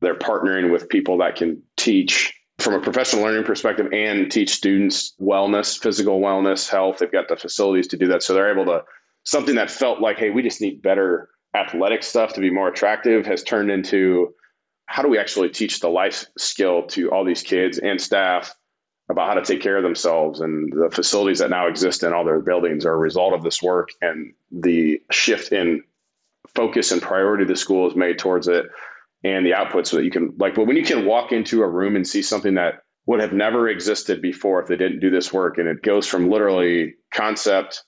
They're 0.00 0.14
partnering 0.14 0.72
with 0.72 0.88
people 0.88 1.18
that 1.18 1.36
can 1.36 1.62
teach 1.76 2.34
from 2.58 2.74
a 2.74 2.80
professional 2.80 3.22
learning 3.22 3.44
perspective 3.44 3.88
and 3.92 4.30
teach 4.30 4.50
students 4.50 5.14
wellness, 5.20 5.78
physical 5.80 6.20
wellness, 6.20 6.68
health. 6.68 6.98
They've 6.98 7.12
got 7.12 7.28
the 7.28 7.36
facilities 7.36 7.86
to 7.88 7.96
do 7.96 8.06
that. 8.08 8.22
So 8.22 8.34
they're 8.34 8.50
able 8.50 8.66
to, 8.66 8.82
something 9.24 9.54
that 9.54 9.70
felt 9.70 10.00
like, 10.00 10.18
hey, 10.18 10.30
we 10.30 10.42
just 10.42 10.60
need 10.60 10.82
better 10.82 11.28
athletic 11.54 12.02
stuff 12.02 12.32
to 12.34 12.40
be 12.40 12.50
more 12.50 12.68
attractive 12.68 13.26
has 13.26 13.42
turned 13.42 13.70
into 13.70 14.34
how 14.90 15.02
do 15.04 15.08
we 15.08 15.20
actually 15.20 15.48
teach 15.48 15.78
the 15.78 15.88
life 15.88 16.26
skill 16.36 16.82
to 16.82 17.12
all 17.12 17.24
these 17.24 17.44
kids 17.44 17.78
and 17.78 18.00
staff 18.00 18.52
about 19.08 19.28
how 19.28 19.34
to 19.34 19.42
take 19.42 19.62
care 19.62 19.76
of 19.76 19.84
themselves? 19.84 20.40
And 20.40 20.72
the 20.72 20.90
facilities 20.90 21.38
that 21.38 21.48
now 21.48 21.68
exist 21.68 22.02
in 22.02 22.12
all 22.12 22.24
their 22.24 22.40
buildings 22.40 22.84
are 22.84 22.94
a 22.94 22.98
result 22.98 23.32
of 23.32 23.44
this 23.44 23.62
work 23.62 23.90
and 24.02 24.34
the 24.50 25.00
shift 25.12 25.52
in 25.52 25.84
focus 26.56 26.90
and 26.90 27.00
priority 27.00 27.44
the 27.44 27.54
school 27.54 27.88
has 27.88 27.96
made 27.96 28.18
towards 28.18 28.48
it 28.48 28.66
and 29.22 29.46
the 29.46 29.54
output 29.54 29.86
so 29.86 29.96
that 29.96 30.04
you 30.04 30.10
can 30.10 30.34
like 30.38 30.56
when 30.56 30.76
you 30.76 30.82
can 30.82 31.06
walk 31.06 31.30
into 31.30 31.62
a 31.62 31.68
room 31.68 31.94
and 31.94 32.08
see 32.08 32.20
something 32.20 32.54
that 32.54 32.82
would 33.06 33.20
have 33.20 33.32
never 33.32 33.68
existed 33.68 34.20
before 34.20 34.60
if 34.60 34.66
they 34.66 34.76
didn't 34.76 34.98
do 34.98 35.10
this 35.10 35.32
work 35.32 35.58
and 35.58 35.68
it 35.68 35.82
goes 35.82 36.04
from 36.04 36.28
literally 36.28 36.94
concept 37.12 37.84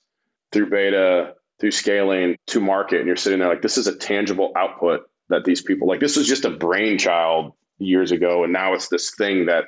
through 0.53 0.70
beta 0.70 1.33
through 1.59 1.72
scaling 1.72 2.37
to 2.47 2.61
market 2.61 2.99
and 2.99 3.09
you're 3.09 3.16
sitting 3.16 3.41
there 3.41 3.49
like 3.49 3.62
this 3.62 3.79
is 3.79 3.89
a 3.89 3.97
tangible 3.97 4.53
output 4.57 5.01
that 5.29 5.45
these 5.45 5.62
people 5.62 5.89
like 5.89 6.01
this 6.01 6.16
was 6.16 6.27
just 6.27 6.45
a 6.45 6.51
brainchild 6.51 7.53
years 7.79 8.12
ago 8.12 8.45
and 8.45 8.53
now 8.53 8.75
it's 8.75 8.89
this 8.89 9.14
thing 9.14 9.47
that 9.47 9.64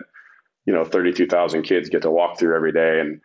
you 0.67 0.73
know 0.73 0.85
32,000 0.85 1.63
kids 1.63 1.89
get 1.89 2.03
to 2.03 2.11
walk 2.11 2.39
through 2.39 2.55
every 2.55 2.73
day 2.73 3.01
and 3.01 3.21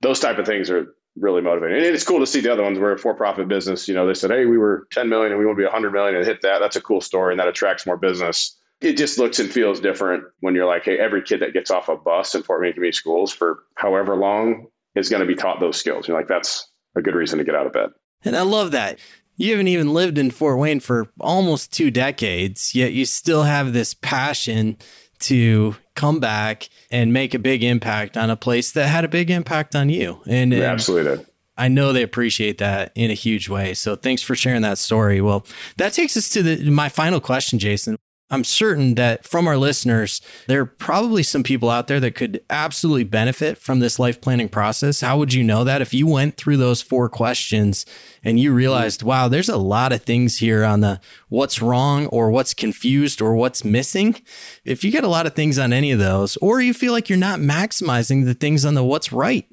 those 0.00 0.20
type 0.20 0.38
of 0.38 0.46
things 0.46 0.70
are 0.70 0.94
really 1.16 1.42
motivating 1.42 1.76
and 1.76 1.86
it's 1.86 2.04
cool 2.04 2.20
to 2.20 2.26
see 2.26 2.40
the 2.40 2.52
other 2.52 2.62
ones 2.62 2.78
we're 2.78 2.92
a 2.92 2.98
for-profit 2.98 3.48
business 3.48 3.86
you 3.88 3.94
know 3.94 4.06
they 4.06 4.14
said 4.14 4.30
hey 4.30 4.46
we 4.46 4.58
were 4.58 4.86
10 4.92 5.08
million 5.08 5.32
and 5.32 5.38
we 5.38 5.46
want 5.46 5.56
to 5.56 5.60
be 5.60 5.64
100 5.64 5.92
million 5.92 6.16
and 6.16 6.24
hit 6.24 6.40
that 6.42 6.58
that's 6.58 6.76
a 6.76 6.80
cool 6.80 7.00
story 7.00 7.32
and 7.32 7.40
that 7.40 7.48
attracts 7.48 7.86
more 7.86 7.96
business 7.96 8.56
it 8.82 8.96
just 8.96 9.18
looks 9.18 9.38
and 9.38 9.50
feels 9.50 9.80
different 9.80 10.24
when 10.40 10.54
you're 10.54 10.66
like, 10.66 10.84
hey, 10.84 10.98
every 10.98 11.22
kid 11.22 11.40
that 11.40 11.52
gets 11.52 11.70
off 11.70 11.88
a 11.88 11.96
bus 11.96 12.34
in 12.34 12.42
Fort 12.42 12.60
Wayne 12.60 12.72
Community 12.72 12.96
Schools 12.96 13.32
for 13.32 13.64
however 13.76 14.16
long 14.16 14.66
is 14.94 15.08
going 15.08 15.20
to 15.20 15.26
be 15.26 15.34
taught 15.34 15.60
those 15.60 15.76
skills. 15.76 16.08
You're 16.08 16.16
like, 16.16 16.28
that's 16.28 16.68
a 16.96 17.02
good 17.02 17.14
reason 17.14 17.38
to 17.38 17.44
get 17.44 17.54
out 17.54 17.66
of 17.66 17.72
bed. 17.72 17.90
And 18.24 18.36
I 18.36 18.42
love 18.42 18.72
that. 18.72 18.98
You 19.42 19.50
haven't 19.50 19.66
even 19.66 19.92
lived 19.92 20.18
in 20.18 20.30
Fort 20.30 20.56
Wayne 20.56 20.78
for 20.78 21.08
almost 21.18 21.72
two 21.72 21.90
decades, 21.90 22.76
yet 22.76 22.92
you 22.92 23.04
still 23.04 23.42
have 23.42 23.72
this 23.72 23.92
passion 23.92 24.76
to 25.18 25.74
come 25.96 26.20
back 26.20 26.68
and 26.92 27.12
make 27.12 27.34
a 27.34 27.40
big 27.40 27.64
impact 27.64 28.16
on 28.16 28.30
a 28.30 28.36
place 28.36 28.70
that 28.70 28.86
had 28.86 29.04
a 29.04 29.08
big 29.08 29.32
impact 29.32 29.74
on 29.74 29.88
you. 29.88 30.20
And, 30.26 30.52
and 30.52 30.62
absolutely 30.62 31.16
did. 31.16 31.26
I 31.56 31.66
know 31.66 31.92
they 31.92 32.04
appreciate 32.04 32.58
that 32.58 32.92
in 32.94 33.10
a 33.10 33.14
huge 33.14 33.48
way. 33.48 33.74
So 33.74 33.96
thanks 33.96 34.22
for 34.22 34.36
sharing 34.36 34.62
that 34.62 34.78
story. 34.78 35.20
Well, 35.20 35.44
that 35.76 35.92
takes 35.92 36.16
us 36.16 36.28
to 36.30 36.42
the, 36.44 36.70
my 36.70 36.88
final 36.88 37.18
question, 37.18 37.58
Jason. 37.58 37.96
I'm 38.32 38.44
certain 38.44 38.94
that 38.94 39.26
from 39.26 39.46
our 39.46 39.58
listeners, 39.58 40.22
there 40.48 40.62
are 40.62 40.66
probably 40.66 41.22
some 41.22 41.42
people 41.42 41.68
out 41.68 41.86
there 41.86 42.00
that 42.00 42.14
could 42.14 42.42
absolutely 42.48 43.04
benefit 43.04 43.58
from 43.58 43.80
this 43.80 43.98
life 43.98 44.22
planning 44.22 44.48
process. 44.48 45.02
How 45.02 45.18
would 45.18 45.34
you 45.34 45.44
know 45.44 45.64
that? 45.64 45.82
If 45.82 45.92
you 45.92 46.06
went 46.06 46.38
through 46.38 46.56
those 46.56 46.80
four 46.80 47.10
questions 47.10 47.84
and 48.24 48.40
you 48.40 48.54
realized, 48.54 49.02
wow, 49.02 49.28
there's 49.28 49.50
a 49.50 49.58
lot 49.58 49.92
of 49.92 50.02
things 50.02 50.38
here 50.38 50.64
on 50.64 50.80
the 50.80 50.98
what's 51.28 51.60
wrong 51.60 52.06
or 52.06 52.30
what's 52.30 52.54
confused 52.54 53.20
or 53.20 53.34
what's 53.34 53.66
missing. 53.66 54.16
If 54.64 54.82
you 54.82 54.90
get 54.90 55.04
a 55.04 55.08
lot 55.08 55.26
of 55.26 55.34
things 55.34 55.58
on 55.58 55.74
any 55.74 55.92
of 55.92 55.98
those, 55.98 56.38
or 56.38 56.62
you 56.62 56.72
feel 56.72 56.92
like 56.92 57.10
you're 57.10 57.18
not 57.18 57.38
maximizing 57.38 58.24
the 58.24 58.34
things 58.34 58.64
on 58.64 58.72
the 58.72 58.82
what's 58.82 59.12
right 59.12 59.46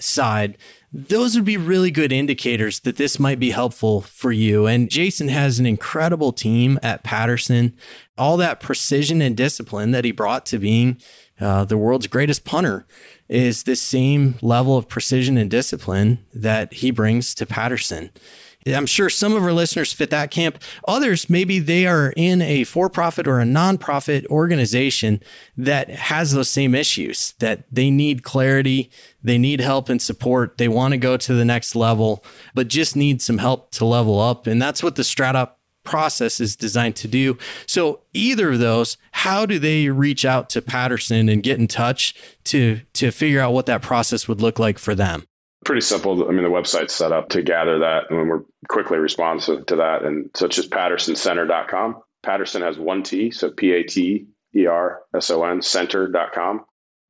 side, 0.00 0.58
those 0.96 1.34
would 1.34 1.44
be 1.44 1.56
really 1.56 1.90
good 1.90 2.12
indicators 2.12 2.78
that 2.80 2.96
this 2.96 3.18
might 3.18 3.40
be 3.40 3.50
helpful 3.50 4.02
for 4.02 4.30
you. 4.30 4.66
And 4.66 4.88
Jason 4.88 5.26
has 5.26 5.58
an 5.58 5.66
incredible 5.66 6.32
team 6.32 6.78
at 6.84 7.02
Paterson. 7.02 7.74
All 8.16 8.36
that 8.36 8.60
precision 8.60 9.20
and 9.20 9.36
discipline 9.36 9.90
that 9.90 10.04
he 10.04 10.12
brought 10.12 10.46
to 10.46 10.58
being 10.60 10.98
uh, 11.40 11.64
the 11.64 11.76
world's 11.76 12.06
greatest 12.06 12.44
punter 12.44 12.86
is 13.28 13.64
the 13.64 13.74
same 13.74 14.36
level 14.40 14.76
of 14.78 14.88
precision 14.88 15.36
and 15.36 15.50
discipline 15.50 16.24
that 16.32 16.74
he 16.74 16.92
brings 16.92 17.34
to 17.34 17.44
Paterson. 17.44 18.10
I'm 18.66 18.86
sure 18.86 19.10
some 19.10 19.34
of 19.36 19.42
our 19.42 19.52
listeners 19.52 19.92
fit 19.92 20.10
that 20.10 20.30
camp. 20.30 20.58
Others, 20.88 21.28
maybe 21.28 21.58
they 21.58 21.86
are 21.86 22.14
in 22.16 22.40
a 22.40 22.64
for 22.64 22.88
profit 22.88 23.28
or 23.28 23.40
a 23.40 23.44
nonprofit 23.44 24.26
organization 24.26 25.20
that 25.56 25.90
has 25.90 26.32
those 26.32 26.48
same 26.48 26.74
issues, 26.74 27.34
that 27.40 27.64
they 27.70 27.90
need 27.90 28.22
clarity, 28.22 28.90
they 29.22 29.36
need 29.36 29.60
help 29.60 29.88
and 29.88 30.00
support, 30.00 30.56
they 30.56 30.68
want 30.68 30.92
to 30.92 30.98
go 30.98 31.16
to 31.16 31.34
the 31.34 31.44
next 31.44 31.76
level, 31.76 32.24
but 32.54 32.68
just 32.68 32.96
need 32.96 33.20
some 33.20 33.38
help 33.38 33.70
to 33.72 33.84
level 33.84 34.18
up. 34.18 34.46
And 34.46 34.60
that's 34.62 34.82
what 34.82 34.96
the 34.96 35.02
StratOp 35.02 35.50
process 35.84 36.40
is 36.40 36.56
designed 36.56 36.96
to 36.96 37.08
do. 37.08 37.36
So 37.66 38.00
either 38.14 38.52
of 38.52 38.58
those, 38.58 38.96
how 39.12 39.44
do 39.44 39.58
they 39.58 39.90
reach 39.90 40.24
out 40.24 40.48
to 40.50 40.62
Paterson 40.62 41.28
and 41.28 41.42
get 41.42 41.58
in 41.60 41.68
touch 41.68 42.14
to 42.44 42.80
to 42.94 43.10
figure 43.10 43.40
out 43.40 43.52
what 43.52 43.66
that 43.66 43.82
process 43.82 44.26
would 44.26 44.40
look 44.40 44.58
like 44.58 44.78
for 44.78 44.94
them? 44.94 45.26
Pretty 45.64 45.80
simple. 45.80 46.28
I 46.28 46.32
mean, 46.32 46.42
the 46.42 46.50
website's 46.50 46.92
set 46.92 47.12
up 47.12 47.30
to 47.30 47.42
gather 47.42 47.78
that, 47.78 48.10
and 48.10 48.28
we're 48.28 48.42
quickly 48.68 48.98
responsive 48.98 49.64
to 49.66 49.76
that. 49.76 50.04
And 50.04 50.30
so 50.34 50.46
it's 50.46 50.56
just 50.56 50.70
patersoncenter.com. 50.70 52.02
Paterson 52.22 52.62
has 52.62 52.78
one 52.78 53.02
T, 53.02 53.30
so 53.30 53.50
P 53.50 53.72
A 53.72 53.82
T 53.82 54.26
E 54.54 54.66
R 54.66 55.02
S 55.14 55.30
O 55.30 55.44
N, 55.44 55.62
center.com 55.62 56.64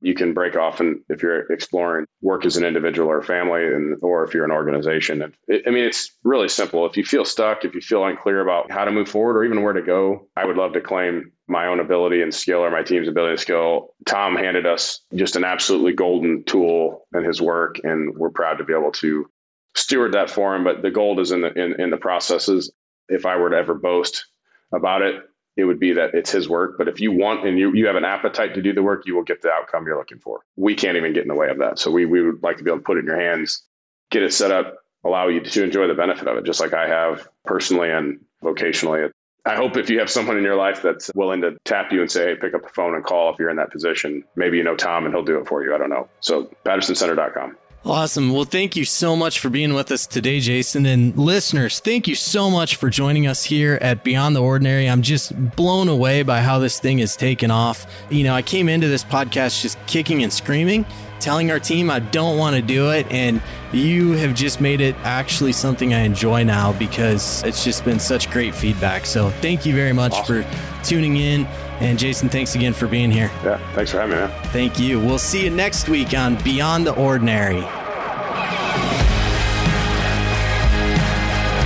you 0.04 0.14
can 0.14 0.34
break 0.34 0.54
off 0.54 0.80
and 0.80 1.00
if 1.08 1.22
you're 1.22 1.50
exploring 1.50 2.04
work 2.20 2.44
as 2.44 2.58
an 2.58 2.64
individual 2.64 3.08
or 3.08 3.22
family 3.22 3.64
and 3.64 3.96
or 4.02 4.22
if 4.22 4.34
you're 4.34 4.44
an 4.44 4.50
organization 4.50 5.22
i 5.22 5.70
mean 5.70 5.84
it's 5.84 6.12
really 6.22 6.48
simple 6.48 6.84
if 6.86 6.96
you 6.96 7.04
feel 7.04 7.24
stuck 7.24 7.64
if 7.64 7.74
you 7.74 7.80
feel 7.80 8.04
unclear 8.04 8.40
about 8.40 8.70
how 8.70 8.84
to 8.84 8.92
move 8.92 9.08
forward 9.08 9.36
or 9.36 9.44
even 9.44 9.62
where 9.62 9.72
to 9.72 9.82
go 9.82 10.28
i 10.36 10.44
would 10.44 10.56
love 10.56 10.74
to 10.74 10.80
claim 10.80 11.32
my 11.46 11.66
own 11.66 11.80
ability 11.80 12.22
and 12.22 12.34
skill 12.34 12.60
or 12.60 12.70
my 12.70 12.82
team's 12.82 13.08
ability 13.08 13.32
and 13.32 13.40
skill 13.40 13.94
tom 14.06 14.34
handed 14.34 14.66
us 14.66 15.00
just 15.14 15.36
an 15.36 15.44
absolutely 15.44 15.92
golden 15.92 16.42
tool 16.44 17.06
in 17.14 17.24
his 17.24 17.40
work 17.40 17.78
and 17.84 18.16
we're 18.16 18.30
proud 18.30 18.58
to 18.58 18.64
be 18.64 18.72
able 18.72 18.92
to 18.92 19.28
steward 19.74 20.12
that 20.12 20.30
for 20.30 20.54
him 20.54 20.64
but 20.64 20.82
the 20.82 20.90
gold 20.90 21.20
is 21.20 21.32
in 21.32 21.42
the 21.42 21.52
in, 21.52 21.78
in 21.80 21.90
the 21.90 21.96
processes 21.96 22.72
if 23.08 23.26
i 23.26 23.36
were 23.36 23.50
to 23.50 23.56
ever 23.56 23.74
boast 23.74 24.26
about 24.72 25.02
it 25.02 25.22
it 25.56 25.64
would 25.64 25.78
be 25.78 25.92
that 25.92 26.14
it's 26.14 26.30
his 26.30 26.48
work. 26.48 26.76
But 26.78 26.88
if 26.88 27.00
you 27.00 27.12
want 27.12 27.46
and 27.46 27.58
you, 27.58 27.72
you 27.74 27.86
have 27.86 27.96
an 27.96 28.04
appetite 28.04 28.54
to 28.54 28.62
do 28.62 28.72
the 28.72 28.82
work, 28.82 29.04
you 29.06 29.14
will 29.14 29.22
get 29.22 29.42
the 29.42 29.50
outcome 29.50 29.86
you're 29.86 29.96
looking 29.96 30.18
for. 30.18 30.40
We 30.56 30.74
can't 30.74 30.96
even 30.96 31.12
get 31.12 31.22
in 31.22 31.28
the 31.28 31.34
way 31.34 31.48
of 31.48 31.58
that. 31.58 31.78
So 31.78 31.90
we, 31.90 32.06
we 32.06 32.22
would 32.22 32.42
like 32.42 32.56
to 32.58 32.64
be 32.64 32.70
able 32.70 32.78
to 32.78 32.84
put 32.84 32.96
it 32.96 33.00
in 33.00 33.06
your 33.06 33.20
hands, 33.20 33.62
get 34.10 34.22
it 34.22 34.32
set 34.32 34.50
up, 34.50 34.76
allow 35.04 35.28
you 35.28 35.40
to 35.40 35.64
enjoy 35.64 35.86
the 35.86 35.94
benefit 35.94 36.26
of 36.26 36.36
it, 36.36 36.44
just 36.44 36.60
like 36.60 36.72
I 36.72 36.88
have 36.88 37.28
personally 37.44 37.90
and 37.90 38.20
vocationally. 38.42 39.10
I 39.46 39.56
hope 39.56 39.76
if 39.76 39.90
you 39.90 39.98
have 39.98 40.10
someone 40.10 40.38
in 40.38 40.42
your 40.42 40.56
life 40.56 40.80
that's 40.80 41.10
willing 41.14 41.42
to 41.42 41.56
tap 41.64 41.92
you 41.92 42.00
and 42.00 42.10
say, 42.10 42.30
hey, 42.30 42.34
pick 42.34 42.54
up 42.54 42.62
the 42.62 42.70
phone 42.70 42.94
and 42.94 43.04
call 43.04 43.30
if 43.32 43.38
you're 43.38 43.50
in 43.50 43.56
that 43.56 43.70
position, 43.70 44.24
maybe 44.36 44.56
you 44.56 44.64
know 44.64 44.74
Tom 44.74 45.04
and 45.04 45.14
he'll 45.14 45.24
do 45.24 45.38
it 45.38 45.46
for 45.46 45.62
you. 45.62 45.74
I 45.74 45.78
don't 45.78 45.90
know. 45.90 46.08
So 46.20 46.50
patersoncenter.com. 46.64 47.56
Awesome. 47.86 48.32
Well, 48.32 48.44
thank 48.44 48.76
you 48.76 48.86
so 48.86 49.14
much 49.14 49.40
for 49.40 49.50
being 49.50 49.74
with 49.74 49.92
us 49.92 50.06
today, 50.06 50.40
Jason. 50.40 50.86
And 50.86 51.14
listeners, 51.18 51.80
thank 51.80 52.08
you 52.08 52.14
so 52.14 52.48
much 52.48 52.76
for 52.76 52.88
joining 52.88 53.26
us 53.26 53.44
here 53.44 53.78
at 53.82 54.02
Beyond 54.02 54.34
the 54.34 54.40
Ordinary. 54.40 54.88
I'm 54.88 55.02
just 55.02 55.34
blown 55.54 55.88
away 55.88 56.22
by 56.22 56.40
how 56.40 56.58
this 56.58 56.80
thing 56.80 56.98
has 56.98 57.14
taken 57.14 57.50
off. 57.50 57.86
You 58.08 58.24
know, 58.24 58.34
I 58.34 58.40
came 58.40 58.70
into 58.70 58.88
this 58.88 59.04
podcast 59.04 59.60
just 59.60 59.76
kicking 59.86 60.22
and 60.22 60.32
screaming, 60.32 60.86
telling 61.20 61.50
our 61.50 61.60
team 61.60 61.90
I 61.90 61.98
don't 61.98 62.38
want 62.38 62.56
to 62.56 62.62
do 62.62 62.90
it. 62.90 63.06
And 63.12 63.42
you 63.70 64.12
have 64.12 64.34
just 64.34 64.62
made 64.62 64.80
it 64.80 64.96
actually 65.02 65.52
something 65.52 65.92
I 65.92 66.00
enjoy 66.00 66.42
now 66.42 66.72
because 66.72 67.42
it's 67.44 67.64
just 67.64 67.84
been 67.84 68.00
such 68.00 68.30
great 68.30 68.54
feedback. 68.54 69.04
So 69.04 69.28
thank 69.42 69.66
you 69.66 69.74
very 69.74 69.92
much 69.92 70.14
awesome. 70.14 70.42
for 70.42 70.84
tuning 70.84 71.18
in. 71.18 71.46
And 71.80 71.98
Jason, 71.98 72.28
thanks 72.28 72.54
again 72.54 72.72
for 72.72 72.86
being 72.86 73.10
here. 73.10 73.30
Yeah, 73.44 73.58
thanks 73.74 73.90
for 73.90 73.98
having 73.98 74.16
me, 74.16 74.22
man. 74.22 74.44
Thank 74.48 74.78
you. 74.78 75.00
We'll 75.00 75.18
see 75.18 75.44
you 75.44 75.50
next 75.50 75.88
week 75.88 76.14
on 76.14 76.36
Beyond 76.42 76.86
the 76.86 76.94
Ordinary. 76.94 77.62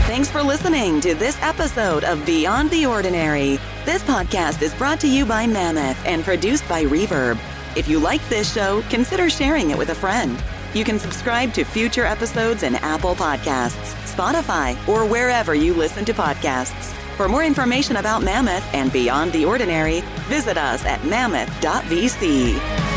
Thanks 0.06 0.30
for 0.30 0.42
listening 0.42 1.00
to 1.02 1.14
this 1.14 1.40
episode 1.42 2.02
of 2.04 2.24
Beyond 2.26 2.70
the 2.70 2.86
Ordinary. 2.86 3.58
This 3.84 4.02
podcast 4.02 4.62
is 4.62 4.74
brought 4.74 4.98
to 5.00 5.08
you 5.08 5.24
by 5.24 5.46
Mammoth 5.46 6.04
and 6.04 6.24
produced 6.24 6.68
by 6.68 6.84
Reverb. 6.84 7.38
If 7.76 7.86
you 7.86 8.00
like 8.00 8.26
this 8.28 8.52
show, 8.52 8.82
consider 8.90 9.30
sharing 9.30 9.70
it 9.70 9.78
with 9.78 9.90
a 9.90 9.94
friend. 9.94 10.42
You 10.74 10.84
can 10.84 10.98
subscribe 10.98 11.52
to 11.54 11.64
future 11.64 12.04
episodes 12.04 12.62
in 12.62 12.74
Apple 12.76 13.14
Podcasts, 13.14 13.94
Spotify, 14.12 14.76
or 14.88 15.06
wherever 15.06 15.54
you 15.54 15.72
listen 15.72 16.04
to 16.06 16.12
podcasts. 16.12 16.94
For 17.18 17.28
more 17.28 17.42
information 17.42 17.96
about 17.96 18.22
Mammoth 18.22 18.62
and 18.72 18.92
Beyond 18.92 19.32
the 19.32 19.44
Ordinary, 19.44 20.02
visit 20.28 20.56
us 20.56 20.84
at 20.84 21.04
mammoth.vc. 21.04 22.87